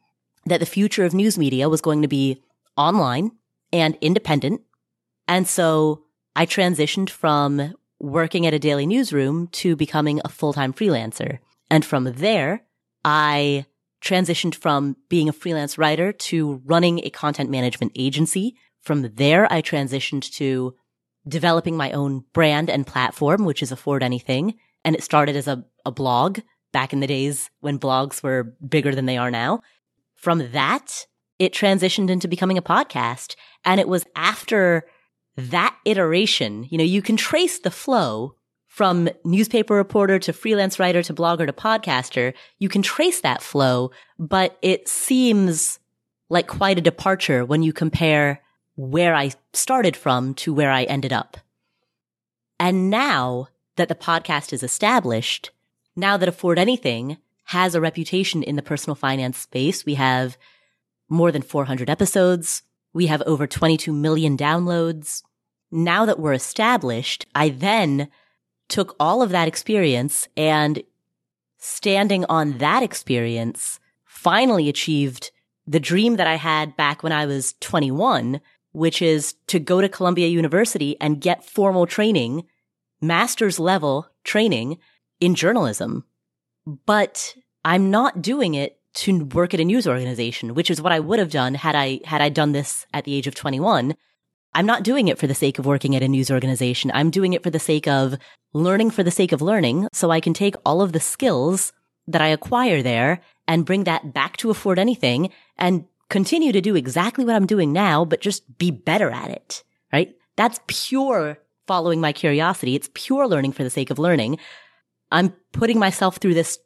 that 0.44 0.60
the 0.60 0.66
future 0.66 1.04
of 1.04 1.14
news 1.14 1.38
media 1.38 1.68
was 1.68 1.80
going 1.80 2.02
to 2.02 2.08
be 2.08 2.42
online 2.76 3.32
and 3.72 3.96
independent. 4.00 4.62
And 5.26 5.48
so 5.48 6.04
I 6.34 6.46
transitioned 6.46 7.10
from 7.10 7.74
working 7.98 8.46
at 8.46 8.54
a 8.54 8.58
daily 8.58 8.86
newsroom 8.86 9.48
to 9.48 9.76
becoming 9.76 10.20
a 10.24 10.28
full-time 10.28 10.72
freelancer. 10.72 11.38
And 11.70 11.84
from 11.84 12.04
there, 12.04 12.62
I 13.04 13.66
transitioned 14.04 14.54
from 14.54 14.96
being 15.08 15.28
a 15.28 15.32
freelance 15.32 15.78
writer 15.78 16.12
to 16.12 16.60
running 16.64 17.00
a 17.00 17.10
content 17.10 17.50
management 17.50 17.92
agency. 17.96 18.54
From 18.82 19.02
there, 19.14 19.50
I 19.52 19.62
transitioned 19.62 20.30
to 20.34 20.74
developing 21.26 21.76
my 21.76 21.90
own 21.90 22.24
brand 22.32 22.70
and 22.70 22.86
platform, 22.86 23.44
which 23.44 23.62
is 23.62 23.72
Afford 23.72 24.02
Anything. 24.02 24.54
And 24.84 24.94
it 24.94 25.02
started 25.02 25.34
as 25.34 25.48
a, 25.48 25.64
a 25.84 25.90
blog 25.90 26.40
back 26.72 26.92
in 26.92 27.00
the 27.00 27.06
days 27.06 27.50
when 27.60 27.78
blogs 27.78 28.22
were 28.22 28.54
bigger 28.68 28.94
than 28.94 29.06
they 29.06 29.16
are 29.16 29.30
now. 29.30 29.60
From 30.14 30.52
that, 30.52 31.06
it 31.38 31.52
transitioned 31.52 32.10
into 32.10 32.28
becoming 32.28 32.58
a 32.58 32.62
podcast. 32.62 33.34
And 33.64 33.80
it 33.80 33.88
was 33.88 34.04
after 34.14 34.86
that 35.36 35.76
iteration, 35.84 36.66
you 36.70 36.78
know, 36.78 36.84
you 36.84 37.02
can 37.02 37.16
trace 37.16 37.58
the 37.58 37.70
flow 37.70 38.34
from 38.66 39.08
newspaper 39.24 39.74
reporter 39.74 40.18
to 40.18 40.32
freelance 40.32 40.78
writer 40.78 41.02
to 41.02 41.14
blogger 41.14 41.46
to 41.46 41.52
podcaster. 41.52 42.34
You 42.58 42.68
can 42.68 42.82
trace 42.82 43.20
that 43.22 43.42
flow, 43.42 43.90
but 44.18 44.58
it 44.60 44.88
seems 44.88 45.78
like 46.28 46.46
quite 46.46 46.78
a 46.78 46.82
departure 46.82 47.44
when 47.44 47.62
you 47.62 47.72
compare 47.72 48.42
where 48.74 49.14
I 49.14 49.32
started 49.52 49.96
from 49.96 50.34
to 50.34 50.52
where 50.52 50.70
I 50.70 50.84
ended 50.84 51.12
up. 51.12 51.38
And 52.58 52.90
now 52.90 53.48
that 53.76 53.88
the 53.88 53.94
podcast 53.94 54.52
is 54.52 54.62
established, 54.62 55.50
now 55.94 56.16
that 56.16 56.28
Afford 56.28 56.58
Anything 56.58 57.18
has 57.44 57.74
a 57.74 57.80
reputation 57.80 58.42
in 58.42 58.56
the 58.56 58.62
personal 58.62 58.94
finance 58.94 59.38
space, 59.38 59.86
we 59.86 59.94
have 59.94 60.36
more 61.08 61.30
than 61.30 61.42
400 61.42 61.88
episodes. 61.88 62.62
We 62.96 63.08
have 63.08 63.22
over 63.26 63.46
22 63.46 63.92
million 63.92 64.38
downloads. 64.38 65.22
Now 65.70 66.06
that 66.06 66.18
we're 66.18 66.32
established, 66.32 67.26
I 67.34 67.50
then 67.50 68.08
took 68.70 68.96
all 68.98 69.20
of 69.20 69.28
that 69.28 69.46
experience 69.46 70.28
and 70.34 70.82
standing 71.58 72.24
on 72.30 72.56
that 72.56 72.82
experience 72.82 73.80
finally 74.06 74.70
achieved 74.70 75.30
the 75.66 75.78
dream 75.78 76.16
that 76.16 76.26
I 76.26 76.36
had 76.36 76.74
back 76.74 77.02
when 77.02 77.12
I 77.12 77.26
was 77.26 77.52
21, 77.60 78.40
which 78.72 79.02
is 79.02 79.34
to 79.48 79.58
go 79.58 79.82
to 79.82 79.90
Columbia 79.90 80.28
University 80.28 80.96
and 80.98 81.20
get 81.20 81.44
formal 81.44 81.86
training, 81.86 82.46
master's 83.02 83.60
level 83.60 84.08
training 84.24 84.78
in 85.20 85.34
journalism. 85.34 86.06
But 86.86 87.36
I'm 87.62 87.90
not 87.90 88.22
doing 88.22 88.54
it 88.54 88.75
to 88.96 89.24
work 89.26 89.54
at 89.54 89.60
a 89.60 89.64
news 89.64 89.86
organization, 89.86 90.54
which 90.54 90.70
is 90.70 90.80
what 90.80 90.92
I 90.92 91.00
would 91.00 91.18
have 91.18 91.30
done 91.30 91.54
had 91.54 91.74
I, 91.74 92.00
had 92.04 92.20
I 92.20 92.28
done 92.28 92.52
this 92.52 92.86
at 92.92 93.04
the 93.04 93.14
age 93.14 93.26
of 93.26 93.34
21. 93.34 93.94
I'm 94.54 94.66
not 94.66 94.82
doing 94.82 95.08
it 95.08 95.18
for 95.18 95.26
the 95.26 95.34
sake 95.34 95.58
of 95.58 95.66
working 95.66 95.94
at 95.94 96.02
a 96.02 96.08
news 96.08 96.30
organization. 96.30 96.90
I'm 96.94 97.10
doing 97.10 97.34
it 97.34 97.42
for 97.42 97.50
the 97.50 97.58
sake 97.58 97.86
of 97.86 98.16
learning 98.54 98.90
for 98.90 99.02
the 99.02 99.10
sake 99.10 99.32
of 99.32 99.42
learning 99.42 99.88
so 99.92 100.10
I 100.10 100.20
can 100.20 100.32
take 100.32 100.54
all 100.64 100.80
of 100.80 100.92
the 100.92 101.00
skills 101.00 101.72
that 102.06 102.22
I 102.22 102.28
acquire 102.28 102.82
there 102.82 103.20
and 103.46 103.66
bring 103.66 103.84
that 103.84 104.14
back 104.14 104.38
to 104.38 104.50
afford 104.50 104.78
anything 104.78 105.30
and 105.58 105.84
continue 106.08 106.52
to 106.52 106.60
do 106.60 106.74
exactly 106.74 107.24
what 107.24 107.34
I'm 107.34 107.46
doing 107.46 107.72
now, 107.72 108.04
but 108.04 108.20
just 108.20 108.58
be 108.58 108.70
better 108.70 109.10
at 109.10 109.30
it, 109.30 109.62
right? 109.92 110.14
That's 110.36 110.60
pure 110.66 111.38
following 111.66 112.00
my 112.00 112.12
curiosity. 112.12 112.74
It's 112.74 112.90
pure 112.94 113.26
learning 113.28 113.52
for 113.52 113.64
the 113.64 113.70
sake 113.70 113.90
of 113.90 113.98
learning. 113.98 114.38
I'm 115.10 115.34
putting 115.52 115.78
myself 115.78 116.16
through 116.16 116.34
this 116.34 116.58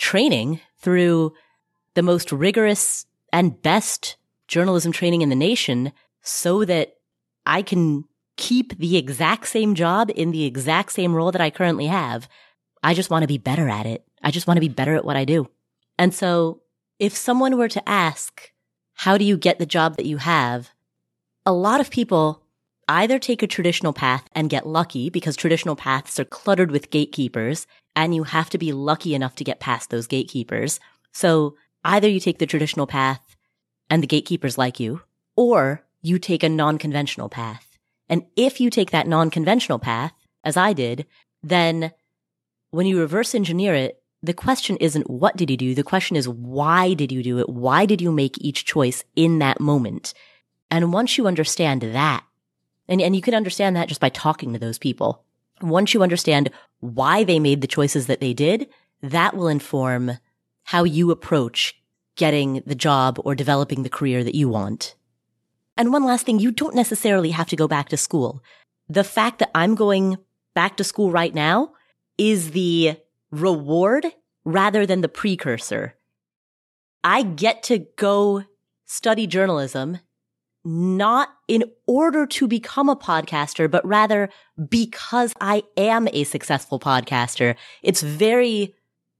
training 0.00 0.60
through 0.78 1.32
the 1.94 2.02
most 2.02 2.32
rigorous 2.32 3.04
and 3.32 3.60
best 3.62 4.16
journalism 4.48 4.90
training 4.90 5.22
in 5.22 5.28
the 5.28 5.36
nation 5.36 5.92
so 6.22 6.64
that 6.64 6.94
I 7.46 7.62
can 7.62 8.04
keep 8.36 8.76
the 8.78 8.96
exact 8.96 9.46
same 9.46 9.74
job 9.74 10.10
in 10.16 10.30
the 10.32 10.44
exact 10.44 10.92
same 10.92 11.14
role 11.14 11.30
that 11.30 11.42
I 11.42 11.50
currently 11.50 11.86
have. 11.86 12.28
I 12.82 12.94
just 12.94 13.10
want 13.10 13.22
to 13.22 13.28
be 13.28 13.38
better 13.38 13.68
at 13.68 13.86
it. 13.86 14.02
I 14.22 14.30
just 14.30 14.46
want 14.46 14.56
to 14.56 14.62
be 14.62 14.68
better 14.68 14.96
at 14.96 15.04
what 15.04 15.16
I 15.16 15.26
do. 15.26 15.48
And 15.98 16.14
so 16.14 16.62
if 16.98 17.14
someone 17.14 17.58
were 17.58 17.68
to 17.68 17.88
ask, 17.88 18.52
how 18.94 19.18
do 19.18 19.24
you 19.24 19.36
get 19.36 19.58
the 19.58 19.66
job 19.66 19.96
that 19.96 20.06
you 20.06 20.16
have? 20.16 20.70
A 21.44 21.52
lot 21.52 21.80
of 21.80 21.90
people 21.90 22.42
either 22.88 23.18
take 23.18 23.42
a 23.42 23.46
traditional 23.46 23.92
path 23.92 24.28
and 24.34 24.50
get 24.50 24.66
lucky 24.66 25.10
because 25.10 25.36
traditional 25.36 25.76
paths 25.76 26.18
are 26.18 26.24
cluttered 26.24 26.70
with 26.70 26.90
gatekeepers 26.90 27.66
and 28.04 28.14
you 28.14 28.24
have 28.24 28.50
to 28.50 28.58
be 28.58 28.72
lucky 28.72 29.14
enough 29.14 29.34
to 29.36 29.44
get 29.44 29.60
past 29.60 29.90
those 29.90 30.06
gatekeepers. 30.06 30.80
So 31.12 31.56
either 31.84 32.08
you 32.08 32.20
take 32.20 32.38
the 32.38 32.46
traditional 32.46 32.86
path 32.86 33.36
and 33.88 34.02
the 34.02 34.06
gatekeepers 34.06 34.56
like 34.56 34.80
you, 34.80 35.02
or 35.36 35.84
you 36.02 36.18
take 36.18 36.42
a 36.42 36.48
non-conventional 36.48 37.28
path. 37.28 37.78
And 38.08 38.24
if 38.36 38.60
you 38.60 38.70
take 38.70 38.90
that 38.90 39.06
non-conventional 39.06 39.78
path, 39.78 40.12
as 40.44 40.56
I 40.56 40.72
did, 40.72 41.06
then 41.42 41.92
when 42.70 42.86
you 42.86 42.98
reverse 42.98 43.34
engineer 43.34 43.74
it, 43.74 44.02
the 44.22 44.34
question 44.34 44.76
isn't 44.76 45.08
what 45.08 45.36
did 45.36 45.50
you 45.50 45.56
do? 45.56 45.74
The 45.74 45.82
question 45.82 46.16
is 46.16 46.28
why 46.28 46.94
did 46.94 47.10
you 47.10 47.22
do 47.22 47.38
it? 47.38 47.48
Why 47.48 47.86
did 47.86 48.00
you 48.00 48.12
make 48.12 48.36
each 48.38 48.64
choice 48.64 49.02
in 49.16 49.38
that 49.38 49.60
moment? 49.60 50.14
And 50.70 50.92
once 50.92 51.16
you 51.16 51.26
understand 51.26 51.82
that, 51.82 52.24
and, 52.88 53.00
and 53.00 53.14
you 53.14 53.22
can 53.22 53.34
understand 53.34 53.76
that 53.76 53.88
just 53.88 54.00
by 54.00 54.08
talking 54.08 54.52
to 54.52 54.58
those 54.58 54.78
people. 54.78 55.24
Once 55.60 55.94
you 55.94 56.02
understand 56.02 56.50
why 56.80 57.24
they 57.24 57.38
made 57.38 57.60
the 57.60 57.66
choices 57.66 58.06
that 58.06 58.20
they 58.20 58.32
did, 58.32 58.68
that 59.02 59.36
will 59.36 59.48
inform 59.48 60.18
how 60.64 60.84
you 60.84 61.10
approach 61.10 61.80
getting 62.16 62.62
the 62.66 62.74
job 62.74 63.18
or 63.24 63.34
developing 63.34 63.82
the 63.82 63.88
career 63.88 64.22
that 64.24 64.34
you 64.34 64.48
want. 64.48 64.94
And 65.76 65.92
one 65.92 66.04
last 66.04 66.26
thing, 66.26 66.38
you 66.38 66.50
don't 66.50 66.74
necessarily 66.74 67.30
have 67.30 67.48
to 67.48 67.56
go 67.56 67.66
back 67.66 67.88
to 67.88 67.96
school. 67.96 68.42
The 68.88 69.04
fact 69.04 69.38
that 69.38 69.50
I'm 69.54 69.74
going 69.74 70.18
back 70.54 70.76
to 70.76 70.84
school 70.84 71.10
right 71.10 71.34
now 71.34 71.72
is 72.18 72.50
the 72.50 72.96
reward 73.30 74.06
rather 74.44 74.84
than 74.84 75.00
the 75.00 75.08
precursor. 75.08 75.94
I 77.02 77.22
get 77.22 77.62
to 77.64 77.86
go 77.96 78.44
study 78.84 79.26
journalism 79.26 80.00
not 80.64 81.30
in 81.48 81.64
order 81.86 82.26
to 82.26 82.46
become 82.46 82.88
a 82.88 82.96
podcaster, 82.96 83.70
but 83.70 83.84
rather 83.86 84.28
because 84.68 85.32
I 85.40 85.62
am 85.76 86.08
a 86.12 86.24
successful 86.24 86.78
podcaster. 86.78 87.56
It's 87.82 88.02
very 88.02 88.74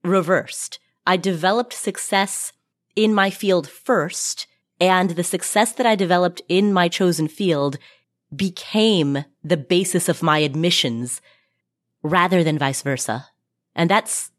reversed. 0.04 0.78
I 1.06 1.16
developed 1.16 1.72
success 1.72 2.52
in 2.94 3.14
my 3.14 3.30
field 3.30 3.68
first 3.68 4.46
and 4.80 5.10
the 5.10 5.24
success 5.24 5.72
that 5.72 5.86
I 5.86 5.94
developed 5.94 6.40
in 6.48 6.72
my 6.72 6.88
chosen 6.88 7.28
field 7.28 7.76
became 8.34 9.24
the 9.44 9.56
basis 9.56 10.08
of 10.08 10.22
my 10.22 10.38
admissions 10.38 11.20
rather 12.02 12.42
than 12.42 12.58
vice 12.58 12.80
versa. 12.82 13.28
And 13.74 13.90
that's 13.90 14.30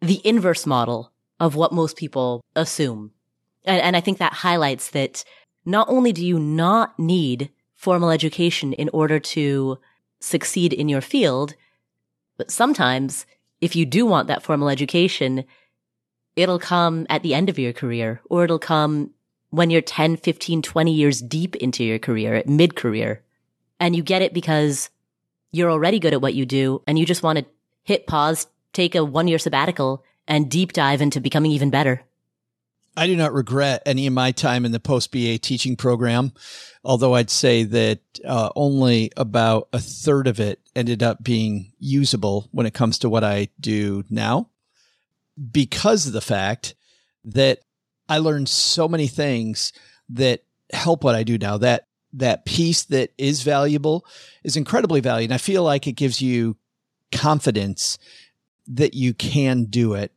the 0.00 0.20
inverse 0.24 0.64
model 0.64 1.12
of 1.38 1.54
what 1.54 1.72
most 1.72 1.96
people 1.96 2.42
assume. 2.56 3.12
And, 3.64 3.80
and 3.82 3.96
I 3.96 4.00
think 4.00 4.18
that 4.18 4.32
highlights 4.32 4.90
that 4.90 5.24
not 5.64 5.88
only 5.88 6.12
do 6.12 6.24
you 6.24 6.38
not 6.38 6.98
need 6.98 7.50
formal 7.74 8.10
education 8.10 8.72
in 8.72 8.88
order 8.92 9.18
to 9.18 9.78
succeed 10.20 10.72
in 10.72 10.88
your 10.88 11.00
field, 11.00 11.54
but 12.36 12.50
sometimes 12.50 13.26
if 13.60 13.76
you 13.76 13.86
do 13.86 14.06
want 14.06 14.28
that 14.28 14.42
formal 14.42 14.68
education, 14.68 15.44
it'll 16.36 16.58
come 16.58 17.06
at 17.08 17.22
the 17.22 17.34
end 17.34 17.48
of 17.48 17.58
your 17.58 17.72
career 17.72 18.20
or 18.28 18.44
it'll 18.44 18.58
come 18.58 19.10
when 19.50 19.70
you're 19.70 19.82
10, 19.82 20.16
15, 20.16 20.62
20 20.62 20.92
years 20.92 21.20
deep 21.20 21.56
into 21.56 21.84
your 21.84 21.98
career, 21.98 22.34
at 22.34 22.48
mid 22.48 22.74
career. 22.74 23.22
And 23.78 23.94
you 23.94 24.02
get 24.02 24.22
it 24.22 24.32
because 24.32 24.90
you're 25.50 25.70
already 25.70 25.98
good 25.98 26.14
at 26.14 26.22
what 26.22 26.34
you 26.34 26.46
do 26.46 26.82
and 26.86 26.98
you 26.98 27.04
just 27.04 27.22
want 27.22 27.38
to 27.38 27.44
hit 27.84 28.06
pause, 28.06 28.46
take 28.72 28.94
a 28.94 29.04
one 29.04 29.28
year 29.28 29.38
sabbatical 29.38 30.02
and 30.26 30.50
deep 30.50 30.72
dive 30.72 31.02
into 31.02 31.20
becoming 31.20 31.50
even 31.50 31.70
better. 31.70 32.02
I 32.96 33.06
do 33.06 33.16
not 33.16 33.32
regret 33.32 33.82
any 33.86 34.06
of 34.06 34.12
my 34.12 34.32
time 34.32 34.64
in 34.64 34.72
the 34.72 34.80
post 34.80 35.12
BA 35.12 35.38
teaching 35.38 35.76
program, 35.76 36.32
although 36.84 37.14
I'd 37.14 37.30
say 37.30 37.64
that 37.64 38.00
uh, 38.24 38.50
only 38.54 39.10
about 39.16 39.68
a 39.72 39.78
third 39.78 40.26
of 40.26 40.40
it 40.40 40.60
ended 40.76 41.02
up 41.02 41.22
being 41.22 41.72
usable 41.78 42.48
when 42.52 42.66
it 42.66 42.74
comes 42.74 42.98
to 42.98 43.08
what 43.08 43.24
I 43.24 43.48
do 43.58 44.04
now 44.10 44.50
because 45.50 46.06
of 46.06 46.12
the 46.12 46.20
fact 46.20 46.74
that 47.24 47.60
I 48.08 48.18
learned 48.18 48.48
so 48.48 48.88
many 48.88 49.06
things 49.06 49.72
that 50.10 50.42
help 50.70 51.04
what 51.04 51.14
I 51.14 51.22
do 51.22 51.38
now. 51.38 51.56
That 51.58 51.86
that 52.12 52.44
piece 52.44 52.84
that 52.84 53.10
is 53.16 53.42
valuable 53.42 54.04
is 54.44 54.56
incredibly 54.56 55.00
valuable. 55.00 55.32
And 55.32 55.34
I 55.34 55.38
feel 55.38 55.62
like 55.62 55.86
it 55.86 55.92
gives 55.92 56.20
you 56.20 56.56
confidence 57.10 57.98
that 58.66 58.92
you 58.92 59.14
can 59.14 59.64
do 59.64 59.94
it. 59.94 60.12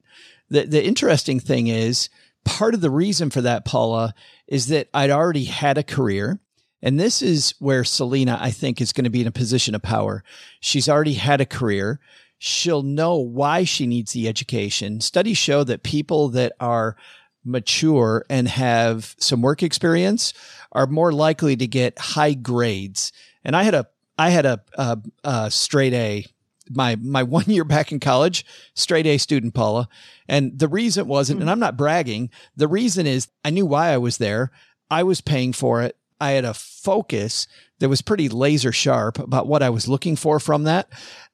The 0.49 0.65
the 0.65 0.83
interesting 0.83 1.39
thing 1.39 1.67
is 1.67 2.09
part 2.45 2.73
of 2.73 2.81
the 2.81 2.89
reason 2.89 3.29
for 3.29 3.41
that, 3.41 3.65
Paula, 3.65 4.13
is 4.47 4.67
that 4.67 4.87
I'd 4.93 5.09
already 5.09 5.45
had 5.45 5.77
a 5.77 5.83
career. 5.83 6.39
And 6.81 6.99
this 6.99 7.21
is 7.21 7.55
where 7.59 7.83
Selena, 7.83 8.37
I 8.39 8.51
think, 8.51 8.79
is 8.79 8.93
going 8.93 9.05
to 9.05 9.09
be 9.09 9.21
in 9.21 9.27
a 9.27 9.31
position 9.31 9.75
of 9.75 9.81
power. 9.81 10.23
She's 10.59 10.87
already 10.87 11.15
had 11.15 11.41
a 11.41 11.45
career. 11.45 11.99
She'll 12.37 12.83
know 12.83 13.15
why 13.15 13.63
she 13.63 13.87
needs 13.87 14.13
the 14.13 14.27
education. 14.27 15.01
Studies 15.01 15.37
show 15.37 15.63
that 15.63 15.83
people 15.83 16.29
that 16.29 16.53
are 16.59 16.95
mature 17.43 18.25
and 18.29 18.47
have 18.47 19.15
some 19.19 19.41
work 19.41 19.63
experience 19.63 20.33
are 20.71 20.87
more 20.87 21.11
likely 21.11 21.55
to 21.55 21.67
get 21.67 21.97
high 21.97 22.33
grades. 22.33 23.11
And 23.43 23.55
I 23.55 23.63
had 23.63 23.73
a 23.73 23.87
I 24.17 24.29
had 24.29 24.45
a, 24.45 24.61
a, 24.75 24.97
a 25.23 25.51
straight 25.51 25.93
A 25.93 26.25
my 26.69 26.95
my 26.97 27.23
one 27.37 27.45
year 27.45 27.63
back 27.63 27.91
in 27.91 27.99
college, 27.99 28.45
straight 28.73 29.05
A 29.05 29.17
student, 29.17 29.53
Paula. 29.53 29.87
And 30.27 30.57
the 30.57 30.67
reason 30.67 31.07
wasn't, 31.07 31.39
and 31.39 31.49
hmm. 31.49 31.51
I'm 31.51 31.59
not 31.59 31.77
bragging, 31.77 32.29
the 32.55 32.67
reason 32.67 33.05
is 33.05 33.27
I 33.43 33.49
knew 33.49 33.65
why 33.65 33.89
I 33.89 33.97
was 33.97 34.17
there. 34.17 34.51
I 34.89 35.03
was 35.03 35.21
paying 35.21 35.53
for 35.53 35.81
it. 35.81 35.97
I 36.19 36.31
had 36.31 36.45
a 36.45 36.53
focus 36.53 37.47
that 37.79 37.89
was 37.89 38.01
pretty 38.01 38.29
laser 38.29 38.71
sharp 38.71 39.19
about 39.19 39.47
what 39.47 39.61
I 39.61 39.69
was 39.69 39.87
looking 39.87 40.15
for 40.15 40.39
from 40.39 40.63
that. 40.63 40.87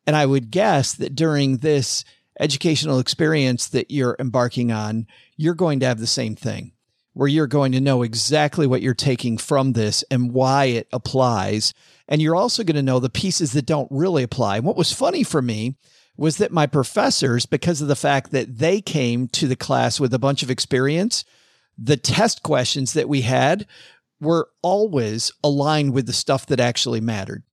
And 0.07 0.15
I 0.15 0.25
would 0.25 0.49
guess 0.49 0.93
that 0.93 1.15
during 1.15 1.57
this 1.57 2.03
educational 2.39 2.99
experience 2.99 3.67
that 3.69 3.91
you're 3.91 4.15
embarking 4.19 4.71
on, 4.71 5.05
you're 5.37 5.53
going 5.53 5.79
to 5.81 5.85
have 5.85 5.99
the 5.99 6.07
same 6.07 6.35
thing 6.35 6.71
where 7.13 7.27
you're 7.27 7.47
going 7.47 7.73
to 7.73 7.81
know 7.81 8.03
exactly 8.03 8.65
what 8.65 8.81
you're 8.81 8.93
taking 8.93 9.37
from 9.37 9.73
this 9.73 10.03
and 10.09 10.31
why 10.31 10.65
it 10.65 10.87
applies. 10.93 11.73
And 12.11 12.21
you're 12.21 12.35
also 12.35 12.65
going 12.65 12.75
to 12.75 12.83
know 12.83 12.99
the 12.99 13.09
pieces 13.09 13.53
that 13.53 13.65
don't 13.65 13.87
really 13.89 14.21
apply. 14.21 14.57
And 14.57 14.65
what 14.65 14.75
was 14.75 14.91
funny 14.91 15.23
for 15.23 15.41
me 15.41 15.77
was 16.17 16.37
that 16.37 16.51
my 16.51 16.67
professors, 16.67 17.45
because 17.45 17.81
of 17.81 17.87
the 17.87 17.95
fact 17.95 18.31
that 18.31 18.57
they 18.57 18.81
came 18.81 19.29
to 19.29 19.47
the 19.47 19.55
class 19.55 19.97
with 19.97 20.13
a 20.13 20.19
bunch 20.19 20.43
of 20.43 20.51
experience, 20.51 21.23
the 21.77 21.95
test 21.95 22.43
questions 22.43 22.91
that 22.93 23.07
we 23.07 23.21
had 23.21 23.65
were 24.19 24.49
always 24.61 25.31
aligned 25.41 25.93
with 25.93 26.05
the 26.05 26.13
stuff 26.13 26.45
that 26.47 26.59
actually 26.59 26.99
mattered, 26.99 27.43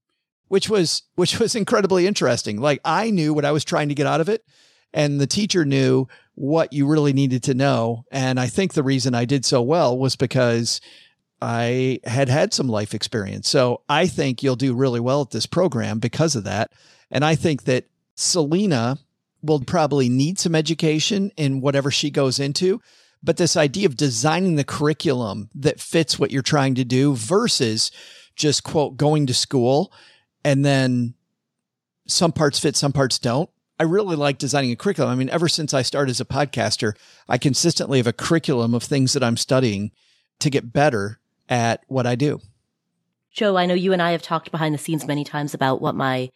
which 0.48 0.68
was, 0.68 1.04
which 1.14 1.38
was 1.38 1.54
incredibly 1.54 2.08
interesting. 2.08 2.60
Like 2.60 2.80
I 2.84 3.10
knew 3.10 3.32
what 3.32 3.44
I 3.44 3.52
was 3.52 3.64
trying 3.64 3.88
to 3.90 3.94
get 3.94 4.08
out 4.08 4.20
of 4.20 4.28
it 4.28 4.44
and 4.92 5.20
the 5.20 5.26
teacher 5.28 5.64
knew 5.64 6.08
what 6.34 6.72
you 6.72 6.84
really 6.84 7.12
needed 7.12 7.44
to 7.44 7.54
know. 7.54 8.04
And 8.10 8.40
I 8.40 8.48
think 8.48 8.72
the 8.72 8.82
reason 8.82 9.14
I 9.14 9.24
did 9.24 9.44
so 9.44 9.62
well 9.62 9.96
was 9.96 10.16
because 10.16 10.80
I 11.40 12.00
had 12.04 12.28
had 12.28 12.52
some 12.52 12.68
life 12.68 12.94
experience. 12.94 13.48
So 13.48 13.82
I 13.88 14.06
think 14.06 14.42
you'll 14.42 14.56
do 14.56 14.74
really 14.74 15.00
well 15.00 15.22
at 15.22 15.30
this 15.30 15.46
program 15.46 15.98
because 15.98 16.34
of 16.34 16.44
that. 16.44 16.72
And 17.10 17.24
I 17.24 17.34
think 17.34 17.64
that 17.64 17.86
Selena 18.16 18.98
will 19.42 19.60
probably 19.60 20.08
need 20.08 20.38
some 20.38 20.54
education 20.54 21.30
in 21.36 21.60
whatever 21.60 21.90
she 21.90 22.10
goes 22.10 22.40
into. 22.40 22.80
But 23.22 23.36
this 23.36 23.56
idea 23.56 23.86
of 23.86 23.96
designing 23.96 24.56
the 24.56 24.64
curriculum 24.64 25.50
that 25.54 25.80
fits 25.80 26.18
what 26.18 26.30
you're 26.30 26.42
trying 26.42 26.74
to 26.76 26.84
do 26.84 27.14
versus 27.14 27.90
just 28.36 28.64
quote 28.64 28.96
going 28.96 29.26
to 29.26 29.34
school 29.34 29.92
and 30.44 30.64
then 30.64 31.14
some 32.06 32.32
parts 32.32 32.58
fit, 32.58 32.76
some 32.76 32.92
parts 32.92 33.18
don't. 33.18 33.50
I 33.80 33.84
really 33.84 34.16
like 34.16 34.38
designing 34.38 34.72
a 34.72 34.76
curriculum. 34.76 35.12
I 35.12 35.14
mean, 35.14 35.30
ever 35.30 35.48
since 35.48 35.72
I 35.72 35.82
started 35.82 36.10
as 36.10 36.20
a 36.20 36.24
podcaster, 36.24 36.94
I 37.28 37.38
consistently 37.38 37.98
have 37.98 38.06
a 38.08 38.12
curriculum 38.12 38.74
of 38.74 38.82
things 38.82 39.12
that 39.12 39.22
I'm 39.22 39.36
studying 39.36 39.92
to 40.40 40.50
get 40.50 40.72
better 40.72 41.20
at 41.48 41.82
what 41.88 42.06
I 42.06 42.14
do. 42.14 42.40
Joe, 43.30 43.56
I 43.56 43.66
know 43.66 43.74
you 43.74 43.92
and 43.92 44.02
I 44.02 44.12
have 44.12 44.22
talked 44.22 44.50
behind 44.50 44.74
the 44.74 44.78
scenes 44.78 45.06
many 45.06 45.24
times 45.24 45.54
about 45.54 45.80
what 45.80 45.94
my 45.94 46.30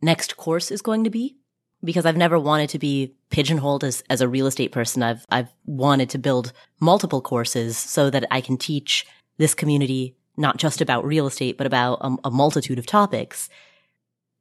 next 0.00 0.36
course 0.36 0.70
is 0.70 0.82
going 0.82 1.04
to 1.04 1.10
be 1.10 1.36
because 1.82 2.06
I've 2.06 2.16
never 2.16 2.38
wanted 2.38 2.70
to 2.70 2.78
be 2.78 3.14
pigeonholed 3.30 3.84
as, 3.84 4.02
as 4.08 4.20
a 4.20 4.28
real 4.28 4.46
estate 4.46 4.72
person. 4.72 5.02
I've, 5.02 5.26
I've 5.30 5.52
wanted 5.66 6.10
to 6.10 6.18
build 6.18 6.52
multiple 6.80 7.20
courses 7.20 7.76
so 7.76 8.10
that 8.10 8.26
I 8.30 8.40
can 8.40 8.56
teach 8.56 9.06
this 9.38 9.54
community 9.54 10.16
not 10.36 10.56
just 10.56 10.80
about 10.80 11.04
real 11.04 11.26
estate, 11.26 11.58
but 11.58 11.66
about 11.66 11.98
a, 12.00 12.16
a 12.24 12.30
multitude 12.30 12.78
of 12.78 12.86
topics. 12.86 13.48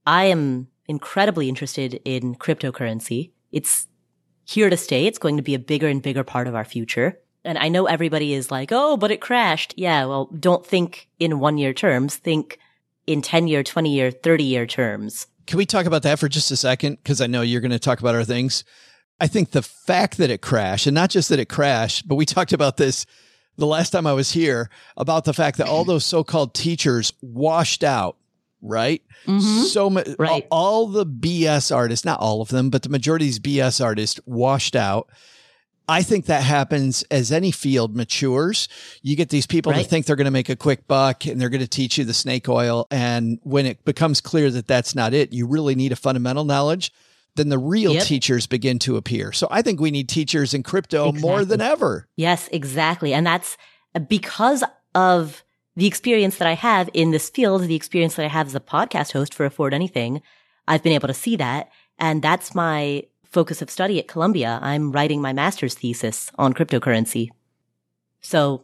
I 0.05 0.25
am 0.25 0.67
incredibly 0.87 1.49
interested 1.49 2.01
in 2.05 2.35
cryptocurrency. 2.35 3.31
It's 3.51 3.87
here 4.45 4.69
to 4.69 4.77
stay. 4.77 5.05
It's 5.05 5.19
going 5.19 5.37
to 5.37 5.43
be 5.43 5.55
a 5.55 5.59
bigger 5.59 5.87
and 5.87 6.01
bigger 6.01 6.23
part 6.23 6.47
of 6.47 6.55
our 6.55 6.65
future. 6.65 7.19
And 7.45 7.57
I 7.57 7.69
know 7.69 7.85
everybody 7.85 8.33
is 8.33 8.51
like, 8.51 8.71
oh, 8.71 8.97
but 8.97 9.11
it 9.11 9.21
crashed. 9.21 9.73
Yeah, 9.77 10.05
well, 10.05 10.29
don't 10.39 10.65
think 10.65 11.09
in 11.19 11.39
one 11.39 11.57
year 11.57 11.73
terms. 11.73 12.15
Think 12.15 12.57
in 13.05 13.21
10 13.21 13.47
year, 13.47 13.63
20 13.63 13.93
year, 13.93 14.11
30 14.11 14.43
year 14.43 14.65
terms. 14.65 15.27
Can 15.45 15.57
we 15.57 15.65
talk 15.65 15.85
about 15.85 16.03
that 16.03 16.19
for 16.19 16.29
just 16.29 16.51
a 16.51 16.55
second? 16.55 16.97
Because 17.03 17.19
I 17.19 17.27
know 17.27 17.41
you're 17.41 17.61
going 17.61 17.71
to 17.71 17.79
talk 17.79 17.99
about 17.99 18.15
our 18.15 18.23
things. 18.23 18.63
I 19.19 19.27
think 19.27 19.51
the 19.51 19.61
fact 19.61 20.17
that 20.17 20.29
it 20.29 20.41
crashed, 20.41 20.87
and 20.87 20.95
not 20.95 21.09
just 21.09 21.29
that 21.29 21.39
it 21.39 21.49
crashed, 21.49 22.07
but 22.07 22.15
we 22.15 22.25
talked 22.25 22.53
about 22.53 22.77
this 22.77 23.05
the 23.57 23.67
last 23.67 23.91
time 23.91 24.07
I 24.07 24.13
was 24.13 24.31
here 24.31 24.69
about 24.97 25.25
the 25.25 25.33
fact 25.33 25.57
that 25.57 25.67
all 25.67 25.83
those 25.83 26.05
so 26.05 26.23
called 26.23 26.53
teachers 26.53 27.13
washed 27.21 27.83
out 27.83 28.17
right? 28.63 29.03
Mm-hmm. 29.27 29.63
So 29.63 29.89
right. 29.89 30.47
all, 30.49 30.85
all, 30.85 30.87
the 30.87 31.05
BS 31.05 31.75
artists, 31.75 32.05
not 32.05 32.19
all 32.19 32.41
of 32.41 32.47
them, 32.49 32.69
but 32.69 32.81
the 32.81 32.89
majority 32.89 33.25
of 33.25 33.27
these 33.27 33.39
BS 33.39 33.83
artists 33.83 34.19
washed 34.25 34.75
out. 34.75 35.09
I 35.87 36.01
think 36.01 36.27
that 36.27 36.43
happens 36.43 37.03
as 37.11 37.31
any 37.31 37.51
field 37.51 37.95
matures. 37.95 38.67
You 39.01 39.15
get 39.15 39.29
these 39.29 39.45
people 39.45 39.71
right. 39.71 39.83
that 39.83 39.89
think 39.89 40.05
they're 40.05 40.15
going 40.15 40.25
to 40.25 40.31
make 40.31 40.49
a 40.49 40.55
quick 40.55 40.87
buck 40.87 41.25
and 41.25 41.39
they're 41.39 41.49
going 41.49 41.61
to 41.61 41.67
teach 41.67 41.97
you 41.97 42.05
the 42.05 42.13
snake 42.13 42.47
oil. 42.47 42.87
And 42.89 43.39
when 43.43 43.65
it 43.65 43.83
becomes 43.83 44.21
clear 44.21 44.49
that 44.51 44.67
that's 44.67 44.95
not 44.95 45.13
it, 45.13 45.33
you 45.33 45.45
really 45.45 45.75
need 45.75 45.91
a 45.91 45.97
fundamental 45.97 46.45
knowledge. 46.45 46.91
Then 47.35 47.49
the 47.49 47.57
real 47.57 47.93
yep. 47.93 48.03
teachers 48.03 48.47
begin 48.47 48.79
to 48.79 48.95
appear. 48.95 49.31
So 49.31 49.47
I 49.49 49.61
think 49.61 49.81
we 49.81 49.91
need 49.91 50.07
teachers 50.07 50.53
in 50.53 50.63
crypto 50.63 51.09
exactly. 51.09 51.29
more 51.29 51.43
than 51.43 51.61
ever. 51.61 52.07
Yes, 52.15 52.47
exactly. 52.51 53.13
And 53.13 53.25
that's 53.25 53.57
because 54.07 54.63
of 54.95 55.43
the 55.75 55.87
experience 55.87 56.37
that 56.37 56.47
I 56.47 56.53
have 56.53 56.89
in 56.93 57.11
this 57.11 57.29
field, 57.29 57.63
the 57.63 57.75
experience 57.75 58.15
that 58.15 58.25
I 58.25 58.29
have 58.29 58.47
as 58.47 58.55
a 58.55 58.59
podcast 58.59 59.11
host 59.11 59.33
for 59.33 59.45
Afford 59.45 59.73
Anything, 59.73 60.21
I've 60.67 60.83
been 60.83 60.93
able 60.93 61.07
to 61.07 61.13
see 61.13 61.35
that. 61.37 61.69
And 61.97 62.21
that's 62.21 62.53
my 62.53 63.03
focus 63.33 63.61
of 63.61 63.69
study 63.69 63.99
at 63.99 64.07
Columbia. 64.07 64.59
I'm 64.61 64.91
writing 64.91 65.21
my 65.21 65.33
master's 65.33 65.73
thesis 65.73 66.31
on 66.37 66.53
cryptocurrency. 66.53 67.29
So 68.21 68.63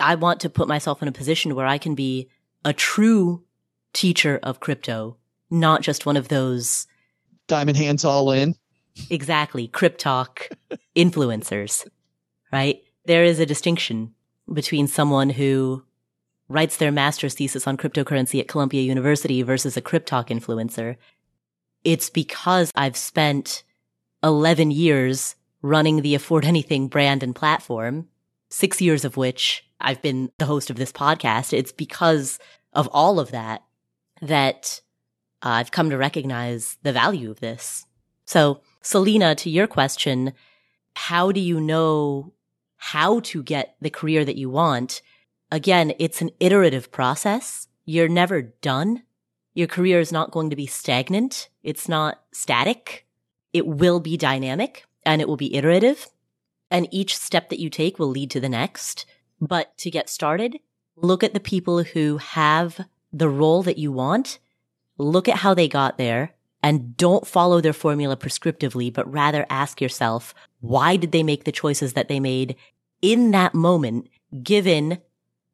I 0.00 0.14
want 0.14 0.40
to 0.40 0.50
put 0.50 0.68
myself 0.68 1.02
in 1.02 1.08
a 1.08 1.12
position 1.12 1.54
where 1.54 1.66
I 1.66 1.78
can 1.78 1.94
be 1.94 2.28
a 2.64 2.72
true 2.72 3.42
teacher 3.92 4.38
of 4.42 4.60
crypto, 4.60 5.16
not 5.50 5.82
just 5.82 6.06
one 6.06 6.16
of 6.16 6.28
those 6.28 6.86
diamond 7.48 7.76
hands 7.76 8.04
all 8.04 8.30
in. 8.30 8.54
Exactly. 9.10 9.68
Cryptalk 9.68 10.52
influencers, 10.96 11.86
right? 12.52 12.82
There 13.06 13.24
is 13.24 13.40
a 13.40 13.46
distinction 13.46 14.14
between 14.52 14.86
someone 14.86 15.30
who 15.30 15.84
writes 16.48 16.76
their 16.76 16.92
master's 16.92 17.34
thesis 17.34 17.66
on 17.66 17.76
cryptocurrency 17.76 18.40
at 18.40 18.48
Columbia 18.48 18.82
University 18.82 19.42
versus 19.42 19.76
a 19.76 19.82
Cryptalk 19.82 20.28
influencer, 20.28 20.96
it's 21.84 22.10
because 22.10 22.72
I've 22.74 22.96
spent 22.96 23.62
11 24.22 24.70
years 24.70 25.36
running 25.62 26.02
the 26.02 26.14
Afford 26.14 26.44
Anything 26.44 26.88
brand 26.88 27.22
and 27.22 27.34
platform, 27.34 28.08
six 28.50 28.80
years 28.80 29.04
of 29.04 29.16
which 29.16 29.64
I've 29.80 30.02
been 30.02 30.30
the 30.38 30.46
host 30.46 30.70
of 30.70 30.76
this 30.76 30.92
podcast. 30.92 31.52
It's 31.52 31.72
because 31.72 32.38
of 32.72 32.88
all 32.92 33.20
of 33.20 33.30
that 33.30 33.62
that 34.22 34.80
uh, 35.42 35.48
I've 35.48 35.70
come 35.70 35.90
to 35.90 35.98
recognize 35.98 36.78
the 36.82 36.92
value 36.92 37.30
of 37.30 37.40
this. 37.40 37.86
So, 38.24 38.60
Selena, 38.80 39.34
to 39.36 39.50
your 39.50 39.66
question, 39.66 40.32
how 40.96 41.32
do 41.32 41.40
you 41.40 41.60
know 41.60 42.32
how 42.76 43.20
to 43.20 43.42
get 43.42 43.76
the 43.80 43.90
career 43.90 44.24
that 44.24 44.36
you 44.36 44.48
want? 44.48 45.02
Again, 45.50 45.92
it's 45.98 46.22
an 46.22 46.30
iterative 46.40 46.90
process. 46.90 47.68
You're 47.84 48.08
never 48.08 48.42
done. 48.42 49.02
Your 49.54 49.68
career 49.68 50.00
is 50.00 50.12
not 50.12 50.32
going 50.32 50.50
to 50.50 50.56
be 50.56 50.66
stagnant. 50.66 51.48
It's 51.62 51.88
not 51.88 52.20
static. 52.32 53.06
It 53.52 53.66
will 53.66 54.00
be 54.00 54.16
dynamic 54.16 54.84
and 55.06 55.20
it 55.20 55.28
will 55.28 55.36
be 55.36 55.54
iterative. 55.54 56.08
And 56.70 56.88
each 56.90 57.16
step 57.16 57.48
that 57.50 57.60
you 57.60 57.70
take 57.70 57.98
will 57.98 58.08
lead 58.08 58.30
to 58.32 58.40
the 58.40 58.48
next. 58.48 59.06
But 59.40 59.76
to 59.78 59.90
get 59.90 60.10
started, 60.10 60.58
look 60.96 61.22
at 61.22 61.34
the 61.34 61.40
people 61.40 61.84
who 61.84 62.18
have 62.18 62.84
the 63.12 63.28
role 63.28 63.62
that 63.62 63.78
you 63.78 63.92
want. 63.92 64.40
Look 64.98 65.28
at 65.28 65.38
how 65.38 65.54
they 65.54 65.68
got 65.68 65.98
there 65.98 66.34
and 66.62 66.96
don't 66.96 67.26
follow 67.26 67.60
their 67.60 67.72
formula 67.72 68.16
prescriptively, 68.16 68.92
but 68.92 69.10
rather 69.12 69.46
ask 69.50 69.80
yourself, 69.80 70.34
why 70.60 70.96
did 70.96 71.12
they 71.12 71.22
make 71.22 71.44
the 71.44 71.52
choices 71.52 71.92
that 71.92 72.08
they 72.08 72.18
made 72.18 72.56
in 73.02 73.32
that 73.32 73.54
moment, 73.54 74.08
given 74.42 74.98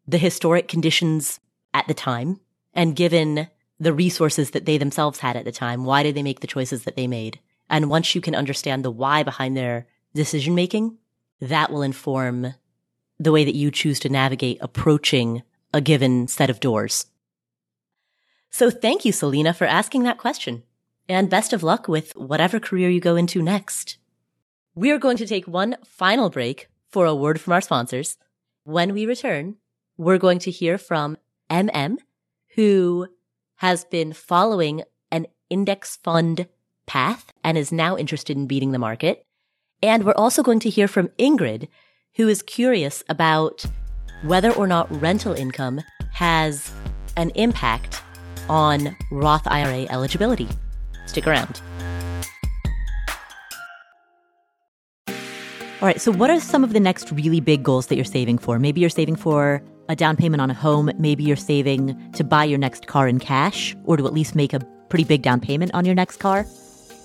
the 0.06 0.18
historic 0.18 0.68
conditions 0.68 1.40
at 1.74 1.86
the 1.88 1.94
time 1.94 2.40
and 2.72 2.96
given 2.96 3.48
the 3.80 3.94
resources 3.94 4.50
that 4.50 4.66
they 4.66 4.78
themselves 4.78 5.18
had 5.18 5.36
at 5.36 5.46
the 5.46 5.52
time, 5.52 5.84
why 5.84 6.02
did 6.02 6.14
they 6.14 6.22
make 6.22 6.40
the 6.40 6.46
choices 6.46 6.84
that 6.84 6.96
they 6.96 7.06
made? 7.06 7.40
And 7.68 7.88
once 7.88 8.14
you 8.14 8.20
can 8.20 8.34
understand 8.34 8.84
the 8.84 8.90
why 8.90 9.22
behind 9.22 9.56
their 9.56 9.86
decision 10.14 10.54
making, 10.54 10.98
that 11.40 11.72
will 11.72 11.82
inform 11.82 12.54
the 13.18 13.32
way 13.32 13.44
that 13.44 13.54
you 13.54 13.70
choose 13.70 13.98
to 14.00 14.08
navigate 14.08 14.58
approaching 14.60 15.42
a 15.72 15.80
given 15.80 16.28
set 16.28 16.50
of 16.50 16.60
doors. 16.60 17.06
So 18.50 18.70
thank 18.70 19.04
you, 19.04 19.12
Selena, 19.12 19.54
for 19.54 19.66
asking 19.66 20.02
that 20.02 20.18
question. 20.18 20.64
And 21.08 21.30
best 21.30 21.52
of 21.52 21.62
luck 21.62 21.88
with 21.88 22.14
whatever 22.16 22.60
career 22.60 22.90
you 22.90 23.00
go 23.00 23.16
into 23.16 23.42
next. 23.42 23.96
We 24.74 24.90
are 24.90 24.98
going 24.98 25.16
to 25.16 25.26
take 25.26 25.46
one 25.46 25.76
final 25.84 26.30
break 26.30 26.68
for 26.88 27.06
a 27.06 27.14
word 27.14 27.40
from 27.40 27.52
our 27.52 27.60
sponsors. 27.60 28.16
When 28.64 28.92
we 28.92 29.06
return, 29.06 29.56
we're 29.96 30.18
going 30.18 30.38
to 30.40 30.50
hear 30.50 30.78
from 30.78 31.16
MM, 31.50 31.98
who 32.54 33.08
has 33.60 33.84
been 33.84 34.10
following 34.10 34.82
an 35.10 35.26
index 35.50 35.96
fund 35.96 36.46
path 36.86 37.30
and 37.44 37.58
is 37.58 37.70
now 37.70 37.94
interested 37.94 38.34
in 38.34 38.46
beating 38.46 38.72
the 38.72 38.78
market. 38.78 39.26
And 39.82 40.04
we're 40.04 40.14
also 40.14 40.42
going 40.42 40.60
to 40.60 40.70
hear 40.70 40.88
from 40.88 41.08
Ingrid, 41.18 41.68
who 42.16 42.26
is 42.26 42.40
curious 42.42 43.04
about 43.10 43.66
whether 44.22 44.50
or 44.52 44.66
not 44.66 44.90
rental 45.02 45.34
income 45.34 45.82
has 46.12 46.72
an 47.18 47.30
impact 47.34 48.00
on 48.48 48.96
Roth 49.10 49.46
IRA 49.46 49.82
eligibility. 49.90 50.48
Stick 51.04 51.26
around. 51.26 51.60
All 55.08 55.86
right, 55.86 56.00
so 56.00 56.12
what 56.12 56.30
are 56.30 56.40
some 56.40 56.64
of 56.64 56.72
the 56.72 56.80
next 56.80 57.12
really 57.12 57.40
big 57.40 57.62
goals 57.62 57.88
that 57.88 57.96
you're 57.96 58.04
saving 58.06 58.38
for? 58.38 58.58
Maybe 58.58 58.80
you're 58.80 58.88
saving 58.88 59.16
for 59.16 59.62
a 59.90 59.96
down 59.96 60.16
payment 60.16 60.40
on 60.40 60.50
a 60.50 60.54
home. 60.54 60.90
Maybe 60.98 61.24
you're 61.24 61.36
saving 61.36 62.12
to 62.12 62.24
buy 62.24 62.44
your 62.44 62.58
next 62.58 62.86
car 62.86 63.08
in 63.08 63.18
cash 63.18 63.76
or 63.84 63.96
to 63.96 64.06
at 64.06 64.12
least 64.12 64.34
make 64.34 64.52
a 64.52 64.60
pretty 64.88 65.04
big 65.04 65.22
down 65.22 65.40
payment 65.40 65.72
on 65.74 65.84
your 65.84 65.94
next 65.94 66.18
car. 66.18 66.46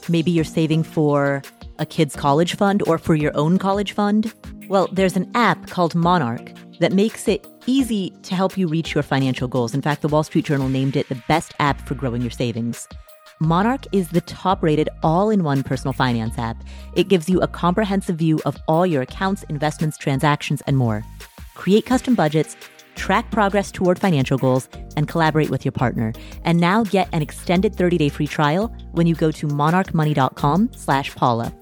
Maybe 0.07 0.31
you're 0.31 0.43
saving 0.43 0.83
for 0.83 1.41
a 1.79 1.86
kid's 1.86 2.15
college 2.15 2.55
fund 2.55 2.83
or 2.88 2.97
for 2.97 3.15
your 3.15 3.36
own 3.36 3.57
college 3.57 3.91
fund. 3.91 4.33
Well, 4.69 4.88
there's 4.91 5.15
an 5.15 5.29
app 5.36 5.67
called 5.67 5.95
Monarch 5.95 6.51
that 6.79 6.93
makes 6.93 7.27
it 7.27 7.47
easy 7.65 8.11
to 8.23 8.36
help 8.36 8.57
you 8.57 8.67
reach 8.67 8.93
your 8.93 9.03
financial 9.03 9.47
goals. 9.47 9.73
In 9.73 9.81
fact, 9.81 10.01
the 10.01 10.07
Wall 10.07 10.23
Street 10.23 10.45
Journal 10.45 10.69
named 10.69 10.95
it 10.95 11.09
the 11.09 11.21
best 11.27 11.53
app 11.59 11.81
for 11.88 11.95
growing 11.95 12.21
your 12.21 12.31
savings. 12.31 12.88
Monarch 13.39 13.86
is 13.91 14.09
the 14.09 14.21
top 14.21 14.61
rated 14.63 14.89
all 15.03 15.29
in 15.29 15.43
one 15.43 15.63
personal 15.63 15.91
finance 15.91 16.38
app. 16.38 16.63
It 16.95 17.09
gives 17.09 17.27
you 17.29 17.41
a 17.41 17.47
comprehensive 17.47 18.17
view 18.17 18.39
of 18.45 18.57
all 18.67 18.86
your 18.86 19.01
accounts, 19.01 19.43
investments, 19.43 19.97
transactions, 19.97 20.61
and 20.67 20.77
more. 20.77 21.03
Create 21.55 21.86
custom 21.86 22.15
budgets, 22.15 22.55
track 22.96 23.30
progress 23.32 23.72
toward 23.72 24.00
financial 24.00 24.38
goals, 24.38 24.68
and 24.98 25.08
collaborate 25.08 25.50
with 25.50 25.66
your 25.66 25.72
partner. 25.72 26.14
And 26.43 26.60
now 26.60 26.84
get 26.84 27.10
an 27.12 27.22
extended 27.22 27.74
30-day 27.74 28.10
free 28.10 28.28
trial 28.28 28.74
when 28.93 29.08
you 29.08 29.16
go 29.16 29.32
to 29.32 29.48
monarchmoney.com 29.48 30.72
slash 30.74 31.14
Paula. 31.16 31.54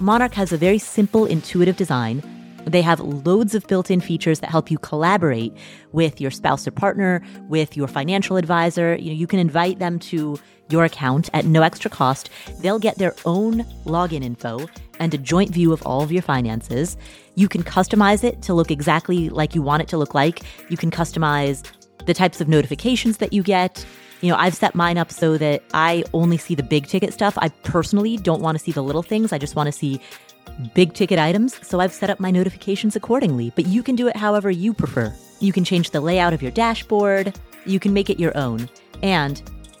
Monarch 0.00 0.34
has 0.34 0.52
a 0.52 0.56
very 0.56 0.78
simple, 0.78 1.26
intuitive 1.26 1.76
design 1.76 2.22
they 2.66 2.82
have 2.82 3.00
loads 3.00 3.54
of 3.54 3.66
built 3.66 3.90
in 3.90 4.00
features 4.00 4.40
that 4.40 4.50
help 4.50 4.70
you 4.70 4.78
collaborate 4.78 5.52
with 5.92 6.20
your 6.20 6.30
spouse 6.30 6.66
or 6.66 6.70
partner, 6.70 7.22
with 7.48 7.76
your 7.76 7.88
financial 7.88 8.36
advisor. 8.36 8.96
You 8.96 9.06
know, 9.10 9.16
you 9.16 9.26
can 9.26 9.38
invite 9.38 9.78
them 9.78 9.98
to 10.00 10.38
your 10.72 10.84
account 10.84 11.30
at 11.32 11.44
no 11.44 11.62
extra 11.62 11.90
cost. 11.90 12.30
They'll 12.60 12.78
get 12.78 12.98
their 12.98 13.14
own 13.24 13.64
login 13.84 14.24
info 14.24 14.66
and 14.98 15.12
a 15.14 15.18
joint 15.18 15.50
view 15.50 15.72
of 15.72 15.82
all 15.82 16.02
of 16.02 16.10
your 16.10 16.22
finances. 16.22 16.96
You 17.34 17.48
can 17.48 17.62
customize 17.62 18.24
it 18.24 18.42
to 18.42 18.54
look 18.54 18.70
exactly 18.70 19.28
like 19.28 19.54
you 19.54 19.62
want 19.62 19.82
it 19.82 19.88
to 19.88 19.98
look 19.98 20.14
like. 20.14 20.42
You 20.68 20.76
can 20.76 20.90
customize 20.90 21.62
the 22.06 22.14
types 22.14 22.40
of 22.40 22.48
notifications 22.48 23.18
that 23.18 23.32
you 23.32 23.42
get. 23.42 23.84
You 24.22 24.30
know, 24.30 24.36
I've 24.36 24.54
set 24.54 24.74
mine 24.74 24.98
up 24.98 25.10
so 25.12 25.36
that 25.38 25.62
I 25.74 26.04
only 26.12 26.36
see 26.36 26.54
the 26.54 26.62
big 26.62 26.86
ticket 26.86 27.12
stuff. 27.12 27.36
I 27.38 27.48
personally 27.48 28.16
don't 28.16 28.40
want 28.40 28.56
to 28.56 28.64
see 28.64 28.72
the 28.72 28.82
little 28.82 29.02
things. 29.02 29.32
I 29.32 29.38
just 29.38 29.56
want 29.56 29.66
to 29.66 29.72
see 29.72 30.00
big 30.74 30.94
ticket 30.94 31.18
items, 31.18 31.66
so 31.66 31.80
I've 31.80 31.92
set 31.92 32.10
up 32.10 32.20
my 32.20 32.30
notifications 32.30 32.96
accordingly, 32.96 33.52
but 33.54 33.66
you 33.66 33.82
can 33.82 33.96
do 33.96 34.08
it 34.08 34.16
however 34.16 34.50
you 34.50 34.74
prefer. 34.74 35.14
You 35.40 35.52
can 35.52 35.64
change 35.64 35.90
the 35.90 36.00
layout 36.00 36.32
of 36.32 36.42
your 36.42 36.50
dashboard, 36.50 37.38
you 37.64 37.80
can 37.80 37.92
make 37.92 38.10
it 38.10 38.20
your 38.20 38.36
own, 38.36 38.68
and 39.02 39.42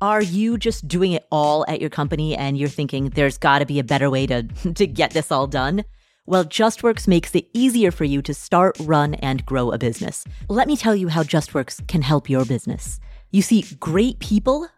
Are 0.00 0.22
you 0.22 0.58
just 0.58 0.86
doing 0.86 1.10
it 1.12 1.26
all 1.32 1.64
at 1.66 1.80
your 1.80 1.90
company 1.90 2.36
and 2.36 2.56
you're 2.56 2.68
thinking 2.68 3.10
there's 3.10 3.36
got 3.36 3.58
to 3.58 3.66
be 3.66 3.80
a 3.80 3.84
better 3.84 4.08
way 4.08 4.26
to, 4.28 4.42
to 4.74 4.86
get 4.86 5.10
this 5.10 5.32
all 5.32 5.48
done? 5.48 5.84
Well, 6.24 6.44
JustWorks 6.44 7.08
makes 7.08 7.34
it 7.34 7.48
easier 7.52 7.90
for 7.90 8.04
you 8.04 8.22
to 8.22 8.34
start, 8.34 8.76
run, 8.80 9.14
and 9.14 9.44
grow 9.44 9.72
a 9.72 9.78
business. 9.78 10.24
Let 10.48 10.68
me 10.68 10.76
tell 10.76 10.94
you 10.94 11.08
how 11.08 11.22
JustWorks 11.22 11.88
can 11.88 12.02
help 12.02 12.30
your 12.30 12.44
business. 12.44 13.00
You 13.32 13.42
see, 13.42 13.64
great 13.80 14.20
people 14.20 14.68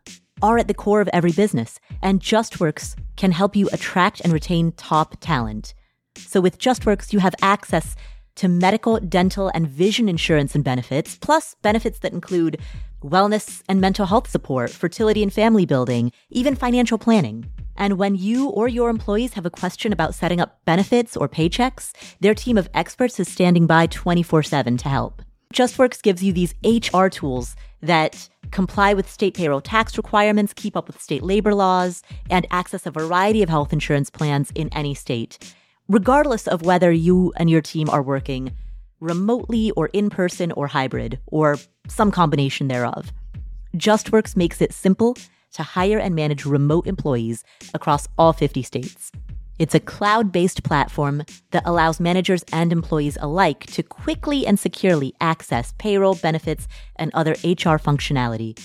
are 0.41 0.59
at 0.59 0.69
the 0.69 0.75
core 0.75 1.01
of 1.03 1.09
every 1.13 1.33
business, 1.33 1.81
and 2.01 2.21
JustWorks 2.21 2.97
can 3.17 3.33
help 3.33 3.55
you 3.57 3.69
attract 3.73 4.21
and 4.21 4.33
retain 4.33 4.73
top 4.73 5.17
talent. 5.21 5.75
So 6.17 6.41
with 6.41 6.59
JustWorks, 6.59 7.13
you 7.13 7.19
have 7.19 7.35
access 7.43 7.95
to 8.41 8.49
medical, 8.49 8.99
dental, 9.01 9.51
and 9.53 9.69
vision 9.69 10.09
insurance 10.09 10.55
and 10.55 10.65
benefits, 10.65 11.15
plus 11.17 11.57
benefits 11.61 11.99
that 11.99 12.15
include 12.15 12.59
wellness 13.03 13.63
and 13.69 13.83
mental 13.83 14.07
health 14.07 14.31
support, 14.31 14.71
fertility 14.71 15.23
and 15.23 15.31
family 15.31 15.67
building, 15.67 16.11
even 16.31 16.57
financial 16.57 16.97
planning. 16.97 17.45
And 17.77 17.99
when 17.99 18.15
you 18.15 18.49
or 18.49 18.67
your 18.67 18.89
employees 18.89 19.35
have 19.35 19.45
a 19.45 19.51
question 19.51 19.93
about 19.93 20.15
setting 20.15 20.41
up 20.41 20.59
benefits 20.65 21.19
or 21.19 21.29
paychecks, 21.29 21.93
their 22.21 22.35
team 22.35 22.57
of 22.57 22.71
experts 22.73 23.21
is 23.21 23.29
standing 23.29 23.67
by 23.67 23.87
24 23.89 24.43
7 24.43 24.79
to 24.79 24.89
help. 24.89 25.21
JustWorks 25.53 26.01
gives 26.01 26.23
you 26.23 26.33
these 26.33 26.55
HR 26.65 27.09
tools 27.09 27.57
that 27.83 28.27
comply 28.53 28.95
with 28.95 29.11
state 29.11 29.35
payroll 29.35 29.61
tax 29.61 29.99
requirements, 29.99 30.55
keep 30.55 30.79
up 30.79 30.87
with 30.87 30.99
state 30.99 31.23
labor 31.23 31.55
laws, 31.55 32.03
and 32.31 32.47
access 32.51 32.87
a 32.87 32.91
variety 32.91 33.43
of 33.43 33.51
health 33.51 33.75
insurance 33.75 34.09
plans 34.09 34.51
in 34.55 34.71
any 34.73 34.95
state 34.95 35.55
regardless 35.91 36.47
of 36.47 36.63
whether 36.63 36.93
you 36.93 37.33
and 37.37 37.51
your 37.51 37.61
team 37.61 37.91
are 37.91 38.01
working 38.01 38.53
remotely 39.01 39.73
or 39.73 39.89
in 39.89 40.09
person 40.09 40.53
or 40.53 40.69
hybrid 40.69 41.19
or 41.27 41.59
some 41.89 42.13
combination 42.13 42.69
thereof. 42.69 43.13
JustWorks 43.77 44.37
makes 44.37 44.61
it 44.61 44.73
simple 44.73 45.17
to 45.53 45.65
hire 45.65 45.99
and 45.99 46.15
manage 46.15 46.47
remote 46.47 46.87
employees 46.87 47.43
across 47.75 48.07
all 48.17 48.33
50 48.33 48.63
states. 48.63 49.11
It's 49.59 49.75
a 49.75 49.81
cloud 49.81 50.31
based 50.31 50.63
platform 50.63 51.25
that 51.51 51.65
allows 51.67 51.99
managers 51.99 52.45
and 52.53 52.71
employees 52.71 53.19
alike 53.21 53.67
to 53.73 53.83
quickly 53.83 54.47
and 54.47 54.61
securely 54.61 55.13
access 55.21 55.75
payroll, 55.79 56.15
benefits, 56.15 56.69
and 56.97 57.11
other 57.15 57.33
HR 57.43 57.79
functionality. 57.83 58.57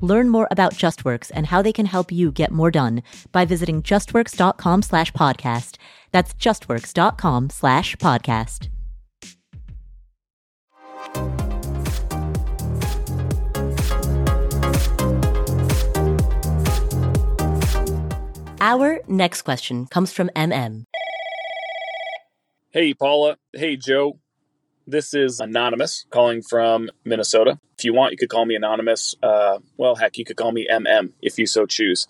Learn 0.00 0.28
more 0.28 0.48
about 0.50 0.74
JustWorks 0.74 1.30
and 1.34 1.46
how 1.46 1.62
they 1.62 1.72
can 1.72 1.86
help 1.86 2.12
you 2.12 2.30
get 2.30 2.50
more 2.50 2.70
done 2.70 3.02
by 3.32 3.46
visiting 3.46 3.82
justworks.com 3.82 4.82
slash 4.82 5.12
podcast 5.12 5.76
that's 6.14 6.32
justworks.com 6.34 7.50
slash 7.50 7.96
podcast. 7.96 8.68
Our 18.60 19.00
next 19.08 19.42
question 19.42 19.86
comes 19.86 20.12
from 20.12 20.30
MM. 20.36 20.84
Hey, 22.70 22.94
Paula. 22.94 23.36
Hey, 23.52 23.76
Joe. 23.76 24.20
This 24.86 25.14
is 25.14 25.40
Anonymous 25.40 26.06
calling 26.10 26.42
from 26.42 26.90
Minnesota. 27.04 27.58
If 27.76 27.84
you 27.84 27.92
want, 27.92 28.12
you 28.12 28.18
could 28.18 28.28
call 28.28 28.46
me 28.46 28.54
Anonymous. 28.54 29.16
Uh, 29.20 29.58
well, 29.76 29.96
heck, 29.96 30.16
you 30.16 30.24
could 30.24 30.36
call 30.36 30.52
me 30.52 30.68
MM 30.70 31.10
if 31.20 31.38
you 31.38 31.46
so 31.46 31.66
choose. 31.66 32.06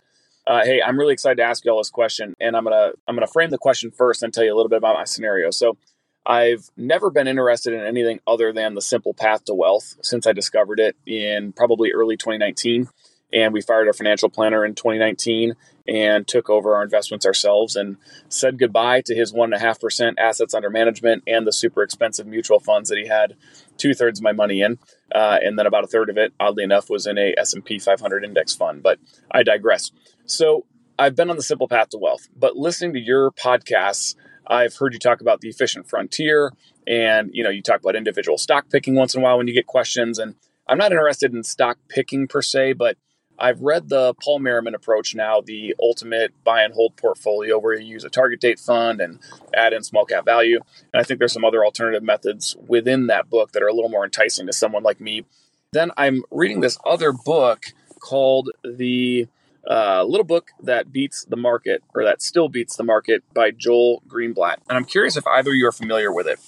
Uh, 0.47 0.62
hey, 0.64 0.82
I'm 0.82 0.99
really 0.99 1.14
excited 1.14 1.36
to 1.36 1.42
ask 1.42 1.64
you 1.64 1.70
all 1.70 1.78
this 1.78 1.90
question, 1.90 2.34
and 2.40 2.57
I'm 2.57 2.64
gonna 2.64 2.92
I'm 3.09 3.16
gonna 3.16 3.26
frame 3.26 3.51
the 3.51 3.59
question 3.59 3.90
first 3.90 4.22
and 4.22 4.32
tell 4.32 4.45
you 4.45 4.53
a 4.53 4.57
little 4.57 4.68
bit 4.68 4.78
about 4.78 4.95
my 4.95 5.05
scenario. 5.05 5.51
So, 5.51 5.78
I've 6.26 6.70
never 6.76 7.11
been 7.11 7.26
interested 7.26 7.72
in 7.72 7.80
anything 7.80 8.20
other 8.26 8.53
than 8.53 8.74
the 8.74 8.82
simple 8.82 9.14
path 9.14 9.45
to 9.47 9.55
wealth 9.55 9.97
since 10.03 10.26
I 10.26 10.32
discovered 10.32 10.80
it 10.80 10.97
in 11.07 11.53
probably 11.53 11.92
early 11.92 12.16
2019, 12.16 12.88
and 13.32 13.53
we 13.55 13.62
fired 13.62 13.86
our 13.86 13.95
financial 13.95 14.28
planner 14.28 14.64
in 14.64 14.74
2019 14.74 15.55
and 15.86 16.26
took 16.26 16.49
over 16.49 16.76
our 16.76 16.82
investments 16.82 17.26
ourselves 17.26 17.76
and 17.76 17.97
said 18.28 18.59
goodbye 18.59 19.03
to 19.03 19.14
his 19.14 19.32
one 19.32 19.53
and 19.53 19.62
a 19.62 19.64
half 19.64 19.80
percent 19.80 20.18
assets 20.18 20.55
under 20.55 20.70
management 20.70 21.22
and 21.26 21.47
the 21.47 21.53
super 21.53 21.82
expensive 21.82 22.26
mutual 22.26 22.61
funds 22.61 22.88
that 22.88 22.99
he 22.99 23.07
had 23.07 23.34
two 23.77 23.95
thirds 23.95 24.20
of 24.20 24.22
my 24.22 24.33
money 24.33 24.61
in, 24.61 24.79
uh, 25.14 25.39
and 25.43 25.59
then 25.59 25.66
about 25.66 25.85
a 25.85 25.87
third 25.87 26.11
of 26.11 26.16
it, 26.16 26.33
oddly 26.39 26.64
enough, 26.64 26.91
was 26.91 27.07
in 27.07 27.18
a 27.18 27.35
S&P 27.37 27.79
500 27.79 28.25
index 28.25 28.55
fund. 28.55 28.83
But 28.83 28.99
I 29.31 29.43
digress. 29.43 29.91
So 30.27 30.66
I've 30.99 31.16
been 31.16 31.31
on 31.31 31.37
the 31.37 31.43
simple 31.43 31.68
path 31.68 31.91
to 31.91 31.99
wealth, 31.99 32.29
but 32.37 32.57
listening 32.57 32.93
to 32.95 33.01
your 33.01 33.31
podcasts, 33.33 34.14
I've 34.47 34.77
heard 34.77 34.93
you 34.93 34.99
talk 34.99 35.20
about 35.20 35.41
the 35.41 35.49
efficient 35.49 35.89
frontier, 35.89 36.53
and 36.87 37.31
you 37.33 37.43
know 37.43 37.51
you 37.51 37.62
talk 37.62 37.81
about 37.81 37.97
individual 37.97 38.39
stock 38.39 38.70
picking 38.70 38.95
once 38.95 39.14
in 39.14 39.20
a 39.20 39.25
while 39.25 39.39
when 39.39 39.49
you 39.49 39.55
get 39.55 39.66
questions, 39.66 40.18
and 40.18 40.35
I'm 40.68 40.79
not 40.79 40.93
interested 40.93 41.33
in 41.35 41.43
stock 41.43 41.79
picking 41.89 42.29
per 42.29 42.43
se, 42.43 42.75
but 42.75 42.97
I've 43.39 43.61
read 43.61 43.89
the 43.89 44.14
Paul 44.14 44.39
Merriman 44.39 44.74
approach 44.74 45.14
now, 45.14 45.41
the 45.41 45.74
ultimate 45.80 46.32
buy 46.45 46.62
and 46.62 46.74
hold 46.74 46.97
portfolio, 46.97 47.59
where 47.59 47.74
you 47.74 47.87
use 47.87 48.05
a 48.05 48.11
target 48.11 48.41
date 48.41 48.59
fund 48.59 49.01
and 49.01 49.18
add 49.55 49.72
in 49.72 49.82
small 49.82 50.05
cap 50.05 50.24
value. 50.24 50.61
And 50.93 51.01
I 51.01 51.05
think 51.05 51.18
there's 51.18 51.32
some 51.32 51.45
other 51.45 51.64
alternative 51.64 52.03
methods 52.03 52.57
within 52.66 53.09
that 53.09 53.28
book 53.28 53.53
that 53.53 53.62
are 53.62 53.68
a 53.68 53.74
little 53.74 53.91
more 53.91 54.05
enticing 54.05 54.47
to 54.47 54.53
someone 54.53 54.82
like 54.82 55.01
me. 55.01 55.24
Then 55.72 55.91
I'm 55.97 56.22
reading 56.30 56.61
this 56.61 56.78
other 56.87 57.12
book 57.12 57.66
called 57.99 58.51
The 58.62 59.26
uh, 59.68 60.05
Little 60.05 60.24
Book 60.24 60.51
That 60.62 60.93
Beats 60.93 61.24
the 61.24 61.37
Market, 61.37 61.82
or 61.95 62.05
That 62.05 62.22
Still 62.22 62.49
Beats 62.49 62.76
the 62.76 62.85
Market 62.85 63.24
by 63.35 63.51
Joel 63.51 64.03
Greenblatt. 64.07 64.59
And 64.68 64.76
I'm 64.76 64.85
curious 64.85 65.16
if 65.16 65.26
either 65.26 65.51
of 65.51 65.57
you 65.57 65.66
are 65.66 65.72
familiar 65.72 66.12
with 66.12 66.28
it 66.28 66.39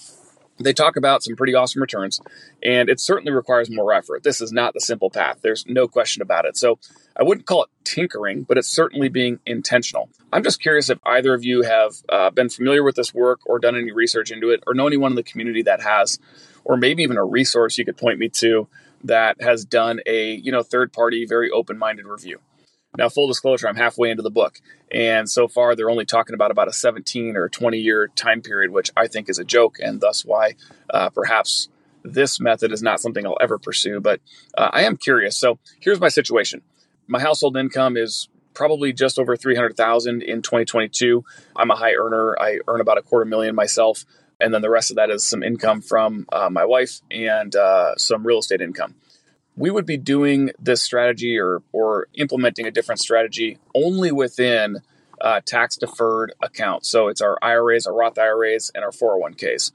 they 0.59 0.73
talk 0.73 0.97
about 0.97 1.23
some 1.23 1.37
pretty 1.37 1.55
awesome 1.55 1.83
returns, 1.83 2.21
and 2.63 2.89
it 2.89 3.01
certainly 3.01 3.33
requires 3.33 3.71
more 3.71 3.93
effort. 3.93 4.23
This 4.23 4.41
is 4.41 4.53
not 4.53 4.75
the 4.75 4.81
simple 4.81 5.11
path. 5.11 5.39
There's 5.43 5.67
no 5.67 5.87
question 5.87 6.23
about 6.23 6.45
it. 6.45 6.57
So 6.57 6.79
I 7.19 7.23
wouldn't 7.23 7.47
call 7.47 7.65
it 7.65 7.71
tinkering, 7.85 8.43
but 8.43 8.59
it's 8.59 8.69
certainly 8.69 9.09
being 9.09 9.41
intentional. 9.47 10.09
I'm 10.33 10.43
just 10.43 10.61
curious 10.61 10.91
if 10.91 10.99
either 11.05 11.35
of 11.35 11.45
you 11.45 11.63
have 11.63 11.93
uh, 12.09 12.31
been 12.31 12.49
familiar 12.49 12.83
with 12.83 12.97
this 12.97 13.13
work 13.15 13.41
or 13.47 13.59
done 13.59 13.77
any 13.77 13.93
research 13.93 14.31
into 14.31 14.51
it, 14.51 14.63
or 14.67 14.75
know 14.75 14.87
anyone 14.87 15.13
in 15.13 15.17
the 15.17 15.23
community 15.23 15.63
that 15.63 15.83
has, 15.83 16.19
or 16.65 16.77
maybe 16.77 17.03
even 17.03 17.17
a 17.17 17.25
resource 17.25 17.79
you 17.79 17.85
could 17.85 17.97
point 17.97 18.19
me 18.19 18.29
to 18.29 18.69
that 19.05 19.41
has 19.41 19.65
done 19.65 20.01
a 20.07 20.35
you 20.35 20.53
know 20.53 20.63
third 20.63 20.93
party, 20.93 21.27
very 21.27 21.51
open 21.51 21.79
minded 21.79 22.07
review. 22.07 22.41
Now, 22.99 23.09
full 23.09 23.29
disclosure, 23.29 23.69
I'm 23.69 23.77
halfway 23.77 24.11
into 24.11 24.23
the 24.23 24.31
book, 24.31 24.61
and 24.91 25.29
so 25.29 25.49
far 25.49 25.75
they're 25.75 25.91
only 25.91 26.05
talking 26.05 26.35
about 26.35 26.51
about 26.51 26.69
a 26.69 26.73
17 26.73 27.37
or 27.37 27.49
20 27.49 27.79
year 27.79 28.09
time 28.09 28.43
period, 28.43 28.71
which 28.71 28.91
I 28.97 29.07
think 29.07 29.29
is 29.29 29.39
a 29.39 29.45
joke, 29.45 29.77
and 29.83 30.01
thus 30.01 30.25
why 30.25 30.55
uh, 30.91 31.11
perhaps 31.11 31.69
this 32.03 32.41
method 32.41 32.73
is 32.73 32.83
not 32.83 33.01
something 33.01 33.27
I'll 33.27 33.39
ever 33.41 33.59
pursue. 33.59 34.01
But 34.01 34.21
uh, 34.57 34.71
I 34.73 34.85
am 34.85 34.97
curious. 34.97 35.37
So 35.37 35.59
here's 35.81 36.01
my 36.01 36.09
situation: 36.09 36.63
my 37.07 37.21
household 37.21 37.57
income 37.57 37.97
is 37.97 38.29
probably 38.55 38.93
just 38.93 39.19
over 39.19 39.37
300,000 39.37 40.23
in 40.23 40.41
2022. 40.41 41.23
I'm 41.55 41.71
a 41.71 41.77
high 41.77 41.93
earner. 41.93 42.35
I 42.41 42.61
earn 42.67 42.81
about 42.81 42.97
a 42.97 43.03
quarter 43.03 43.27
million 43.27 43.55
myself, 43.55 44.05
and 44.41 44.55
then 44.55 44.63
the 44.63 44.71
rest 44.71 44.91
of 44.91 44.97
that 44.97 45.11
is 45.11 45.25
some 45.25 45.43
income 45.43 45.83
from 45.83 46.27
uh, 46.33 46.49
my 46.51 46.65
wife 46.65 47.03
and 47.11 47.55
uh, 47.55 47.95
some 47.97 48.27
real 48.27 48.39
estate 48.39 48.63
income 48.63 48.95
we 49.57 49.71
would 49.71 49.87
be 49.87 49.97
doing 49.97 50.51
this 50.59 50.83
strategy 50.83 51.39
or, 51.39 51.63
or 51.73 52.09
implementing 52.15 52.67
a 52.67 52.71
different 52.71 53.01
strategy 53.01 53.59
only 53.75 54.13
within 54.13 54.83
uh, 55.21 55.41
tax 55.45 55.77
deferred 55.77 56.35
accounts. 56.43 56.89
So 56.89 57.09
it's 57.09 57.23
our 57.23 57.39
IRAs, 57.41 57.87
our 57.87 57.95
Roth 57.95 58.19
IRAs, 58.19 58.71
and 58.75 58.85
our 58.85 58.91
401ks. 58.91 59.73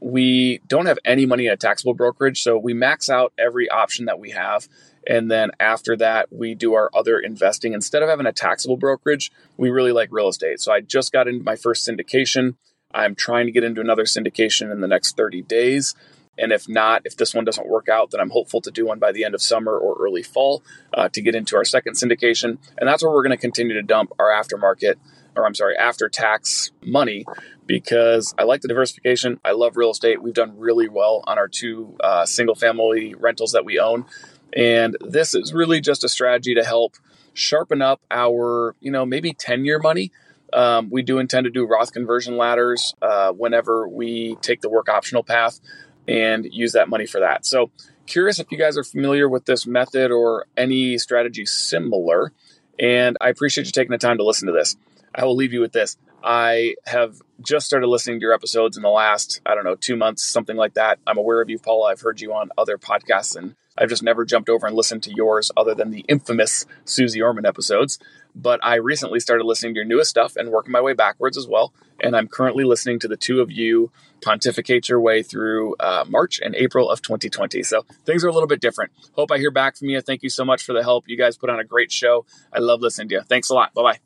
We 0.00 0.60
don't 0.66 0.86
have 0.86 0.98
any 1.04 1.24
money 1.24 1.46
in 1.46 1.52
a 1.52 1.56
taxable 1.56 1.94
brokerage, 1.94 2.42
so 2.42 2.58
we 2.58 2.74
max 2.74 3.08
out 3.08 3.32
every 3.38 3.68
option 3.70 4.06
that 4.06 4.18
we 4.18 4.30
have. 4.30 4.68
And 5.06 5.30
then 5.30 5.52
after 5.60 5.96
that, 5.98 6.32
we 6.32 6.54
do 6.54 6.74
our 6.74 6.90
other 6.92 7.18
investing. 7.18 7.72
Instead 7.72 8.02
of 8.02 8.08
having 8.08 8.26
a 8.26 8.32
taxable 8.32 8.76
brokerage, 8.76 9.30
we 9.56 9.70
really 9.70 9.92
like 9.92 10.08
real 10.10 10.28
estate. 10.28 10.60
So 10.60 10.72
I 10.72 10.80
just 10.80 11.12
got 11.12 11.28
into 11.28 11.44
my 11.44 11.54
first 11.54 11.86
syndication. 11.86 12.56
I'm 12.92 13.14
trying 13.14 13.46
to 13.46 13.52
get 13.52 13.64
into 13.64 13.80
another 13.80 14.04
syndication 14.04 14.72
in 14.72 14.80
the 14.80 14.88
next 14.88 15.16
30 15.16 15.42
days. 15.42 15.94
And 16.38 16.52
if 16.52 16.68
not, 16.68 17.02
if 17.04 17.16
this 17.16 17.34
one 17.34 17.44
doesn't 17.44 17.66
work 17.66 17.88
out, 17.88 18.10
then 18.10 18.20
I'm 18.20 18.30
hopeful 18.30 18.60
to 18.62 18.70
do 18.70 18.86
one 18.86 18.98
by 18.98 19.12
the 19.12 19.24
end 19.24 19.34
of 19.34 19.42
summer 19.42 19.76
or 19.76 19.96
early 20.00 20.22
fall 20.22 20.62
uh, 20.92 21.08
to 21.10 21.22
get 21.22 21.34
into 21.34 21.56
our 21.56 21.64
second 21.64 21.94
syndication. 21.94 22.58
And 22.78 22.88
that's 22.88 23.02
where 23.02 23.12
we're 23.12 23.22
going 23.22 23.36
to 23.36 23.40
continue 23.40 23.74
to 23.74 23.82
dump 23.82 24.12
our 24.18 24.28
aftermarket, 24.28 24.96
or 25.34 25.46
I'm 25.46 25.54
sorry, 25.54 25.76
after 25.76 26.08
tax 26.08 26.70
money 26.82 27.24
because 27.66 28.34
I 28.38 28.44
like 28.44 28.60
the 28.60 28.68
diversification. 28.68 29.40
I 29.44 29.52
love 29.52 29.76
real 29.76 29.90
estate. 29.90 30.22
We've 30.22 30.34
done 30.34 30.58
really 30.58 30.88
well 30.88 31.24
on 31.26 31.38
our 31.38 31.48
two 31.48 31.96
uh, 32.00 32.26
single 32.26 32.54
family 32.54 33.14
rentals 33.14 33.52
that 33.52 33.64
we 33.64 33.78
own. 33.78 34.04
And 34.52 34.96
this 35.00 35.34
is 35.34 35.52
really 35.52 35.80
just 35.80 36.04
a 36.04 36.08
strategy 36.08 36.54
to 36.54 36.64
help 36.64 36.96
sharpen 37.34 37.82
up 37.82 38.00
our, 38.10 38.74
you 38.80 38.90
know, 38.90 39.04
maybe 39.04 39.32
10 39.32 39.64
year 39.64 39.78
money. 39.78 40.12
Um, 40.52 40.90
we 40.90 41.02
do 41.02 41.18
intend 41.18 41.44
to 41.44 41.50
do 41.50 41.66
Roth 41.66 41.92
conversion 41.92 42.36
ladders 42.36 42.94
uh, 43.02 43.32
whenever 43.32 43.88
we 43.88 44.36
take 44.36 44.60
the 44.60 44.70
work 44.70 44.88
optional 44.88 45.22
path 45.22 45.60
and 46.08 46.46
use 46.52 46.72
that 46.72 46.88
money 46.88 47.06
for 47.06 47.20
that. 47.20 47.46
So, 47.46 47.70
curious 48.06 48.38
if 48.38 48.50
you 48.50 48.58
guys 48.58 48.78
are 48.78 48.84
familiar 48.84 49.28
with 49.28 49.44
this 49.46 49.66
method 49.66 50.10
or 50.10 50.46
any 50.56 50.98
strategy 50.98 51.44
similar. 51.44 52.32
And 52.78 53.16
I 53.20 53.30
appreciate 53.30 53.66
you 53.66 53.72
taking 53.72 53.92
the 53.92 53.98
time 53.98 54.18
to 54.18 54.24
listen 54.24 54.46
to 54.46 54.52
this. 54.52 54.76
I 55.14 55.24
will 55.24 55.34
leave 55.34 55.52
you 55.52 55.60
with 55.60 55.72
this. 55.72 55.96
I 56.22 56.74
have 56.86 57.20
just 57.40 57.66
started 57.66 57.86
listening 57.86 58.18
to 58.18 58.24
your 58.24 58.34
episodes 58.34 58.76
in 58.76 58.82
the 58.82 58.88
last, 58.88 59.40
I 59.46 59.54
don't 59.54 59.64
know, 59.64 59.76
two 59.76 59.96
months, 59.96 60.24
something 60.24 60.56
like 60.56 60.74
that. 60.74 60.98
I'm 61.06 61.18
aware 61.18 61.40
of 61.40 61.48
you, 61.48 61.58
Paula. 61.58 61.90
I've 61.90 62.00
heard 62.00 62.20
you 62.20 62.32
on 62.34 62.50
other 62.58 62.78
podcasts, 62.78 63.36
and 63.36 63.54
I've 63.78 63.88
just 63.88 64.02
never 64.02 64.24
jumped 64.24 64.48
over 64.48 64.66
and 64.66 64.74
listened 64.74 65.04
to 65.04 65.14
yours 65.14 65.50
other 65.56 65.74
than 65.74 65.90
the 65.90 66.04
infamous 66.08 66.66
Susie 66.84 67.22
Orman 67.22 67.46
episodes. 67.46 67.98
But 68.38 68.60
I 68.62 68.74
recently 68.76 69.18
started 69.18 69.44
listening 69.44 69.74
to 69.74 69.78
your 69.78 69.86
newest 69.86 70.10
stuff 70.10 70.36
and 70.36 70.50
working 70.50 70.70
my 70.70 70.80
way 70.80 70.92
backwards 70.92 71.38
as 71.38 71.48
well. 71.48 71.72
And 72.00 72.14
I'm 72.14 72.28
currently 72.28 72.64
listening 72.64 72.98
to 73.00 73.08
the 73.08 73.16
two 73.16 73.40
of 73.40 73.50
you 73.50 73.90
pontificate 74.22 74.90
your 74.90 75.00
way 75.00 75.22
through 75.22 75.74
uh, 75.80 76.04
March 76.06 76.38
and 76.40 76.54
April 76.54 76.90
of 76.90 77.00
2020. 77.00 77.62
So 77.62 77.86
things 78.04 78.24
are 78.24 78.28
a 78.28 78.32
little 78.32 78.46
bit 78.46 78.60
different. 78.60 78.92
Hope 79.12 79.32
I 79.32 79.38
hear 79.38 79.50
back 79.50 79.76
from 79.76 79.88
you. 79.88 80.02
Thank 80.02 80.22
you 80.22 80.28
so 80.28 80.44
much 80.44 80.62
for 80.64 80.74
the 80.74 80.82
help. 80.82 81.08
You 81.08 81.16
guys 81.16 81.38
put 81.38 81.48
on 81.48 81.58
a 81.58 81.64
great 81.64 81.90
show. 81.90 82.26
I 82.52 82.58
love 82.58 82.82
listening 82.82 83.08
to 83.08 83.14
you. 83.16 83.20
Thanks 83.22 83.48
a 83.48 83.54
lot. 83.54 83.72
Bye 83.72 83.98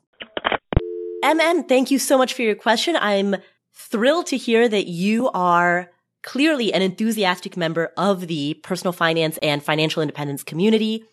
bye. 1.23 1.33
MN, 1.33 1.65
thank 1.65 1.91
you 1.91 1.99
so 1.99 2.17
much 2.17 2.33
for 2.33 2.41
your 2.41 2.55
question. 2.55 2.95
I'm 2.95 3.35
thrilled 3.73 4.27
to 4.27 4.37
hear 4.37 4.67
that 4.67 4.87
you 4.87 5.29
are 5.31 5.91
clearly 6.23 6.73
an 6.73 6.81
enthusiastic 6.81 7.57
member 7.57 7.91
of 7.97 8.27
the 8.27 8.55
personal 8.63 8.91
finance 8.91 9.37
and 9.41 9.63
financial 9.63 10.01
independence 10.01 10.43
community. 10.43 11.03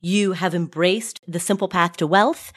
You 0.00 0.32
have 0.32 0.54
embraced 0.54 1.20
the 1.26 1.40
simple 1.40 1.68
path 1.68 1.96
to 1.98 2.06
wealth. 2.06 2.52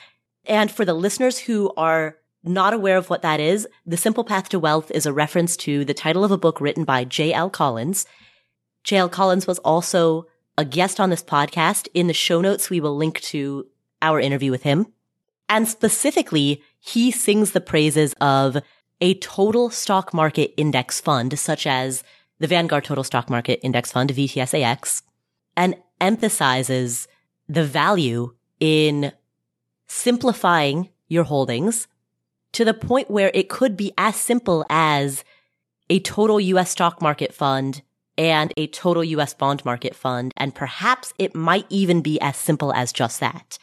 And 0.45 0.71
for 0.71 0.85
the 0.85 0.93
listeners 0.93 1.39
who 1.39 1.71
are 1.77 2.17
not 2.43 2.73
aware 2.73 2.97
of 2.97 3.09
what 3.09 3.21
that 3.21 3.39
is, 3.39 3.67
The 3.85 3.97
Simple 3.97 4.23
Path 4.23 4.49
to 4.49 4.59
Wealth 4.59 4.91
is 4.91 5.05
a 5.05 5.13
reference 5.13 5.55
to 5.57 5.85
the 5.85 5.93
title 5.93 6.25
of 6.25 6.31
a 6.31 6.37
book 6.37 6.59
written 6.59 6.83
by 6.83 7.05
J.L. 7.05 7.49
Collins. 7.49 8.05
J.L. 8.83 9.07
Collins 9.07 9.47
was 9.47 9.59
also 9.59 10.27
a 10.57 10.65
guest 10.65 10.99
on 10.99 11.09
this 11.09 11.23
podcast. 11.23 11.87
In 11.93 12.07
the 12.07 12.13
show 12.13 12.41
notes, 12.41 12.69
we 12.69 12.81
will 12.81 12.97
link 12.97 13.21
to 13.21 13.67
our 14.01 14.19
interview 14.19 14.51
with 14.51 14.63
him. 14.63 14.87
And 15.47 15.67
specifically, 15.67 16.61
he 16.79 17.11
sings 17.11 17.51
the 17.51 17.61
praises 17.61 18.13
of 18.19 18.57
a 18.99 19.13
total 19.15 19.69
stock 19.69 20.13
market 20.13 20.53
index 20.57 20.99
fund, 20.99 21.37
such 21.39 21.65
as 21.65 22.03
the 22.39 22.47
Vanguard 22.47 22.83
Total 22.83 23.03
Stock 23.03 23.29
Market 23.29 23.59
Index 23.63 23.91
Fund, 23.91 24.09
VTSAX, 24.09 25.01
and 25.55 25.75
emphasizes 26.01 27.07
the 27.47 27.63
value 27.63 28.33
in 28.59 29.11
simplifying 29.87 30.89
your 31.07 31.23
holdings 31.23 31.87
to 32.53 32.63
the 32.65 32.73
point 32.73 33.09
where 33.09 33.31
it 33.33 33.49
could 33.49 33.75
be 33.75 33.91
as 33.97 34.15
simple 34.15 34.65
as 34.69 35.23
a 35.89 35.99
total 35.99 36.39
US 36.39 36.71
stock 36.71 37.01
market 37.01 37.33
fund 37.33 37.81
and 38.17 38.53
a 38.57 38.67
total 38.67 39.03
US 39.03 39.33
bond 39.33 39.65
market 39.65 39.95
fund. 39.95 40.31
And 40.37 40.55
perhaps 40.55 41.13
it 41.17 41.35
might 41.35 41.65
even 41.69 42.01
be 42.01 42.19
as 42.21 42.37
simple 42.37 42.73
as 42.73 42.93
just 42.93 43.19
that. 43.19 43.57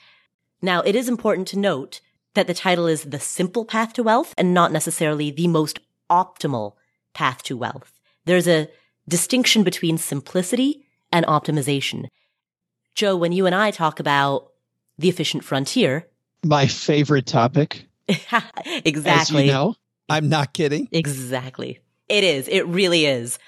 Now, 0.60 0.82
it 0.82 0.94
is 0.94 1.08
important 1.08 1.48
to 1.48 1.58
note 1.58 2.00
that 2.34 2.46
the 2.46 2.54
title 2.54 2.86
is 2.86 3.04
The 3.04 3.20
Simple 3.20 3.64
Path 3.64 3.92
to 3.94 4.02
Wealth 4.02 4.34
and 4.36 4.52
not 4.52 4.72
necessarily 4.72 5.30
the 5.30 5.48
most 5.48 5.78
optimal 6.10 6.74
path 7.14 7.42
to 7.44 7.56
wealth. 7.56 7.98
There's 8.24 8.46
a 8.46 8.68
distinction 9.08 9.64
between 9.64 9.98
simplicity 9.98 10.84
and 11.10 11.26
optimization. 11.26 12.06
Joe, 13.00 13.16
when 13.16 13.32
you 13.32 13.46
and 13.46 13.54
I 13.54 13.70
talk 13.70 13.98
about 13.98 14.52
the 14.98 15.08
efficient 15.08 15.42
frontier, 15.42 16.06
my 16.44 16.66
favorite 16.66 17.24
topic. 17.24 17.86
exactly. 18.06 19.04
As 19.06 19.30
you 19.30 19.46
know, 19.46 19.74
I'm 20.10 20.28
not 20.28 20.52
kidding. 20.52 20.86
Exactly. 20.92 21.80
It 22.10 22.24
is. 22.24 22.46
It 22.46 22.66
really 22.66 23.06
is. 23.06 23.38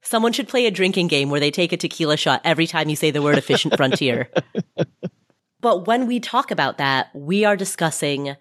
Someone 0.00 0.32
should 0.32 0.48
play 0.48 0.64
a 0.64 0.70
drinking 0.70 1.08
game 1.08 1.28
where 1.28 1.40
they 1.40 1.50
take 1.50 1.74
a 1.74 1.76
tequila 1.76 2.16
shot 2.16 2.40
every 2.42 2.66
time 2.66 2.88
you 2.88 2.96
say 2.96 3.10
the 3.10 3.20
word 3.20 3.36
efficient 3.36 3.76
frontier. 3.76 4.30
But 5.60 5.86
when 5.86 6.06
we 6.06 6.18
talk 6.18 6.50
about 6.50 6.78
that, 6.78 7.14
we 7.14 7.44
are 7.44 7.54
discussing 7.54 8.34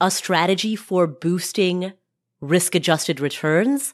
a 0.00 0.10
strategy 0.10 0.74
for 0.74 1.06
boosting 1.06 1.92
risk 2.40 2.74
adjusted 2.74 3.20
returns 3.20 3.92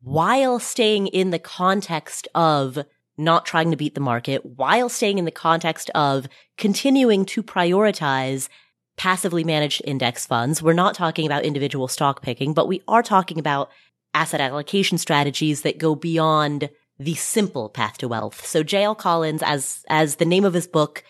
while 0.00 0.58
staying 0.58 1.08
in 1.08 1.28
the 1.28 1.38
context 1.38 2.26
of 2.34 2.78
not 3.18 3.44
trying 3.44 3.70
to 3.70 3.76
beat 3.76 3.94
the 3.94 4.00
market, 4.00 4.44
while 4.44 4.88
staying 4.88 5.18
in 5.18 5.24
the 5.24 5.30
context 5.30 5.90
of 5.94 6.28
continuing 6.56 7.24
to 7.26 7.42
prioritize 7.42 8.48
passively 8.96 9.44
managed 9.44 9.82
index 9.84 10.26
funds. 10.26 10.62
We're 10.62 10.72
not 10.72 10.94
talking 10.94 11.26
about 11.26 11.44
individual 11.44 11.88
stock 11.88 12.22
picking, 12.22 12.52
but 12.52 12.68
we 12.68 12.82
are 12.88 13.02
talking 13.02 13.38
about 13.38 13.70
asset 14.14 14.40
allocation 14.40 14.98
strategies 14.98 15.62
that 15.62 15.78
go 15.78 15.94
beyond 15.94 16.70
the 16.98 17.14
simple 17.14 17.68
path 17.68 17.98
to 17.98 18.08
wealth. 18.08 18.44
So 18.44 18.64
JL 18.64 18.98
Collins, 18.98 19.42
as, 19.42 19.84
as 19.88 20.16
the 20.16 20.24
name 20.24 20.44
of 20.44 20.54
his 20.54 20.66
book 20.66 21.04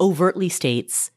overtly 0.00 0.48
states 0.48 1.10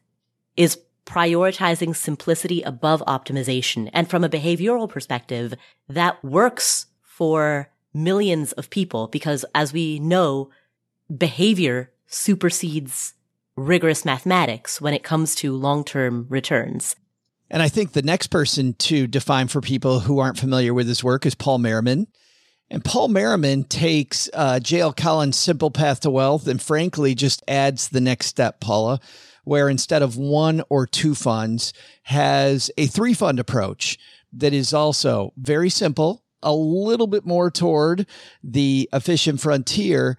is 0.56 0.78
prioritizing 1.06 1.94
simplicity 1.94 2.62
above 2.62 3.02
optimization. 3.06 3.90
And 3.92 4.08
from 4.08 4.24
a 4.24 4.28
behavioral 4.28 4.88
perspective, 4.88 5.54
that 5.88 6.22
works 6.24 6.86
for 7.02 7.68
millions 7.94 8.52
of 8.52 8.70
people 8.70 9.06
because 9.08 9.44
as 9.54 9.72
we 9.72 9.98
know, 9.98 10.50
behavior 11.16 11.92
supersedes 12.06 13.14
rigorous 13.56 14.04
mathematics 14.04 14.80
when 14.80 14.92
it 14.94 15.02
comes 15.02 15.34
to 15.36 15.56
long-term 15.56 16.26
returns. 16.28 16.96
And 17.50 17.62
I 17.62 17.68
think 17.68 17.92
the 17.92 18.02
next 18.02 18.28
person 18.28 18.74
to 18.74 19.06
define 19.06 19.48
for 19.48 19.60
people 19.60 20.00
who 20.00 20.18
aren't 20.18 20.38
familiar 20.38 20.74
with 20.74 20.88
his 20.88 21.04
work 21.04 21.24
is 21.24 21.34
Paul 21.34 21.58
Merriman. 21.58 22.08
And 22.70 22.84
Paul 22.84 23.08
Merriman 23.08 23.64
takes 23.64 24.28
uh, 24.32 24.58
J.L. 24.58 24.92
Collins' 24.92 25.36
Simple 25.36 25.70
Path 25.70 26.00
to 26.00 26.10
Wealth 26.10 26.48
and 26.48 26.60
frankly 26.60 27.14
just 27.14 27.42
adds 27.46 27.90
the 27.90 28.00
next 28.00 28.26
step, 28.26 28.60
Paula, 28.60 28.98
where 29.44 29.68
instead 29.68 30.02
of 30.02 30.16
one 30.16 30.62
or 30.70 30.86
two 30.86 31.14
funds, 31.14 31.72
has 32.04 32.70
a 32.76 32.86
three 32.86 33.14
fund 33.14 33.38
approach 33.38 33.98
that 34.32 34.52
is 34.52 34.72
also 34.72 35.32
very 35.36 35.70
simple, 35.70 36.23
a 36.44 36.54
little 36.54 37.06
bit 37.06 37.26
more 37.26 37.50
toward 37.50 38.06
the 38.42 38.88
efficient 38.92 39.40
frontier. 39.40 40.16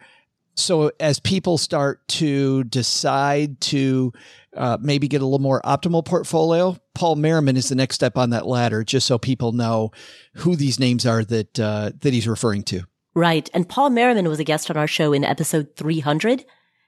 So 0.56 0.92
as 1.00 1.20
people 1.20 1.58
start 1.58 2.06
to 2.10 2.64
decide 2.66 3.60
to 3.62 4.14
uh, 4.56 4.78
maybe 4.82 5.08
get 5.08 5.22
a 5.22 5.26
little 5.26 5.40
more 5.40 5.62
optimal 5.64 6.04
portfolio, 6.04 6.78
Paul 6.94 7.18
Merriman 7.18 7.58
is 7.58 7.70
the 7.70 7.76
next 7.76 7.96
step 7.96 8.18
on 8.18 8.30
that 8.32 8.48
ladder, 8.48 8.84
just 8.84 9.06
so 9.06 9.18
people 9.18 9.52
know 9.52 9.92
who 10.36 10.56
these 10.56 10.80
names 10.80 11.06
are 11.06 11.24
that 11.26 11.60
uh, 11.60 11.92
that 12.00 12.14
he's 12.14 12.28
referring 12.28 12.64
to. 12.64 12.84
Right, 13.14 13.50
and 13.54 13.68
Paul 13.68 13.92
Merriman 13.92 14.28
was 14.28 14.40
a 14.40 14.44
guest 14.44 14.70
on 14.70 14.78
our 14.78 14.88
show 14.88 15.14
in 15.14 15.24
episode 15.24 15.76
300. 15.78 16.46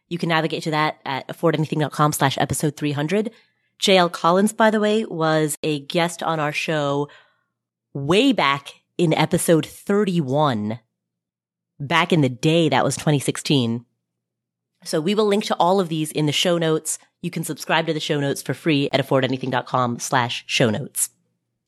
You 0.09 0.17
can 0.17 0.29
navigate 0.29 0.63
to 0.63 0.71
that 0.71 0.99
at 1.05 1.27
affordanything.com 1.27 2.13
slash 2.13 2.37
episode 2.37 2.75
300. 2.75 3.31
JL 3.81 4.11
Collins, 4.11 4.53
by 4.53 4.71
the 4.71 4.79
way, 4.79 5.05
was 5.05 5.57
a 5.63 5.79
guest 5.79 6.23
on 6.23 6.39
our 6.39 6.51
show 6.51 7.09
way 7.93 8.31
back 8.31 8.73
in 8.97 9.13
episode 9.13 9.65
31. 9.65 10.79
Back 11.79 12.11
in 12.11 12.21
the 12.21 12.29
day, 12.29 12.69
that 12.69 12.83
was 12.83 12.95
2016. 12.95 13.85
So 14.83 15.01
we 15.01 15.15
will 15.15 15.27
link 15.27 15.43
to 15.45 15.55
all 15.55 15.79
of 15.79 15.89
these 15.89 16.11
in 16.11 16.25
the 16.25 16.31
show 16.31 16.57
notes. 16.57 16.97
You 17.21 17.31
can 17.31 17.43
subscribe 17.43 17.87
to 17.87 17.93
the 17.93 17.99
show 17.99 18.19
notes 18.19 18.41
for 18.41 18.53
free 18.53 18.89
at 18.91 19.05
affordanything.com 19.05 19.99
slash 19.99 20.43
show 20.47 20.69
notes. 20.69 21.09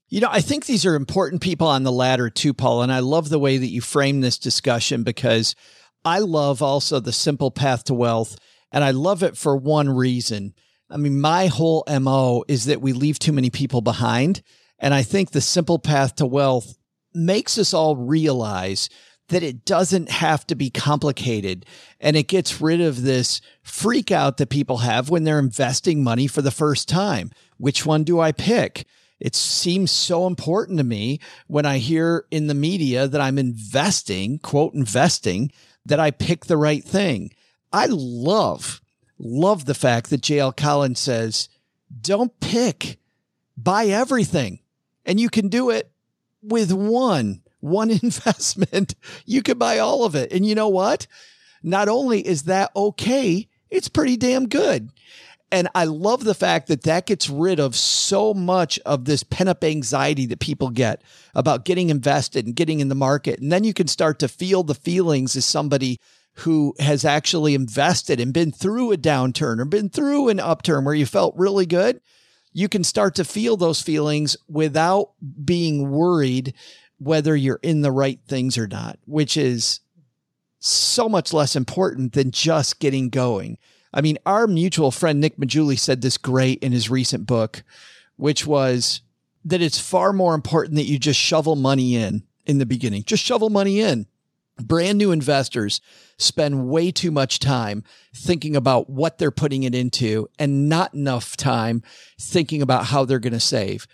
You 0.10 0.22
know, 0.22 0.30
I 0.32 0.42
think 0.42 0.66
these 0.66 0.86
are 0.86 0.96
important 0.96 1.42
people 1.42 1.68
on 1.68 1.84
the 1.84 1.92
ladder 1.92 2.30
too, 2.30 2.54
Paul. 2.54 2.82
And 2.82 2.92
I 2.92 3.00
love 3.00 3.30
the 3.30 3.40
way 3.40 3.58
that 3.58 3.68
you 3.68 3.82
frame 3.82 4.22
this 4.22 4.40
discussion 4.40 5.04
because 5.04 5.56
I 6.04 6.20
love 6.20 6.64
also 6.64 7.00
the 7.00 7.12
simple 7.12 7.52
path 7.52 7.84
to 7.86 7.94
wealth. 7.94 8.38
And 8.72 8.84
I 8.84 8.92
love 8.92 9.22
it 9.22 9.38
for 9.38 9.56
one 9.56 9.90
reason. 9.90 10.54
I 10.90 10.98
mean, 10.98 11.22
my 11.22 11.48
whole 11.48 11.84
MO 11.88 12.44
is 12.48 12.66
that 12.66 12.82
we 12.82 12.94
leave 12.94 13.20
too 13.20 13.32
many 13.32 13.52
people 13.52 13.82
behind. 13.82 14.42
And 14.80 14.94
I 14.94 15.04
think 15.04 15.32
the 15.32 15.42
simple 15.42 15.78
path 15.78 16.16
to 16.16 16.26
wealth 16.26 16.79
makes 17.14 17.58
us 17.58 17.74
all 17.74 17.96
realize 17.96 18.90
that 19.30 19.44
it 19.44 19.64
doesn't 19.64 20.10
have 20.10 20.46
to 20.48 20.56
be 20.56 20.70
complicated 20.70 21.66
and 22.00 22.16
it 22.16 22.28
gets 22.28 22.60
rid 22.60 22.82
of 22.82 23.04
this 23.04 23.42
freak 23.62 24.12
out 24.12 24.38
that 24.38 24.50
people 24.50 24.78
have 24.78 25.10
when 25.10 25.24
they're 25.24 25.40
investing 25.40 26.04
money 26.04 26.28
for 26.28 26.42
the 26.42 26.52
first 26.52 26.90
time. 26.90 27.32
Which 27.58 27.86
one 27.86 28.04
do 28.04 28.20
I 28.20 28.32
pick? 28.32 28.86
It 29.20 29.36
seems 29.36 29.92
so 29.92 30.26
important 30.28 30.78
to 30.78 30.84
me 30.84 31.20
when 31.48 31.66
I 31.66 31.78
hear 31.78 32.26
in 32.32 32.48
the 32.48 32.54
media 32.54 33.08
that 33.08 33.22
I'm 33.22 33.38
investing, 33.38 34.40
quote, 34.40 34.74
investing, 34.74 35.52
that 35.86 36.00
I 36.00 36.12
pick 36.12 36.46
the 36.46 36.58
right 36.58 36.84
thing. 36.84 37.32
I 37.72 37.88
love, 37.90 38.82
love 39.18 39.66
the 39.66 39.74
fact 39.74 40.10
that 40.10 40.22
JL 40.22 40.56
Collins 40.56 41.00
says, 41.00 41.50
don't 42.02 42.38
pick, 42.40 42.98
buy 43.58 43.88
everything. 43.88 44.60
And 45.06 45.20
you 45.20 45.30
can 45.30 45.50
do 45.50 45.70
it 45.70 45.89
with 46.42 46.72
one, 46.72 47.42
one 47.60 47.90
investment. 48.04 48.96
You 49.26 49.42
can 49.42 49.58
buy 49.58 49.80
all 49.80 50.06
of 50.06 50.16
it. 50.16 50.32
And 50.32 50.46
you 50.46 50.56
know 50.56 50.70
what? 50.70 51.08
Not 51.62 51.90
only 51.90 52.26
is 52.26 52.44
that 52.44 52.72
okay, 52.76 53.48
it's 53.70 53.90
pretty 53.90 54.18
damn 54.18 54.48
good. 54.48 54.90
And 55.52 55.68
I 55.74 55.86
love 55.86 56.24
the 56.24 56.36
fact 56.36 56.68
that 56.68 56.84
that 56.84 57.08
gets 57.08 57.30
rid 57.30 57.60
of 57.60 57.76
so 57.76 58.34
much 58.36 58.78
of 58.86 59.06
this 59.06 59.24
pent 59.24 59.50
up 59.50 59.64
anxiety 59.64 60.28
that 60.28 60.40
people 60.40 60.70
get 60.70 61.02
about 61.34 61.66
getting 61.66 61.90
invested 61.90 62.46
and 62.46 62.56
getting 62.56 62.80
in 62.80 62.90
the 62.90 62.96
market. 62.96 63.40
And 63.40 63.52
then 63.52 63.64
you 63.64 63.74
can 63.74 63.88
start 63.88 64.20
to 64.20 64.28
feel 64.28 64.62
the 64.62 64.76
feelings 64.76 65.36
as 65.36 65.46
somebody 65.46 66.00
who 66.36 66.76
has 66.80 67.04
actually 67.04 67.56
invested 67.56 68.20
and 68.20 68.32
been 68.32 68.52
through 68.52 68.92
a 68.92 68.98
downturn 68.98 69.60
or 69.60 69.66
been 69.66 69.90
through 69.90 70.30
an 70.30 70.40
upturn 70.40 70.86
where 70.86 70.94
you 70.94 71.06
felt 71.06 71.36
really 71.36 71.66
good. 71.66 72.00
You 72.52 72.68
can 72.68 72.84
start 72.84 73.16
to 73.16 73.24
feel 73.24 73.58
those 73.58 73.82
feelings 73.82 74.36
without 74.48 75.12
being 75.44 75.92
worried 75.92 76.54
whether 76.98 77.36
you're 77.36 77.60
in 77.64 77.82
the 77.82 77.92
right 77.92 78.20
things 78.28 78.58
or 78.58 78.68
not, 78.68 79.00
which 79.06 79.38
is 79.38 79.80
so 80.60 81.08
much 81.08 81.32
less 81.34 81.56
important 81.56 82.14
than 82.14 82.32
just 82.32 82.80
getting 82.80 83.10
going. 83.10 83.58
I 83.94 84.02
mean, 84.02 84.18
our 84.26 84.46
mutual 84.46 84.92
friend 84.92 85.20
Nick 85.20 85.38
Maggiulli 85.38 85.80
said 85.80 86.02
this 86.02 86.18
great 86.18 86.62
in 86.62 86.72
his 86.72 86.90
recent 86.90 87.26
book, 87.26 87.64
which 88.18 88.46
was 88.46 89.02
that 89.46 89.62
it's 89.62 89.80
far 89.80 90.14
more 90.14 90.36
important 90.36 90.76
that 90.76 90.84
you 90.84 91.00
just 91.00 91.20
shovel 91.20 91.56
money 91.56 91.96
in 91.96 92.24
in 92.46 92.58
the 92.58 92.66
beginning. 92.66 93.04
Just 93.04 93.24
shovel 93.24 93.50
money 93.50 93.80
in. 93.80 94.06
Brand 94.60 94.98
new 94.98 95.12
investors 95.12 95.82
spend 96.18 96.68
way 96.68 96.92
too 96.92 97.12
much 97.12 97.40
time 97.40 97.84
thinking 98.14 98.56
about 98.56 98.90
what 98.90 99.18
they're 99.18 99.32
putting 99.32 99.64
it 99.64 99.74
into 99.74 100.28
and 100.38 100.68
not 100.68 100.94
enough 100.94 101.38
time 101.38 101.82
thinking 102.20 102.62
about 102.62 102.86
how 102.86 103.06
they're 103.06 103.20
going 103.20 103.34
to 103.34 103.40
save. 103.40 103.88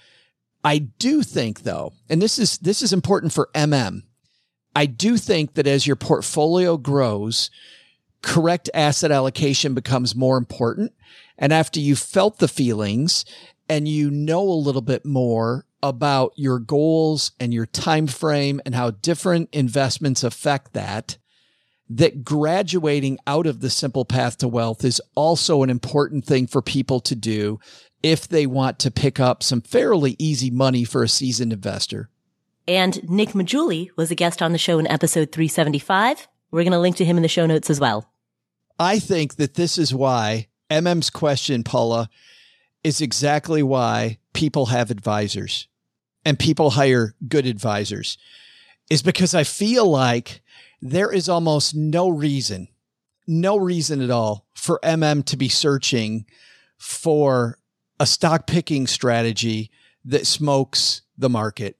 I 0.63 0.79
do 0.79 1.21
think 1.21 1.61
though, 1.61 1.93
and 2.09 2.21
this 2.21 2.39
is 2.39 2.57
this 2.57 2.81
is 2.81 2.91
important 2.91 3.33
for 3.33 3.49
MM. 3.53 4.01
I 4.75 4.87
do 4.87 5.17
think 5.17 5.53
that 5.53 5.67
as 5.67 5.85
your 5.85 5.95
portfolio 5.95 6.75
grows, 6.75 7.51
correct 8.23 8.69
asset 8.73 9.11
allocation 9.11 9.75
becomes 9.75 10.15
more 10.15 10.37
important. 10.37 10.93
And 11.37 11.53
after 11.53 11.79
you 11.79 11.95
felt 11.95 12.39
the 12.39 12.47
feelings 12.47 13.23
and 13.69 13.87
you 13.87 14.09
know 14.09 14.41
a 14.41 14.63
little 14.63 14.81
bit 14.81 15.05
more 15.05 15.65
about 15.87 16.33
your 16.35 16.57
goals 16.57 17.31
and 17.39 17.53
your 17.53 17.67
time 17.67 18.07
frame 18.07 18.59
and 18.65 18.73
how 18.73 18.89
different 18.89 19.49
investments 19.53 20.23
affect 20.23 20.73
that, 20.73 21.17
that 21.87 22.23
graduating 22.23 23.19
out 23.27 23.45
of 23.45 23.59
the 23.59 23.69
simple 23.69 24.03
path 24.03 24.39
to 24.39 24.47
wealth 24.47 24.83
is 24.83 24.99
also 25.13 25.61
an 25.61 25.69
important 25.69 26.25
thing 26.25 26.47
for 26.47 26.61
people 26.61 26.99
to 26.99 27.15
do 27.15 27.59
if 28.01 28.27
they 28.27 28.47
want 28.47 28.79
to 28.79 28.89
pick 28.89 29.19
up 29.19 29.43
some 29.43 29.61
fairly 29.61 30.15
easy 30.17 30.49
money 30.49 30.83
for 30.83 31.03
a 31.03 31.07
seasoned 31.07 31.53
investor. 31.53 32.09
And 32.67 33.07
Nick 33.07 33.29
Maggiulli 33.29 33.89
was 33.95 34.09
a 34.09 34.15
guest 34.15 34.41
on 34.41 34.51
the 34.51 34.57
show 34.57 34.79
in 34.79 34.87
episode 34.87 35.31
375. 35.31 36.27
We're 36.49 36.63
going 36.63 36.71
to 36.71 36.79
link 36.79 36.95
to 36.97 37.05
him 37.05 37.17
in 37.17 37.23
the 37.23 37.29
show 37.29 37.45
notes 37.45 37.69
as 37.69 37.79
well. 37.79 38.11
I 38.79 38.97
think 38.97 39.35
that 39.35 39.53
this 39.53 39.77
is 39.77 39.93
why 39.93 40.47
MM's 40.71 41.11
question, 41.11 41.63
Paula, 41.63 42.09
is 42.83 43.01
exactly 43.01 43.61
why 43.61 44.17
people 44.33 44.67
have 44.67 44.89
advisors 44.89 45.67
and 46.25 46.39
people 46.39 46.71
hire 46.71 47.13
good 47.27 47.45
advisors 47.45 48.17
is 48.89 49.01
because 49.01 49.33
I 49.33 49.43
feel 49.43 49.85
like 49.85 50.41
there 50.81 51.11
is 51.11 51.29
almost 51.29 51.75
no 51.75 52.09
reason, 52.09 52.67
no 53.27 53.57
reason 53.57 54.01
at 54.01 54.09
all 54.09 54.47
for 54.53 54.79
MM 54.83 55.23
to 55.25 55.37
be 55.37 55.49
searching 55.49 56.25
for 56.77 57.57
a 57.99 58.05
stock 58.05 58.47
picking 58.47 58.87
strategy 58.87 59.71
that 60.03 60.27
smokes 60.27 61.03
the 61.17 61.29
market. 61.29 61.77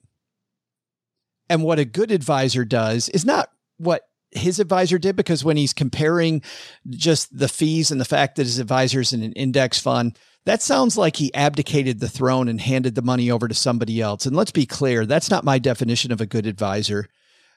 And 1.50 1.64
what 1.64 1.80
a 1.80 1.86
good 1.86 2.12
advisor 2.12 2.66
does 2.66 3.10
is 3.10 3.26
not 3.26 3.52
what 3.78 4.08
his 4.32 4.60
advisor 4.60 4.98
did 4.98 5.16
because 5.16 5.44
when 5.44 5.58
he's 5.58 5.74
comparing 5.74 6.42
just 6.90 7.38
the 7.38 7.48
fees 7.48 7.92
and 7.92 8.02
the 8.02 8.06
fact 8.06 8.36
that 8.36 8.44
his 8.44 8.60
advisor 8.60 9.02
is 9.02 9.14
in 9.14 9.24
an 9.24 9.34
index 9.34 9.80
fund, 9.80 10.18
that 10.46 10.62
sounds 10.62 10.98
like 10.98 11.18
he 11.18 11.34
abdicated 11.34 12.00
the 12.00 12.10
throne 12.10 12.48
and 12.48 12.62
handed 12.62 12.96
the 12.96 13.02
money 13.02 13.30
over 13.30 13.48
to 13.48 13.54
somebody 13.54 14.00
else. 14.00 14.26
And 14.26 14.36
let's 14.36 14.52
be 14.52 14.66
clear, 14.66 15.06
that's 15.06 15.30
not 15.30 15.44
my 15.44 15.60
definition 15.60 16.12
of 16.12 16.22
a 16.22 16.26
good 16.26 16.46
advisor. 16.46 17.08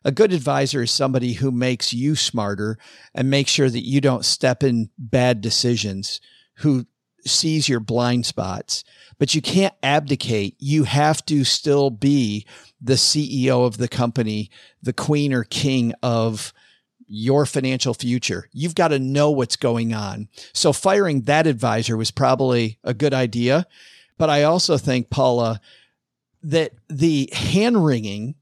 A 0.05 0.13
good 0.13 0.33
advisor 0.33 0.83
is 0.83 0.91
somebody 0.91 1.35
who 1.35 1.51
makes 1.51 1.93
you 1.93 2.17
smarter 2.17 2.79
and 3.15 3.29
makes 3.29 3.51
sure 3.51 3.69
that 3.69 3.87
you 3.87 4.01
don't 4.01 4.25
step 4.25 4.63
in 4.63 4.91
bad 4.97 5.41
decisions, 5.41 6.21
who 6.59 6.87
sees 7.27 7.69
your 7.69 7.81
blind 7.81 8.25
spots. 8.25 8.85
But 9.19 9.35
you 9.35 9.43
can't 9.43 9.75
abdicate. 9.83 10.57
You 10.59 10.85
have 10.85 11.25
to 11.27 11.45
still 11.45 11.91
be 11.91 12.47
the 12.81 12.95
CEO 12.95 13.67
of 13.67 13.77
the 13.77 13.89
company, 13.89 14.51
the 14.83 14.93
queen 14.93 15.33
or 15.33 15.45
king 15.45 15.93
of 16.03 16.53
your 17.09 17.47
financial 17.47 17.95
future. 17.95 18.49
You've 18.53 18.75
got 18.75 18.89
to 18.89 18.99
know 18.99 19.31
what's 19.31 19.57
going 19.57 19.95
on. 19.95 20.29
So 20.53 20.73
firing 20.73 21.23
that 21.23 21.47
advisor 21.47 21.97
was 21.97 22.11
probably 22.11 22.79
a 22.85 22.95
good 22.95 23.15
idea. 23.15 23.67
But 24.19 24.31
I 24.31 24.43
also 24.45 24.77
think, 24.79 25.11
Paula, 25.11 25.61
that 26.43 26.73
the 26.89 27.31
hand 27.33 27.85
wringing 27.85 28.35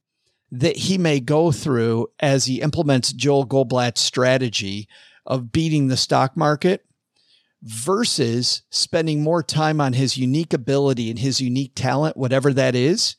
that 0.51 0.77
he 0.77 0.99
may 0.99 1.21
go 1.21 1.53
through 1.53 2.09
as 2.21 2.47
he 2.47 2.61
implements 2.61 3.13
Joel 3.13 3.47
Goldblatt's 3.47 4.01
strategy 4.01 4.89
of 5.25 5.53
beating 5.53 5.89
the 5.89 5.97
stock 5.97 6.37
market 6.37 6.85
versus 7.63 8.63
spending 8.71 9.23
more 9.23 9.43
time 9.43 9.81
on 9.81 9.93
his 9.93 10.17
unique 10.17 10.53
ability 10.53 11.11
and 11.11 11.19
his 11.19 11.41
unique 11.41 11.73
talent, 11.75 12.17
whatever 12.17 12.53
that 12.53 12.75
is, 12.75 13.17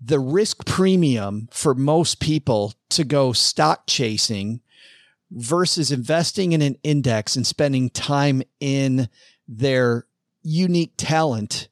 the 0.00 0.20
risk 0.20 0.66
premium 0.66 1.48
for 1.50 1.74
most 1.74 2.20
people 2.20 2.74
to 2.90 3.04
go 3.04 3.32
stock 3.32 3.84
chasing 3.86 4.60
versus 5.30 5.90
investing 5.90 6.52
in 6.52 6.62
an 6.62 6.76
index 6.82 7.36
and 7.36 7.46
spending 7.46 7.90
time 7.90 8.42
in 8.60 9.08
their 9.48 10.06
unique 10.42 10.92
talent 10.96 11.68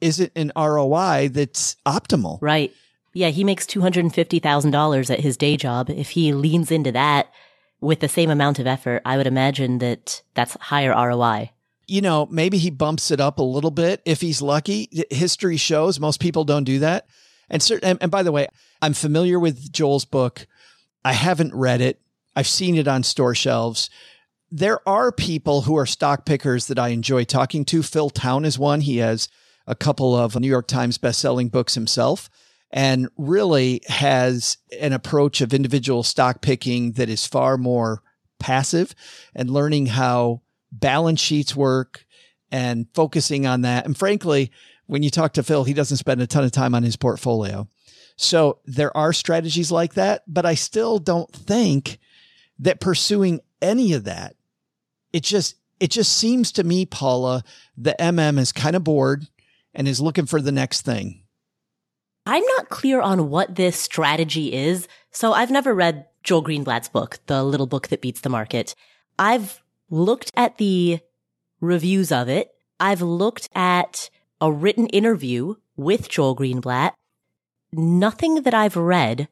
isn't 0.00 0.32
an 0.36 0.52
ROI 0.56 1.30
that's 1.32 1.76
optimal. 1.86 2.38
Right. 2.40 2.72
Yeah, 3.14 3.28
he 3.28 3.44
makes 3.44 3.66
$250,000 3.66 5.10
at 5.10 5.20
his 5.20 5.36
day 5.36 5.56
job. 5.56 5.90
If 5.90 6.10
he 6.10 6.32
leans 6.32 6.70
into 6.70 6.92
that 6.92 7.32
with 7.80 8.00
the 8.00 8.08
same 8.08 8.30
amount 8.30 8.58
of 8.58 8.66
effort, 8.66 9.02
I 9.04 9.16
would 9.16 9.26
imagine 9.26 9.78
that 9.78 10.22
that's 10.34 10.56
higher 10.60 10.90
ROI. 10.90 11.50
You 11.86 12.00
know, 12.00 12.26
maybe 12.30 12.58
he 12.58 12.70
bumps 12.70 13.10
it 13.10 13.20
up 13.20 13.38
a 13.38 13.42
little 13.42 13.70
bit 13.70 14.00
if 14.04 14.20
he's 14.20 14.40
lucky. 14.40 14.88
History 15.10 15.56
shows 15.56 16.00
most 16.00 16.20
people 16.20 16.44
don't 16.44 16.64
do 16.64 16.78
that. 16.78 17.06
And, 17.48 17.62
certain, 17.62 17.98
and 18.00 18.10
by 18.10 18.22
the 18.22 18.32
way, 18.32 18.48
I'm 18.80 18.94
familiar 18.94 19.38
with 19.38 19.72
Joel's 19.72 20.04
book. 20.04 20.46
I 21.04 21.12
haven't 21.12 21.54
read 21.54 21.80
it. 21.80 22.00
I've 22.34 22.46
seen 22.46 22.76
it 22.76 22.88
on 22.88 23.02
store 23.02 23.34
shelves. 23.34 23.90
There 24.50 24.86
are 24.88 25.12
people 25.12 25.62
who 25.62 25.76
are 25.76 25.86
stock 25.86 26.24
pickers 26.24 26.66
that 26.66 26.78
I 26.78 26.88
enjoy 26.88 27.24
talking 27.24 27.64
to. 27.66 27.82
Phil 27.82 28.10
Town 28.10 28.44
is 28.44 28.58
one. 28.58 28.80
He 28.82 28.98
has 28.98 29.28
a 29.66 29.74
couple 29.74 30.16
of 30.16 30.38
New 30.38 30.48
York 30.48 30.66
Times 30.66 30.98
best-selling 30.98 31.48
books 31.48 31.74
himself 31.74 32.28
and 32.70 33.08
really 33.16 33.82
has 33.86 34.56
an 34.80 34.92
approach 34.92 35.40
of 35.40 35.52
individual 35.52 36.02
stock 36.02 36.40
picking 36.40 36.92
that 36.92 37.08
is 37.08 37.26
far 37.26 37.58
more 37.58 38.02
passive 38.38 38.94
and 39.34 39.50
learning 39.50 39.86
how 39.86 40.40
balance 40.70 41.20
sheets 41.20 41.54
work 41.54 42.06
and 42.50 42.86
focusing 42.94 43.46
on 43.46 43.60
that. 43.62 43.84
And 43.86 43.96
frankly, 43.96 44.50
when 44.92 45.02
you 45.02 45.08
talk 45.08 45.32
to 45.32 45.42
Phil, 45.42 45.64
he 45.64 45.72
doesn't 45.72 45.96
spend 45.96 46.20
a 46.20 46.26
ton 46.26 46.44
of 46.44 46.52
time 46.52 46.74
on 46.74 46.82
his 46.82 46.96
portfolio. 46.96 47.66
So 48.16 48.58
there 48.66 48.94
are 48.94 49.14
strategies 49.14 49.72
like 49.72 49.94
that, 49.94 50.22
but 50.26 50.44
I 50.44 50.54
still 50.54 50.98
don't 50.98 51.32
think 51.32 51.98
that 52.58 52.78
pursuing 52.78 53.40
any 53.62 53.94
of 53.94 54.04
that, 54.04 54.36
it 55.10 55.22
just, 55.22 55.56
it 55.80 55.90
just 55.90 56.12
seems 56.12 56.52
to 56.52 56.62
me, 56.62 56.84
Paula, 56.84 57.42
the 57.74 57.96
MM 57.98 58.38
is 58.38 58.52
kind 58.52 58.76
of 58.76 58.84
bored 58.84 59.28
and 59.72 59.88
is 59.88 59.98
looking 59.98 60.26
for 60.26 60.42
the 60.42 60.52
next 60.52 60.82
thing. 60.82 61.22
I'm 62.26 62.44
not 62.58 62.68
clear 62.68 63.00
on 63.00 63.30
what 63.30 63.54
this 63.54 63.78
strategy 63.78 64.52
is. 64.52 64.88
So 65.10 65.32
I've 65.32 65.50
never 65.50 65.72
read 65.72 66.04
Joel 66.22 66.44
Greenblatt's 66.44 66.90
book, 66.90 67.18
The 67.28 67.42
Little 67.42 67.66
Book 67.66 67.88
That 67.88 68.02
Beats 68.02 68.20
the 68.20 68.28
Market. 68.28 68.74
I've 69.18 69.62
looked 69.88 70.30
at 70.36 70.58
the 70.58 71.00
reviews 71.62 72.12
of 72.12 72.28
it. 72.28 72.50
I've 72.78 73.00
looked 73.00 73.48
at 73.54 74.10
a 74.42 74.50
written 74.50 74.88
interview 74.88 75.54
with 75.76 76.08
Joel 76.08 76.34
Greenblatt. 76.36 76.94
Nothing 77.72 78.42
that 78.42 78.52
I've 78.52 78.76
read 78.76 79.28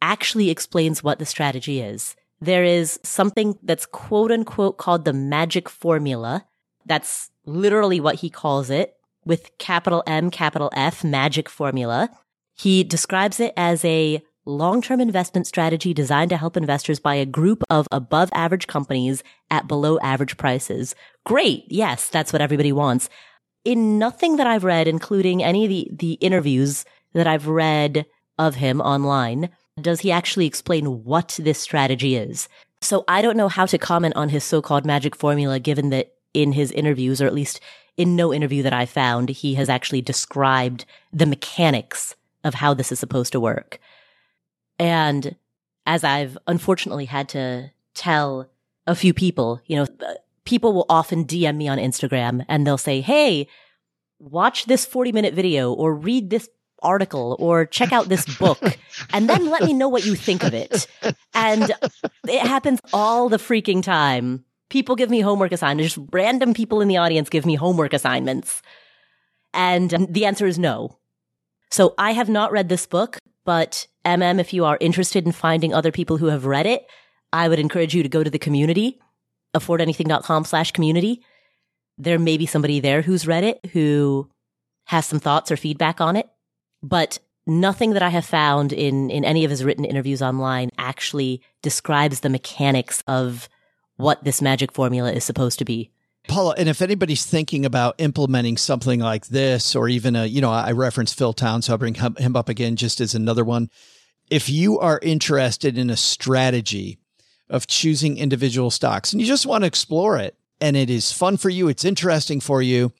actually 0.00 0.50
explains 0.50 1.02
what 1.02 1.18
the 1.18 1.26
strategy 1.26 1.80
is. 1.80 2.14
There 2.40 2.62
is 2.62 3.00
something 3.02 3.58
that's 3.62 3.86
quote 3.86 4.30
unquote 4.30 4.78
called 4.78 5.04
the 5.04 5.12
magic 5.12 5.68
formula. 5.68 6.44
That's 6.86 7.30
literally 7.44 7.98
what 7.98 8.16
he 8.16 8.30
calls 8.30 8.70
it 8.70 8.94
with 9.24 9.50
capital 9.58 10.04
M, 10.06 10.30
capital 10.30 10.70
F, 10.74 11.02
magic 11.02 11.48
formula. 11.48 12.08
He 12.54 12.84
describes 12.84 13.40
it 13.40 13.52
as 13.56 13.84
a 13.84 14.22
long-term 14.44 15.00
investment 15.00 15.48
strategy 15.48 15.92
designed 15.92 16.30
to 16.30 16.36
help 16.36 16.56
investors 16.56 17.00
buy 17.00 17.16
a 17.16 17.26
group 17.26 17.64
of 17.68 17.88
above 17.90 18.30
average 18.32 18.68
companies 18.68 19.24
at 19.50 19.66
below 19.66 19.98
average 19.98 20.36
prices. 20.36 20.94
Great. 21.24 21.64
Yes, 21.66 22.08
that's 22.08 22.32
what 22.32 22.40
everybody 22.40 22.70
wants. 22.70 23.08
In 23.66 23.98
nothing 23.98 24.36
that 24.36 24.46
I've 24.46 24.62
read, 24.62 24.86
including 24.86 25.42
any 25.42 25.64
of 25.64 25.70
the, 25.70 25.88
the 25.90 26.12
interviews 26.14 26.84
that 27.14 27.26
I've 27.26 27.48
read 27.48 28.06
of 28.38 28.54
him 28.54 28.80
online, 28.80 29.50
does 29.80 30.00
he 30.00 30.12
actually 30.12 30.46
explain 30.46 31.02
what 31.02 31.36
this 31.42 31.58
strategy 31.58 32.14
is. 32.14 32.48
So 32.80 33.04
I 33.08 33.22
don't 33.22 33.36
know 33.36 33.48
how 33.48 33.66
to 33.66 33.76
comment 33.76 34.14
on 34.14 34.28
his 34.28 34.44
so-called 34.44 34.86
magic 34.86 35.16
formula, 35.16 35.58
given 35.58 35.90
that 35.90 36.12
in 36.32 36.52
his 36.52 36.70
interviews, 36.70 37.20
or 37.20 37.26
at 37.26 37.34
least 37.34 37.58
in 37.96 38.14
no 38.14 38.32
interview 38.32 38.62
that 38.62 38.72
I 38.72 38.86
found, 38.86 39.30
he 39.30 39.54
has 39.54 39.68
actually 39.68 40.00
described 40.00 40.84
the 41.12 41.26
mechanics 41.26 42.14
of 42.44 42.54
how 42.54 42.72
this 42.72 42.92
is 42.92 43.00
supposed 43.00 43.32
to 43.32 43.40
work. 43.40 43.80
And 44.78 45.34
as 45.86 46.04
I've 46.04 46.38
unfortunately 46.46 47.06
had 47.06 47.28
to 47.30 47.72
tell 47.94 48.48
a 48.86 48.94
few 48.94 49.12
people, 49.12 49.60
you 49.66 49.74
know, 49.74 49.86
people 50.46 50.72
will 50.72 50.86
often 50.88 51.26
DM 51.26 51.56
me 51.56 51.68
on 51.68 51.78
Instagram 51.78 52.44
and 52.48 52.66
they'll 52.66 52.78
say, 52.78 53.00
Hey, 53.02 53.48
watch 54.18 54.64
this 54.64 54.86
40 54.86 55.12
minute 55.12 55.34
video 55.34 55.72
or 55.72 55.94
read 55.94 56.30
this 56.30 56.48
article 56.82 57.36
or 57.38 57.66
check 57.66 57.92
out 57.92 58.08
this 58.08 58.24
book 58.38 58.62
and 59.12 59.28
then 59.28 59.50
let 59.50 59.62
me 59.62 59.72
know 59.72 59.88
what 59.88 60.06
you 60.06 60.14
think 60.14 60.42
of 60.42 60.54
it. 60.54 60.86
And 61.34 61.70
it 62.28 62.40
happens 62.40 62.80
all 62.92 63.28
the 63.28 63.38
freaking 63.38 63.82
time 63.82 64.44
people 64.68 64.96
give 64.96 65.10
me 65.10 65.20
homework 65.20 65.52
assignments. 65.52 65.94
Just 65.94 66.08
random 66.12 66.54
people 66.54 66.80
in 66.80 66.88
the 66.88 66.96
audience 66.96 67.28
give 67.28 67.46
me 67.46 67.54
homework 67.54 67.92
assignments. 67.92 68.62
And 69.54 70.08
the 70.10 70.26
answer 70.26 70.46
is 70.46 70.58
no. 70.58 70.98
So 71.70 71.94
I 71.98 72.12
have 72.12 72.28
not 72.28 72.52
read 72.52 72.68
this 72.68 72.86
book, 72.86 73.18
but 73.44 73.86
MM, 74.04 74.40
if 74.40 74.52
you 74.52 74.64
are 74.64 74.78
interested 74.80 75.24
in 75.24 75.32
finding 75.32 75.72
other 75.72 75.92
people 75.92 76.16
who 76.16 76.26
have 76.26 76.46
read 76.46 76.66
it, 76.66 76.86
I 77.32 77.48
would 77.48 77.58
encourage 77.58 77.94
you 77.94 78.02
to 78.02 78.08
go 78.08 78.22
to 78.22 78.30
the 78.30 78.38
community, 78.38 79.00
affordanything.com 79.56 80.44
slash 80.44 80.72
community. 80.72 81.22
There 81.98 82.18
may 82.18 82.36
be 82.36 82.46
somebody 82.46 82.80
there 82.80 83.02
who's 83.02 83.26
read 83.26 83.44
it, 83.44 83.64
who 83.72 84.28
has 84.84 85.06
some 85.06 85.20
thoughts 85.20 85.50
or 85.50 85.56
feedback 85.56 86.00
on 86.00 86.16
it, 86.16 86.28
but 86.82 87.18
nothing 87.46 87.92
that 87.92 88.02
I 88.02 88.08
have 88.10 88.24
found 88.24 88.72
in, 88.72 89.10
in 89.10 89.24
any 89.24 89.44
of 89.44 89.50
his 89.50 89.64
written 89.64 89.84
interviews 89.84 90.22
online 90.22 90.70
actually 90.78 91.42
describes 91.62 92.20
the 92.20 92.28
mechanics 92.28 93.02
of 93.06 93.48
what 93.96 94.22
this 94.24 94.42
magic 94.42 94.72
formula 94.72 95.12
is 95.12 95.24
supposed 95.24 95.58
to 95.58 95.64
be. 95.64 95.90
Paula, 96.28 96.54
and 96.58 96.68
if 96.68 96.82
anybody's 96.82 97.24
thinking 97.24 97.64
about 97.64 97.94
implementing 97.98 98.56
something 98.56 98.98
like 99.00 99.28
this, 99.28 99.76
or 99.76 99.88
even 99.88 100.16
a, 100.16 100.26
you 100.26 100.40
know, 100.40 100.50
I 100.50 100.72
referenced 100.72 101.16
Phil 101.16 101.32
Town, 101.32 101.62
so 101.62 101.72
I'll 101.72 101.78
bring 101.78 101.94
him 101.94 102.36
up 102.36 102.48
again 102.48 102.76
just 102.76 103.00
as 103.00 103.14
another 103.14 103.44
one. 103.44 103.70
If 104.28 104.48
you 104.48 104.78
are 104.80 104.98
interested 105.02 105.78
in 105.78 105.88
a 105.88 105.96
strategy 105.96 106.98
of 107.48 107.66
choosing 107.66 108.18
individual 108.18 108.70
stocks 108.70 109.12
and 109.12 109.20
you 109.20 109.26
just 109.26 109.46
want 109.46 109.62
to 109.62 109.68
explore 109.68 110.18
it 110.18 110.36
and 110.60 110.76
it 110.76 110.90
is 110.90 111.12
fun 111.12 111.36
for 111.36 111.48
you, 111.48 111.68
it's 111.68 111.84
interesting 111.84 112.40
for 112.40 112.62
you, 112.62 112.92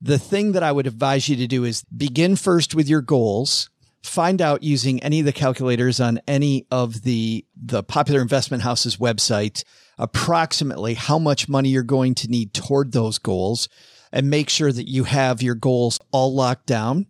the 0.00 0.18
thing 0.18 0.52
that 0.52 0.62
I 0.62 0.72
would 0.72 0.86
advise 0.86 1.28
you 1.28 1.36
to 1.36 1.46
do 1.46 1.64
is 1.64 1.84
begin 1.84 2.36
first 2.36 2.74
with 2.74 2.88
your 2.88 3.00
goals. 3.00 3.70
Find 4.02 4.40
out 4.40 4.62
using 4.62 5.02
any 5.02 5.20
of 5.20 5.26
the 5.26 5.32
calculators 5.32 6.00
on 6.00 6.20
any 6.28 6.66
of 6.70 7.02
the, 7.02 7.44
the 7.56 7.82
popular 7.82 8.20
investment 8.20 8.62
houses 8.62 8.98
website 8.98 9.64
approximately 9.98 10.94
how 10.94 11.18
much 11.18 11.48
money 11.48 11.70
you're 11.70 11.82
going 11.82 12.14
to 12.16 12.28
need 12.28 12.52
toward 12.52 12.92
those 12.92 13.18
goals 13.18 13.68
and 14.12 14.30
make 14.30 14.48
sure 14.48 14.70
that 14.70 14.88
you 14.88 15.04
have 15.04 15.42
your 15.42 15.54
goals 15.54 15.98
all 16.12 16.34
locked 16.34 16.66
down. 16.66 17.06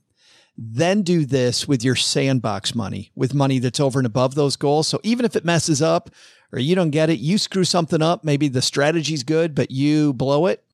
Then 0.57 1.03
do 1.03 1.27
this 1.27 1.69
with 1.69 1.85
your 1.85 1.97
sandbox 1.97 2.75
money, 2.75 3.11
with 3.15 3.35
money 3.35 3.59
that's 3.59 3.81
over 3.81 3.99
and 3.99 4.07
above 4.07 4.35
those 4.35 4.57
goals. 4.57 4.89
So 4.89 5.01
even 5.03 5.27
if 5.27 5.37
it 5.37 5.45
messes 5.45 5.83
up 5.83 6.09
or 6.57 6.61
you 6.61 6.75
don't 6.75 6.91
get 6.91 7.11
it, 7.11 7.19
you 7.19 7.37
screw 7.37 7.65
something 7.65 8.01
up, 8.01 8.25
maybe 8.25 8.49
the 8.49 8.63
strategy's 8.63 9.23
good, 9.23 9.55
but 9.55 9.71
you 9.71 10.15
blow 10.15 10.47
it, 10.47 10.65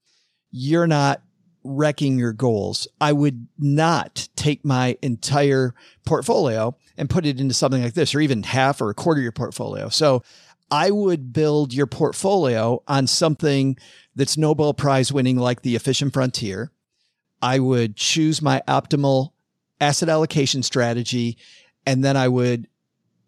you're 0.53 0.87
not 0.87 1.23
wrecking 1.65 2.19
your 2.19 2.33
goals. 2.33 2.87
I 3.01 3.13
would 3.13 3.49
not 3.59 4.29
take 4.37 4.65
my 4.65 4.97
entire 5.03 5.75
portfolio 6.07 6.77
and 6.97 7.11
put 7.11 7.27
it 7.27 7.41
into 7.41 7.53
something 7.53 7.83
like 7.83 7.95
this, 7.95 8.15
or 8.15 8.21
even 8.21 8.45
half 8.45 8.81
or 8.81 8.91
a 8.91 8.95
quarter 8.95 9.21
of 9.21 9.25
your 9.25 9.33
portfolio. 9.33 9.89
So 9.89 10.23
I 10.71 10.91
would 10.91 11.33
build 11.33 11.75
your 11.75 11.87
portfolio 11.87 12.83
on 12.87 13.07
something 13.07 13.77
that's 14.15 14.37
Nobel 14.37 14.75
Prize 14.75 15.13
winning, 15.13 15.37
like 15.37 15.63
the 15.63 15.75
efficient 15.75 16.13
frontier. 16.13 16.71
I 17.41 17.59
would 17.59 17.97
choose 17.97 18.41
my 18.41 18.63
optimal 18.69 19.33
asset 19.81 20.09
allocation 20.09 20.63
strategy, 20.63 21.39
and 21.85 22.05
then 22.05 22.17
I 22.17 22.29
would 22.29 22.69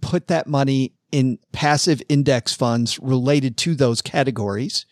put 0.01 0.29
that 0.29 0.47
money 0.47 0.93
in 1.15 1.39
passive 1.53 2.03
index 2.09 2.53
funds 2.53 2.99
related 2.99 3.57
to 3.57 3.77
those 3.77 4.03
categories 4.03 4.85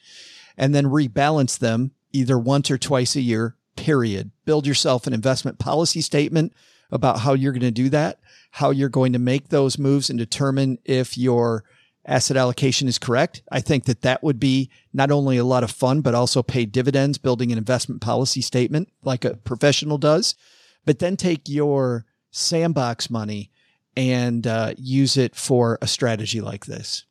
and 0.57 0.73
then 0.73 0.85
rebalance 0.85 1.59
them 1.59 1.91
either 2.13 2.39
once 2.39 2.71
or 2.71 2.79
twice 2.79 3.17
a 3.17 3.21
year, 3.21 3.57
period. 3.75 4.31
Build 4.45 4.65
yourself 4.65 5.09
an 5.09 5.15
investment 5.15 5.59
policy 5.59 6.01
statement 6.01 6.53
about 6.93 7.19
how 7.19 7.33
you're 7.33 7.51
going 7.51 7.63
to 7.63 7.73
do 7.73 7.89
that, 7.89 8.21
how 8.53 8.71
you're 8.71 8.89
going 8.89 9.13
to 9.13 9.19
make 9.19 9.49
those 9.49 9.81
moves 9.81 10.11
and 10.11 10.17
determine 10.17 10.79
if 10.85 11.19
your 11.19 11.65
asset 12.07 12.37
allocation 12.37 12.87
is 12.87 13.01
correct. 13.01 13.43
I 13.51 13.59
think 13.59 13.87
that 13.87 14.03
that 14.03 14.23
would 14.23 14.39
be 14.39 14.71
not 14.93 15.11
only 15.11 15.39
a 15.39 15.45
lot 15.45 15.65
of 15.65 15.73
fun, 15.73 16.03
but 16.03 16.15
also 16.15 16.41
pay 16.41 16.67
dividends 16.67 17.19
building 17.19 17.51
an 17.51 17.59
investment 17.59 18.01
policy 18.01 18.43
statement 18.43 18.91
like 19.03 19.25
a 19.25 19.35
professional 19.39 19.99
does. 19.99 20.37
But 20.85 21.01
then 21.01 21.17
take 21.17 21.49
your 21.49 22.05
sandbox 22.31 23.11
money 23.11 23.51
and 23.97 24.47
uh, 24.47 24.75
use 24.77 25.17
it 25.17 25.35
for 25.35 25.79
a 25.83 25.87
strategy 25.87 26.41
like 26.41 26.67
this. 26.67 27.05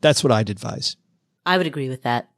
That's 0.00 0.22
what 0.22 0.32
I'd 0.32 0.50
advise. 0.50 0.96
I 1.44 1.56
would 1.56 1.66
agree 1.66 1.88
with 1.88 2.02
that. 2.02 2.28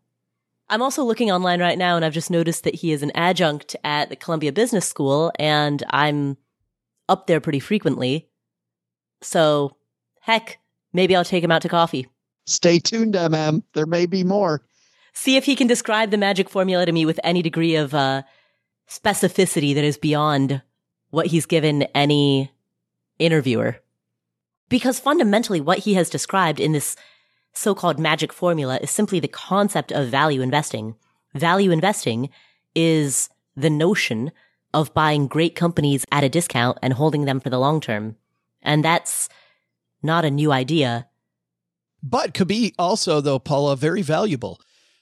I'm 0.68 0.82
also 0.82 1.02
looking 1.02 1.32
online 1.32 1.60
right 1.60 1.76
now 1.76 1.96
and 1.96 2.04
I've 2.04 2.12
just 2.12 2.30
noticed 2.30 2.64
that 2.64 2.76
he 2.76 2.92
is 2.92 3.02
an 3.02 3.10
adjunct 3.14 3.74
at 3.82 4.08
the 4.08 4.16
Columbia 4.16 4.52
Business 4.52 4.88
School 4.88 5.32
and 5.38 5.82
I'm 5.90 6.36
up 7.08 7.26
there 7.26 7.40
pretty 7.40 7.58
frequently. 7.58 8.28
So, 9.20 9.76
heck, 10.20 10.60
maybe 10.92 11.16
I'll 11.16 11.24
take 11.24 11.42
him 11.42 11.50
out 11.50 11.62
to 11.62 11.68
coffee. 11.68 12.06
Stay 12.46 12.78
tuned, 12.78 13.14
MM. 13.14 13.64
There 13.74 13.86
may 13.86 14.06
be 14.06 14.22
more. 14.22 14.62
See 15.12 15.36
if 15.36 15.44
he 15.44 15.56
can 15.56 15.66
describe 15.66 16.10
the 16.10 16.16
magic 16.16 16.48
formula 16.48 16.86
to 16.86 16.92
me 16.92 17.04
with 17.04 17.18
any 17.24 17.42
degree 17.42 17.74
of 17.74 17.92
uh, 17.92 18.22
specificity 18.88 19.74
that 19.74 19.84
is 19.84 19.98
beyond 19.98 20.62
what 21.10 21.26
he's 21.26 21.46
given 21.46 21.82
any 21.94 22.52
interviewer. 23.20 23.78
Because 24.68 24.98
fundamentally, 24.98 25.60
what 25.60 25.78
he 25.78 25.94
has 25.94 26.10
described 26.10 26.58
in 26.58 26.72
this 26.72 26.96
so-called 27.52 27.98
magic 27.98 28.32
formula 28.32 28.78
is 28.80 28.90
simply 28.90 29.20
the 29.20 29.28
concept 29.28 29.92
of 29.92 30.08
value 30.08 30.40
investing. 30.40 30.94
Value 31.34 31.70
investing 31.70 32.30
is 32.74 33.28
the 33.56 33.70
notion 33.70 34.30
of 34.72 34.94
buying 34.94 35.26
great 35.26 35.54
companies 35.56 36.06
at 36.12 36.24
a 36.24 36.28
discount 36.28 36.78
and 36.82 36.92
holding 36.92 37.24
them 37.24 37.40
for 37.40 37.50
the 37.50 37.58
long 37.58 37.80
term. 37.80 38.16
And 38.62 38.84
that's 38.84 39.28
not 40.02 40.24
a 40.24 40.30
new 40.30 40.52
idea. 40.52 41.08
But 42.02 42.34
could 42.34 42.48
be 42.48 42.74
also, 42.78 43.20
though, 43.20 43.38
Paula, 43.38 43.76
very 43.76 44.02
valuable. 44.02 44.60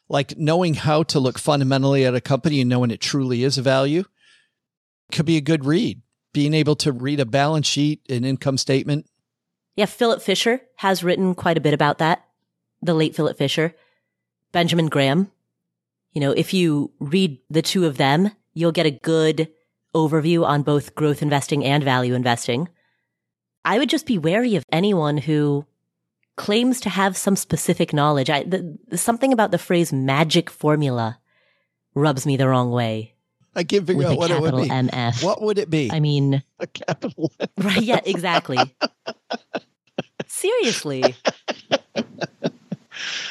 Like 0.09 0.39
knowing 0.39 0.75
how 0.75 1.03
to 1.05 1.21
look 1.21 1.39
fundamentally 1.39 2.05
at 2.07 2.15
a 2.15 2.21
company 2.21 2.63
and 2.63 2.71
knowing 2.71 2.91
it 2.91 3.01
truly 3.01 3.45
is 3.45 3.59
a 3.59 3.63
value 3.63 4.05
could 5.13 5.27
be 5.27 5.37
a 5.37 5.43
good 5.43 5.65
read. 5.65 6.01
Being 6.33 6.55
able 6.55 6.77
to 6.77 6.93
read 6.93 7.21
a 7.21 7.27
balance 7.27 7.67
sheet, 7.67 8.03
an 8.09 8.25
income 8.25 8.59
statement, 8.59 9.07
yeah, 9.79 9.87
Philip 9.87 10.21
Fisher 10.21 10.61
has 10.75 11.05
written 11.05 11.37
quite 11.37 11.57
a 11.57 11.61
bit 11.61 11.73
about 11.73 11.99
that. 11.99 12.25
The 12.83 12.95
late 12.95 13.15
Philip 13.15 13.39
Fisher, 13.39 13.77
Benjamin 14.51 14.89
Graham. 14.89 15.31
You 16.13 16.21
know, 16.21 16.33
if 16.33 16.53
you 16.53 16.91
read 16.99 17.39
the 17.49 17.63
two 17.63 17.87
of 17.87 17.97
them, 17.97 18.33
you'll 18.55 18.73
get 18.73 18.87
a 18.87 18.91
good 18.91 19.49
overview 19.95 20.45
on 20.45 20.65
both 20.65 20.97
growth 20.97 21.23
investing 21.23 21.65
and 21.65 21.85
value 21.85 22.15
investing. 22.15 22.69
I 23.65 23.79
would 23.79 23.89
just 23.89 24.05
be 24.05 24.19
wary 24.19 24.57
of 24.57 24.65
anyone 24.73 25.17
who 25.17 25.65
claims 26.37 26.81
to 26.81 26.89
have 26.89 27.17
some 27.17 27.37
specific 27.37 27.93
knowledge. 27.93 28.31
I, 28.31 28.43
the, 28.43 28.77
something 28.97 29.33
about 29.33 29.53
the 29.53 29.59
phrase 29.59 29.93
magic 29.93 30.51
formula 30.51 31.21
rubs 31.95 32.27
me 32.27 32.37
the 32.37 32.49
wrong 32.49 32.73
way. 32.73 33.15
I 33.55 33.65
can't 33.65 33.87
figure 33.87 34.07
out 34.07 34.17
what 34.17 34.31
it 34.31 34.41
would 34.41 34.55
be. 34.55 34.69
MF. 34.69 35.23
What 35.23 35.43
would 35.43 35.59
it 35.59 35.71
be? 35.71 35.91
I 35.93 36.01
mean, 36.01 36.43
a 36.59 36.67
capital 36.67 37.33
M. 37.41 37.49
Right. 37.59 37.83
Yeah, 37.83 38.01
exactly. 38.05 38.59
Seriously. 40.27 41.03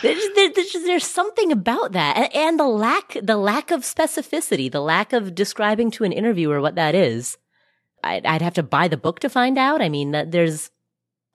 There's, 0.01 0.23
there's, 0.35 0.73
there's, 0.85 1.05
something 1.05 1.51
about 1.51 1.91
that 1.93 2.33
and, 2.35 2.59
the 2.59 2.67
lack 2.67 3.17
the 3.21 3.35
lack 3.35 3.71
of 3.71 3.81
specificity 3.81 4.71
the 4.71 4.81
lack 4.81 5.11
of 5.11 5.35
describing 5.35 5.91
to 5.91 6.03
an 6.03 6.11
interviewer 6.11 6.61
what 6.61 6.75
that 6.75 6.95
is 6.95 7.37
I'd, 8.03 8.25
I'd 8.25 8.41
have 8.41 8.53
to 8.55 8.63
buy 8.63 8.87
the 8.87 8.97
book 8.97 9.19
to 9.21 9.29
find 9.29 9.57
out 9.57 9.81
i 9.81 9.89
mean 9.89 10.11
that 10.11 10.31
there's 10.31 10.69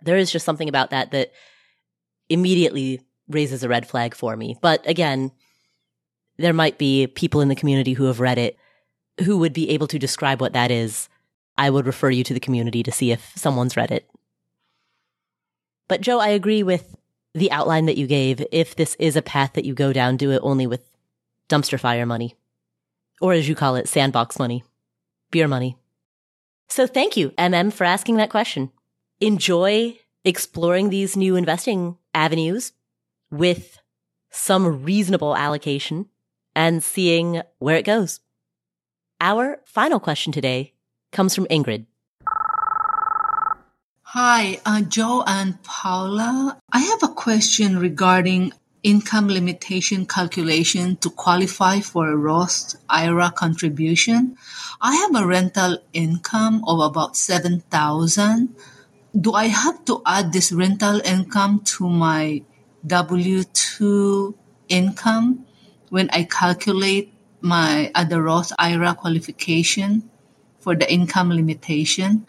there 0.03 0.17
is 0.17 0.31
just 0.31 0.47
something 0.47 0.69
about 0.69 0.91
that 0.91 1.11
that 1.11 1.33
immediately 2.29 3.01
raises 3.29 3.63
a 3.63 3.69
red 3.69 3.87
flag 3.87 4.15
for 4.15 4.37
me 4.37 4.57
but 4.61 4.87
again 4.89 5.33
there 6.39 6.55
might 6.55 6.79
be 6.79 7.07
people 7.07 7.41
in 7.41 7.49
the 7.49 7.57
community 7.57 7.93
who 7.93 8.05
have 8.05 8.21
read 8.21 8.39
it 8.39 8.57
who 9.21 9.39
would 9.39 9.53
be 9.53 9.71
able 9.71 9.87
to 9.87 9.99
describe 9.99 10.41
what 10.41 10.53
that 10.53 10.71
is 10.71 11.09
i 11.57 11.69
would 11.69 11.87
refer 11.87 12.11
you 12.11 12.25
to 12.25 12.35
the 12.35 12.41
community 12.41 12.83
to 12.83 12.93
see 12.93 13.11
if 13.11 13.33
someone's 13.37 13.77
read 13.77 13.91
it 13.91 14.09
but 15.93 16.01
Joe, 16.01 16.21
I 16.21 16.29
agree 16.29 16.63
with 16.63 16.97
the 17.35 17.53
outline 17.53 17.85
that 17.85 17.99
you 17.99 18.07
gave. 18.07 18.43
If 18.51 18.77
this 18.77 18.95
is 18.99 19.15
a 19.15 19.21
path 19.21 19.53
that 19.53 19.67
you 19.67 19.75
go 19.75 19.93
down, 19.93 20.17
do 20.17 20.31
it 20.31 20.41
only 20.43 20.67
with 20.67 20.91
dumpster 21.51 21.79
fire 21.79 22.07
money. 22.07 22.35
Or 23.21 23.35
as 23.35 23.47
you 23.47 23.55
call 23.55 23.77
it, 23.77 23.89
sandbox 23.89 24.39
money. 24.39 24.65
Beer 25.31 25.47
money. 25.47 25.77
So 26.71 26.87
thank 26.87 27.19
you, 27.19 27.33
MM, 27.33 27.71
for 27.71 27.85
asking 27.85 28.17
that 28.17 28.31
question. 28.31 28.71
Enjoy 29.21 29.99
exploring 30.25 30.89
these 30.89 31.15
new 31.15 31.37
investing 31.37 31.99
avenues 32.15 32.73
with 33.31 33.79
some 34.31 34.83
reasonable 34.83 35.37
allocation 35.37 36.07
and 36.57 36.83
seeing 36.83 37.43
where 37.59 37.77
it 37.77 37.85
goes. 37.85 38.21
Our 39.23 39.63
final 39.65 40.01
question 40.01 40.33
today 40.33 40.75
comes 41.13 41.33
from 41.33 41.47
Ingrid. 41.47 41.87
Hi, 44.03 44.59
uh, 44.67 44.83
Joe 44.83 45.23
and 45.25 45.63
Paula. 45.63 46.59
I 46.73 46.81
have 46.81 47.05
a 47.05 47.15
question 47.15 47.79
regarding 47.79 48.51
income 48.83 49.29
limitation 49.29 50.07
calculation 50.07 50.97
to 50.97 51.09
qualify 51.09 51.79
for 51.79 52.11
a 52.11 52.17
Roth 52.17 52.75
IRA 52.91 53.31
contribution. 53.31 54.37
I 54.81 54.97
have 54.97 55.15
a 55.15 55.25
rental 55.25 55.79
income 55.93 56.65
of 56.67 56.81
about 56.81 57.17
7000 57.17 58.57
Do 59.15 59.35
I 59.35 59.47
have 59.47 59.85
to 59.85 60.03
add 60.05 60.33
this 60.33 60.51
rental 60.51 61.01
income 61.05 61.61
to 61.79 61.89
my 61.89 62.43
W-2 62.85 64.35
income 64.69 65.47
when 65.91 66.11
I 66.11 66.25
calculate 66.25 67.15
my 67.43 67.91
other 67.95 68.23
Roth 68.23 68.53
IRA 68.59 68.95
qualification 68.95 70.09
for 70.61 70.75
the 70.75 70.91
income 70.91 71.31
limitation? 71.31 72.27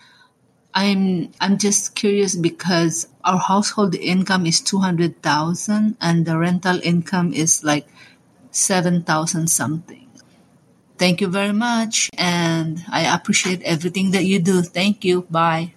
I'm 0.73 1.31
I'm 1.40 1.57
just 1.57 1.94
curious 1.95 2.35
because 2.35 3.07
our 3.23 3.38
household 3.38 3.95
income 3.95 4.45
is 4.45 4.60
two 4.60 4.80
hundred 4.80 5.22
thousand 5.22 5.98
and 6.02 6.26
the 6.26 6.38
rental 6.38 6.80
income 6.81 7.31
is 7.31 7.64
like 7.64 7.88
seven 8.49 9.03
thousand 9.03 9.49
something. 9.49 10.10
Thank 10.98 11.22
you 11.22 11.27
very 11.27 11.53
much 11.53 12.10
and 12.18 12.84
I 12.90 13.14
appreciate 13.14 13.61
everything 13.64 14.11
that 14.11 14.26
you 14.26 14.40
do. 14.40 14.61
Thank 14.61 15.06
you. 15.06 15.23
Bye. 15.30 15.73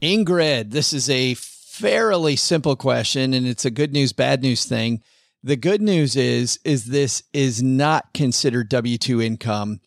Ingrid, 0.00 0.70
this 0.70 0.92
is 0.92 1.10
a 1.10 1.34
fairly 1.34 2.36
simple 2.36 2.76
question 2.76 3.34
and 3.34 3.46
it's 3.46 3.64
a 3.64 3.70
good 3.70 3.92
news 3.92 4.12
bad 4.12 4.42
news 4.42 4.64
thing. 4.64 5.02
The 5.42 5.56
good 5.56 5.80
news 5.80 6.16
is 6.16 6.58
is 6.64 6.86
this 6.86 7.22
is 7.32 7.62
not 7.62 8.12
considered 8.14 8.70
W2 8.70 9.24
income, 9.24 9.80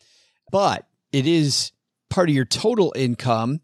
but 0.51 0.87
it 1.11 1.25
is 1.27 1.71
part 2.09 2.29
of 2.29 2.35
your 2.35 2.45
total 2.45 2.93
income 2.95 3.61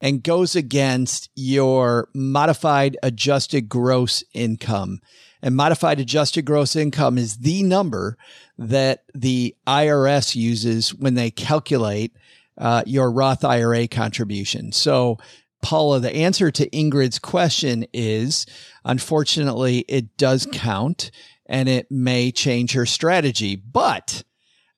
and 0.00 0.22
goes 0.22 0.54
against 0.54 1.30
your 1.34 2.08
modified 2.14 2.96
adjusted 3.02 3.68
gross 3.68 4.22
income. 4.32 5.00
And 5.42 5.56
modified 5.56 6.00
adjusted 6.00 6.42
gross 6.42 6.76
income 6.76 7.16
is 7.16 7.38
the 7.38 7.62
number 7.62 8.16
that 8.58 9.04
the 9.14 9.56
IRS 9.66 10.34
uses 10.34 10.94
when 10.94 11.14
they 11.14 11.30
calculate 11.30 12.16
uh, 12.56 12.82
your 12.86 13.10
Roth 13.10 13.44
IRA 13.44 13.86
contribution. 13.86 14.72
So, 14.72 15.18
Paula, 15.62 16.00
the 16.00 16.14
answer 16.14 16.50
to 16.50 16.70
Ingrid's 16.70 17.18
question 17.18 17.86
is 17.92 18.46
unfortunately, 18.84 19.80
it 19.88 20.16
does 20.16 20.46
count 20.52 21.10
and 21.46 21.68
it 21.68 21.90
may 21.90 22.30
change 22.30 22.72
her 22.72 22.86
strategy. 22.86 23.56
But 23.56 24.22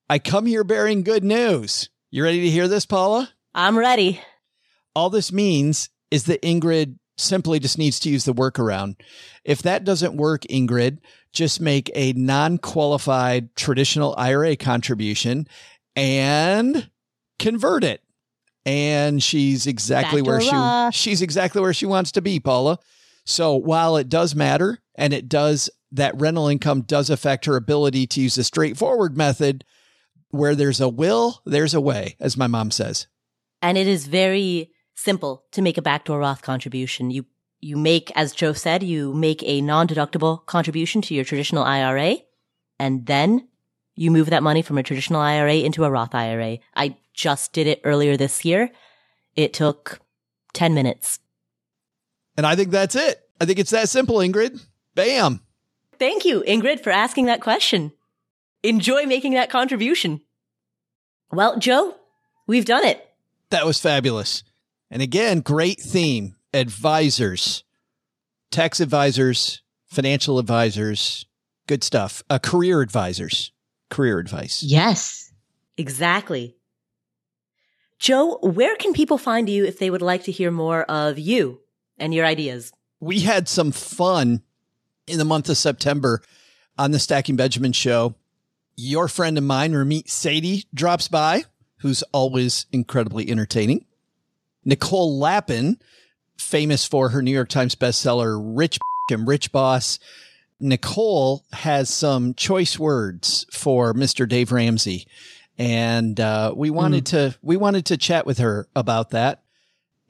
I 0.09 0.19
come 0.19 0.47
here 0.47 0.65
bearing 0.65 1.02
good 1.02 1.24
news. 1.24 1.90
You 2.11 2.24
ready 2.24 2.40
to 2.40 2.51
hear 2.51 2.69
this, 2.69 2.86
Paula? 2.86 3.31
I'm 3.55 3.78
ready. 3.78 4.20
All 4.94 5.11
this 5.11 5.32
means 5.32 5.90
is 6.11 6.24
that 6.24 6.43
Ingrid 6.43 6.98
simply 7.16 7.61
just 7.61 7.78
needs 7.78 8.01
to 8.01 8.11
use 8.11 8.24
the 8.24 8.35
workaround. 8.35 8.97
If 9.44 9.62
that 9.62 9.85
doesn't 9.85 10.16
work, 10.16 10.43
Ingrid, 10.43 10.98
just 11.32 11.61
make 11.61 11.90
a 11.94 12.12
non 12.15 12.59
qualified 12.59 13.55
traditional 13.55 14.15
IRA 14.19 14.57
contribution 14.57 15.47
and 15.94 16.90
convert 17.39 17.85
it. 17.85 18.02
And 18.66 19.23
she's 19.23 19.66
exactly 19.66 20.20
where 20.23 20.41
she 20.41 20.97
she's 20.97 21.23
exactly 21.23 21.62
where 21.62 21.73
she 21.73 21.87
wants 21.87 22.12
to 22.12 22.23
be, 22.23 22.41
Paula. 22.41 22.78
So 23.24 23.55
while 23.55 23.97
it 23.97 24.09
does 24.09 24.35
matter 24.35 24.81
and 24.95 25.12
it 25.12 25.28
does 25.28 25.70
that 25.93 26.19
rental 26.20 26.49
income 26.49 26.82
does 26.82 27.11
affect 27.11 27.47
her 27.47 27.57
ability 27.57 28.07
to 28.09 28.20
use 28.20 28.39
a 28.39 28.45
straightforward 28.45 29.16
method, 29.16 29.65
where 30.31 30.55
there's 30.55 30.81
a 30.81 30.89
will, 30.89 31.43
there's 31.45 31.74
a 31.74 31.81
way, 31.81 32.16
as 32.20 32.37
my 32.37 32.47
mom 32.47 32.70
says. 32.70 33.07
And 33.62 33.77
it 33.77 33.87
is 33.87 34.07
very 34.07 34.70
simple 34.95 35.45
to 35.53 35.62
make 35.62 35.78
a 35.78 35.82
backdoor 35.82 36.20
Roth 36.20 36.43
contribution. 36.43 37.11
You 37.11 37.27
you 37.62 37.77
make, 37.77 38.11
as 38.16 38.32
Joe 38.32 38.55
said, 38.55 38.82
you 38.82 39.12
make 39.12 39.43
a 39.43 39.61
non-deductible 39.61 40.47
contribution 40.47 41.03
to 41.03 41.15
your 41.15 41.24
traditional 41.24 41.62
IRA, 41.62 42.16
and 42.78 43.05
then 43.05 43.49
you 43.95 44.11
move 44.11 44.31
that 44.31 44.43
money 44.43 44.62
from 44.62 44.78
a 44.78 44.82
traditional 44.82 45.20
IRA 45.20 45.57
into 45.57 45.85
a 45.85 45.91
Roth 45.91 46.15
IRA. 46.15 46.59
I 46.74 46.97
just 47.21 47.53
did 47.53 47.67
it 47.67 47.83
earlier 47.85 48.17
this 48.17 48.47
year. 48.47 48.71
It 49.37 49.53
took 49.53 50.01
10 50.55 50.73
minutes. 50.73 51.19
And 52.37 52.47
I 52.47 52.57
think 52.57 52.71
that's 52.71 52.97
it. 52.97 53.21
I 53.39 53.45
think 53.45 53.59
it's 53.59 53.71
that 53.71 53.91
simple, 53.91 54.17
Ingrid. 54.17 54.59
Bam. 54.95 55.41
Thank 55.99 56.25
you, 56.25 56.43
Ingrid, 56.49 56.83
for 56.83 56.91
asking 56.91 57.27
that 57.27 57.43
question. 57.43 57.93
Enjoy 58.63 59.05
making 59.05 59.35
that 59.35 59.51
contribution. 59.51 60.23
Well, 61.31 61.59
Joe, 61.59 61.95
we've 62.47 62.65
done 62.65 62.87
it. 62.87 63.07
That 63.51 63.67
was 63.67 63.79
fabulous. 63.79 64.43
And 64.91 65.03
again, 65.03 65.41
great 65.41 65.79
theme 65.79 66.37
advisors, 66.55 67.65
tax 68.51 68.81
advisors, 68.81 69.61
financial 69.87 70.39
advisors, 70.39 71.27
good 71.67 71.85
stuff. 71.85 72.23
Uh, 72.31 72.39
career 72.39 72.81
advisors, 72.81 73.53
career 73.91 74.19
advice. 74.19 74.63
Yes, 74.63 75.31
exactly. 75.77 76.57
Joe, 78.01 78.39
where 78.40 78.77
can 78.77 78.94
people 78.94 79.18
find 79.18 79.47
you 79.47 79.66
if 79.66 79.78
they 79.78 79.90
would 79.90 80.01
like 80.01 80.24
to 80.24 80.32
hear 80.32 80.51
more 80.51 80.85
of 80.85 81.18
you 81.18 81.60
and 81.98 82.14
your 82.14 82.24
ideas? 82.24 82.72
We 82.98 83.20
had 83.20 83.47
some 83.47 83.72
fun 83.72 84.43
in 85.06 85.18
the 85.18 85.24
month 85.27 85.51
of 85.51 85.59
September 85.59 86.22
on 86.78 86.93
the 86.93 86.98
Stacking 86.98 87.36
Benjamin 87.36 87.72
show. 87.72 88.14
Your 88.74 89.06
friend 89.06 89.36
of 89.36 89.44
mine, 89.44 89.72
Ramit 89.72 90.06
Sethi, 90.06 90.64
drops 90.72 91.09
by, 91.09 91.44
who's 91.81 92.02
always 92.05 92.64
incredibly 92.72 93.31
entertaining. 93.31 93.85
Nicole 94.64 95.18
Lapin, 95.18 95.78
famous 96.39 96.86
for 96.86 97.10
her 97.10 97.20
New 97.20 97.31
York 97.31 97.51
Times 97.51 97.74
bestseller, 97.74 98.40
Rich 98.43 98.78
and 99.10 99.28
Rich 99.28 99.52
Boss. 99.52 99.98
Nicole 100.59 101.44
has 101.52 101.90
some 101.90 102.32
choice 102.32 102.78
words 102.78 103.44
for 103.52 103.93
Mr. 103.93 104.27
Dave 104.27 104.52
Ramsey 104.52 105.06
and 105.61 106.19
uh, 106.19 106.55
we 106.57 106.70
wanted 106.70 107.05
mm. 107.05 107.11
to 107.11 107.39
we 107.43 107.59
wanted 107.59 107.85
to 107.87 107.99
chat 107.99 108.24
with 108.24 108.39
her 108.39 108.66
about 108.74 109.11
that. 109.11 109.43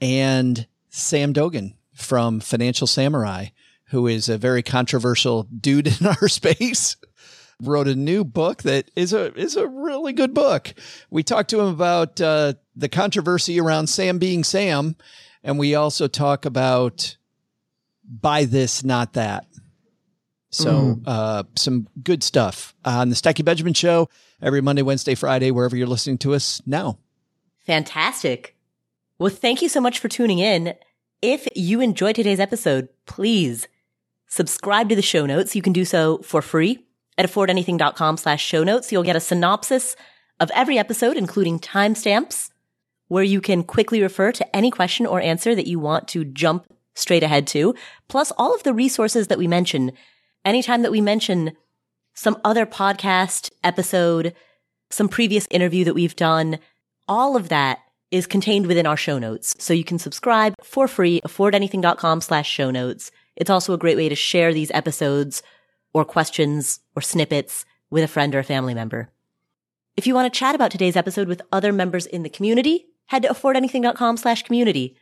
And 0.00 0.64
Sam 0.90 1.34
Dogen 1.34 1.74
from 1.92 2.38
Financial 2.38 2.86
Samurai, 2.86 3.46
who 3.86 4.06
is 4.06 4.28
a 4.28 4.38
very 4.38 4.62
controversial 4.62 5.42
dude 5.42 5.88
in 5.88 6.06
our 6.22 6.28
space, 6.28 6.96
wrote 7.60 7.88
a 7.88 7.96
new 7.96 8.22
book 8.22 8.62
that 8.62 8.92
is 8.94 9.12
a 9.12 9.34
is 9.34 9.56
a 9.56 9.66
really 9.66 10.12
good 10.12 10.34
book. 10.34 10.72
We 11.10 11.24
talked 11.24 11.50
to 11.50 11.60
him 11.60 11.66
about 11.66 12.20
uh, 12.20 12.54
the 12.76 12.88
controversy 12.88 13.60
around 13.60 13.88
Sam 13.88 14.20
being 14.20 14.44
Sam, 14.44 14.94
and 15.42 15.58
we 15.58 15.74
also 15.74 16.06
talk 16.06 16.44
about 16.44 17.16
buy 18.08 18.44
this, 18.44 18.84
not 18.84 19.14
that. 19.14 19.46
So, 20.52 20.70
mm. 20.72 21.02
uh, 21.06 21.44
some 21.56 21.88
good 22.02 22.22
stuff 22.22 22.72
on 22.84 23.08
the 23.08 23.16
Stacking 23.16 23.44
Benjamin 23.44 23.74
show 23.74 24.08
every 24.42 24.60
Monday, 24.60 24.82
Wednesday, 24.82 25.14
Friday, 25.14 25.50
wherever 25.50 25.76
you're 25.76 25.86
listening 25.86 26.18
to 26.18 26.34
us 26.34 26.62
now. 26.66 26.98
Fantastic. 27.66 28.56
Well, 29.18 29.30
thank 29.30 29.62
you 29.62 29.68
so 29.68 29.80
much 29.80 29.98
for 29.98 30.08
tuning 30.08 30.38
in. 30.38 30.74
If 31.22 31.46
you 31.54 31.80
enjoyed 31.80 32.16
today's 32.16 32.40
episode, 32.40 32.88
please 33.06 33.68
subscribe 34.28 34.88
to 34.88 34.96
the 34.96 35.02
show 35.02 35.26
notes. 35.26 35.54
You 35.54 35.62
can 35.62 35.72
do 35.72 35.84
so 35.84 36.18
for 36.18 36.40
free 36.40 36.86
at 37.18 37.28
affordanything.com 37.28 38.16
slash 38.16 38.42
show 38.42 38.64
notes. 38.64 38.90
You'll 38.90 39.02
get 39.02 39.16
a 39.16 39.20
synopsis 39.20 39.94
of 40.38 40.50
every 40.54 40.78
episode, 40.78 41.18
including 41.18 41.58
timestamps, 41.58 42.50
where 43.08 43.24
you 43.24 43.40
can 43.42 43.62
quickly 43.62 44.00
refer 44.00 44.32
to 44.32 44.56
any 44.56 44.70
question 44.70 45.04
or 45.04 45.20
answer 45.20 45.54
that 45.54 45.66
you 45.66 45.78
want 45.78 46.08
to 46.08 46.24
jump 46.24 46.66
straight 46.94 47.22
ahead 47.22 47.46
to, 47.48 47.74
plus 48.08 48.32
all 48.38 48.54
of 48.54 48.62
the 48.62 48.72
resources 48.72 49.26
that 49.26 49.38
we 49.38 49.46
mention. 49.46 49.92
Anytime 50.44 50.82
that 50.82 50.92
we 50.92 51.00
mention 51.02 51.52
some 52.20 52.38
other 52.44 52.66
podcast 52.66 53.50
episode, 53.64 54.34
some 54.90 55.08
previous 55.08 55.48
interview 55.50 55.84
that 55.84 55.94
we've 55.94 56.16
done. 56.16 56.58
All 57.08 57.34
of 57.34 57.48
that 57.48 57.78
is 58.10 58.26
contained 58.26 58.66
within 58.66 58.84
our 58.84 58.96
show 58.96 59.18
notes. 59.18 59.54
So 59.58 59.72
you 59.72 59.84
can 59.84 59.98
subscribe 59.98 60.52
for 60.62 60.86
free, 60.86 61.22
affordanything.com 61.24 62.20
slash 62.20 62.46
show 62.46 62.70
notes. 62.70 63.10
It's 63.36 63.48
also 63.48 63.72
a 63.72 63.78
great 63.78 63.96
way 63.96 64.10
to 64.10 64.14
share 64.14 64.52
these 64.52 64.70
episodes 64.72 65.42
or 65.94 66.04
questions 66.04 66.80
or 66.94 67.00
snippets 67.00 67.64
with 67.88 68.04
a 68.04 68.08
friend 68.08 68.34
or 68.34 68.40
a 68.40 68.44
family 68.44 68.74
member. 68.74 69.08
If 69.96 70.06
you 70.06 70.14
want 70.14 70.30
to 70.30 70.38
chat 70.38 70.54
about 70.54 70.70
today's 70.70 70.96
episode 70.96 71.26
with 71.26 71.40
other 71.50 71.72
members 71.72 72.04
in 72.04 72.22
the 72.22 72.28
community, 72.28 72.84
head 73.06 73.22
to 73.22 73.30
affordanything.com 73.30 74.18
slash 74.18 74.42
community. 74.42 74.94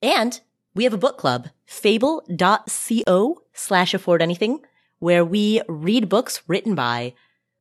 And 0.00 0.40
we 0.76 0.84
have 0.84 0.94
a 0.94 0.98
book 0.98 1.18
club, 1.18 1.48
fable.co 1.66 3.42
slash 3.54 3.92
affordanything 3.92 4.60
where 5.00 5.24
we 5.24 5.60
read 5.68 6.08
books 6.08 6.42
written 6.46 6.74
by 6.74 7.14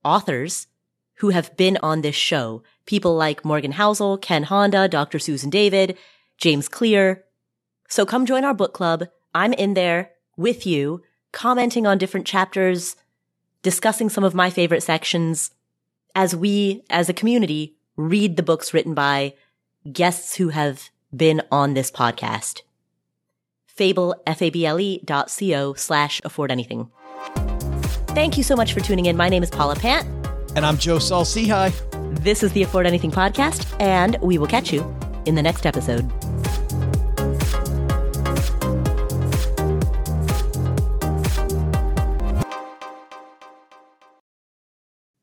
authors 0.03 0.67
who 1.15 1.29
have 1.29 1.55
been 1.57 1.77
on 1.81 2.01
this 2.01 2.15
show. 2.15 2.63
People 2.85 3.15
like 3.15 3.43
Morgan 3.43 3.73
Housel, 3.73 4.21
Ken 4.21 4.43
Honda, 4.43 4.87
Dr. 4.87 5.19
Susan 5.19 5.49
David, 5.49 5.97
James 6.37 6.69
Clear. 6.69 7.25
So 7.89 8.05
come 8.05 8.25
join 8.25 8.45
our 8.45 8.53
book 8.53 8.73
club. 8.73 9.07
I'm 9.33 9.53
in 9.53 9.73
there 9.73 10.11
with 10.37 10.65
you, 10.65 11.01
commenting 11.31 11.85
on 11.85 11.97
different 11.97 12.27
chapters, 12.27 12.95
discussing 13.61 14.09
some 14.09 14.23
of 14.23 14.35
my 14.35 14.49
favorite 14.49 14.83
sections 14.83 15.51
as 16.15 16.35
we, 16.35 16.83
as 16.89 17.09
a 17.09 17.13
community, 17.13 17.75
read 17.95 18.37
the 18.37 18.43
books 18.43 18.73
written 18.73 18.93
by 18.93 19.33
guests 19.91 20.35
who 20.35 20.49
have 20.49 20.89
been 21.15 21.41
on 21.51 21.73
this 21.73 21.91
podcast. 21.91 22.61
Fable, 23.67 24.15
F-A-B-L-E 24.25 25.01
dot 25.05 25.29
C-O 25.29 25.73
slash 25.73 26.21
afford 26.23 26.51
anything. 26.51 26.89
Thank 28.15 28.37
you 28.37 28.43
so 28.43 28.55
much 28.55 28.73
for 28.73 28.79
tuning 28.79 29.05
in. 29.05 29.15
My 29.15 29.29
name 29.29 29.43
is 29.43 29.49
Paula 29.49 29.75
Pant. 29.75 30.07
And 30.55 30.65
I'm 30.65 30.77
Joe 30.77 30.99
Saul-Sehy. 30.99 31.71
This 32.23 32.43
is 32.43 32.51
the 32.53 32.63
Afford 32.63 32.85
Anything 32.85 33.11
podcast, 33.11 33.65
and 33.79 34.17
we 34.21 34.37
will 34.37 34.47
catch 34.47 34.73
you 34.73 34.81
in 35.25 35.35
the 35.35 35.41
next 35.41 35.65
episode. 35.65 36.09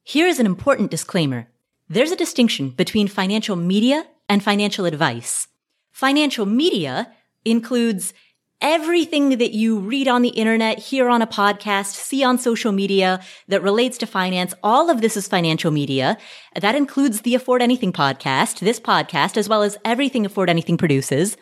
Here 0.04 0.26
is 0.28 0.38
an 0.38 0.46
important 0.46 0.90
disclaimer. 0.90 1.48
There's 1.88 2.12
a 2.12 2.16
distinction 2.16 2.70
between 2.70 3.08
financial 3.08 3.56
media 3.56 4.06
and 4.28 4.42
financial 4.42 4.86
advice. 4.86 5.48
Financial 5.92 6.46
media 6.46 7.12
includes 7.44 8.14
everything 8.60 9.38
that 9.38 9.52
you 9.52 9.78
read 9.78 10.08
on 10.08 10.22
the 10.22 10.30
internet, 10.30 10.78
hear 10.78 11.08
on 11.08 11.22
a 11.22 11.26
podcast, 11.26 11.94
see 11.94 12.24
on 12.24 12.38
social 12.38 12.72
media 12.72 13.20
that 13.48 13.62
relates 13.62 13.98
to 13.98 14.06
finance, 14.06 14.54
all 14.62 14.90
of 14.90 15.00
this 15.00 15.16
is 15.16 15.28
financial 15.28 15.70
media. 15.70 16.16
That 16.60 16.74
includes 16.74 17.20
the 17.20 17.34
Afford 17.34 17.62
Anything 17.62 17.92
podcast, 17.92 18.60
this 18.60 18.80
podcast, 18.80 19.36
as 19.36 19.48
well 19.48 19.62
as 19.62 19.78
everything 19.84 20.24
Afford 20.24 20.48
Anything 20.48 20.76
produces. 20.76 21.36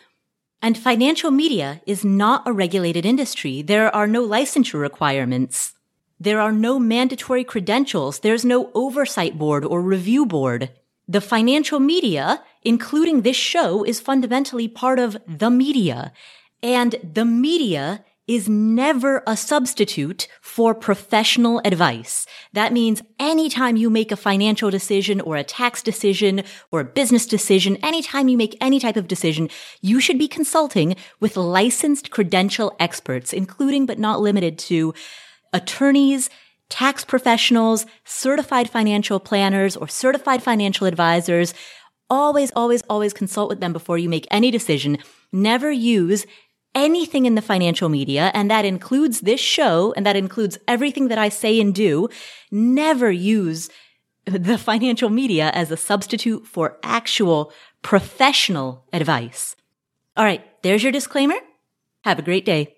And 0.61 0.77
financial 0.77 1.31
media 1.31 1.81
is 1.85 2.03
not 2.03 2.47
a 2.47 2.53
regulated 2.53 3.05
industry. 3.05 3.61
There 3.61 3.93
are 3.95 4.07
no 4.07 4.27
licensure 4.27 4.81
requirements. 4.81 5.73
There 6.19 6.39
are 6.39 6.51
no 6.51 6.79
mandatory 6.79 7.43
credentials. 7.43 8.19
There's 8.19 8.45
no 8.45 8.71
oversight 8.73 9.37
board 9.37 9.65
or 9.65 9.81
review 9.81 10.25
board. 10.25 10.71
The 11.07 11.21
financial 11.21 11.79
media, 11.79 12.43
including 12.63 13.21
this 13.21 13.35
show, 13.35 13.83
is 13.83 13.99
fundamentally 13.99 14.67
part 14.67 14.97
of 14.97 15.17
the 15.27 15.51
media. 15.51 16.11
And 16.65 16.95
the 17.03 17.25
media 17.25 18.03
is 18.27 18.49
never 18.49 19.21
a 19.27 19.37
substitute 19.37 20.27
for 20.41 20.73
professional 20.73 21.61
advice. 21.63 22.25
That 22.53 22.73
means 22.73 23.03
anytime 23.19 23.77
you 23.77 23.91
make 23.91 24.11
a 24.11 24.15
financial 24.15 24.71
decision 24.71 25.21
or 25.21 25.35
a 25.35 25.43
tax 25.43 25.83
decision 25.83 26.43
or 26.71 26.79
a 26.79 26.85
business 26.85 27.27
decision, 27.27 27.77
anytime 27.83 28.29
you 28.29 28.35
make 28.35 28.57
any 28.59 28.79
type 28.79 28.95
of 28.95 29.07
decision, 29.07 29.47
you 29.81 29.99
should 29.99 30.17
be 30.17 30.27
consulting 30.27 30.95
with 31.19 31.37
licensed 31.37 32.09
credential 32.09 32.75
experts, 32.79 33.31
including 33.31 33.85
but 33.85 33.99
not 33.99 34.19
limited 34.19 34.57
to 34.57 34.91
attorneys, 35.53 36.31
tax 36.69 37.05
professionals, 37.05 37.85
certified 38.05 38.71
financial 38.71 39.19
planners, 39.19 39.77
or 39.77 39.87
certified 39.87 40.41
financial 40.41 40.87
advisors. 40.87 41.53
Always, 42.09 42.51
always, 42.55 42.81
always 42.89 43.13
consult 43.13 43.49
with 43.49 43.59
them 43.59 43.71
before 43.71 43.99
you 43.99 44.09
make 44.09 44.25
any 44.31 44.49
decision. 44.49 44.97
Never 45.31 45.71
use 45.71 46.25
anything 46.75 47.25
in 47.25 47.35
the 47.35 47.41
financial 47.41 47.89
media, 47.89 48.31
and 48.33 48.51
that 48.51 48.65
includes 48.65 49.21
this 49.21 49.39
show, 49.39 49.93
and 49.95 50.05
that 50.05 50.15
includes 50.15 50.57
everything 50.67 51.07
that 51.07 51.17
I 51.17 51.29
say 51.29 51.59
and 51.59 51.73
do, 51.73 52.09
never 52.51 53.09
use 53.09 53.69
the 54.25 54.57
financial 54.71 55.09
media 55.09 55.49
as 55.53 55.71
a 55.71 55.77
substitute 55.77 56.45
for 56.45 56.77
actual 56.83 57.51
professional 57.81 58.85
advice. 58.91 59.55
All 60.17 60.25
right, 60.25 60.43
there's 60.61 60.83
your 60.83 60.91
disclaimer. 60.91 61.35
Have 62.03 62.19
a 62.19 62.23
great 62.23 62.45
day. 62.45 62.74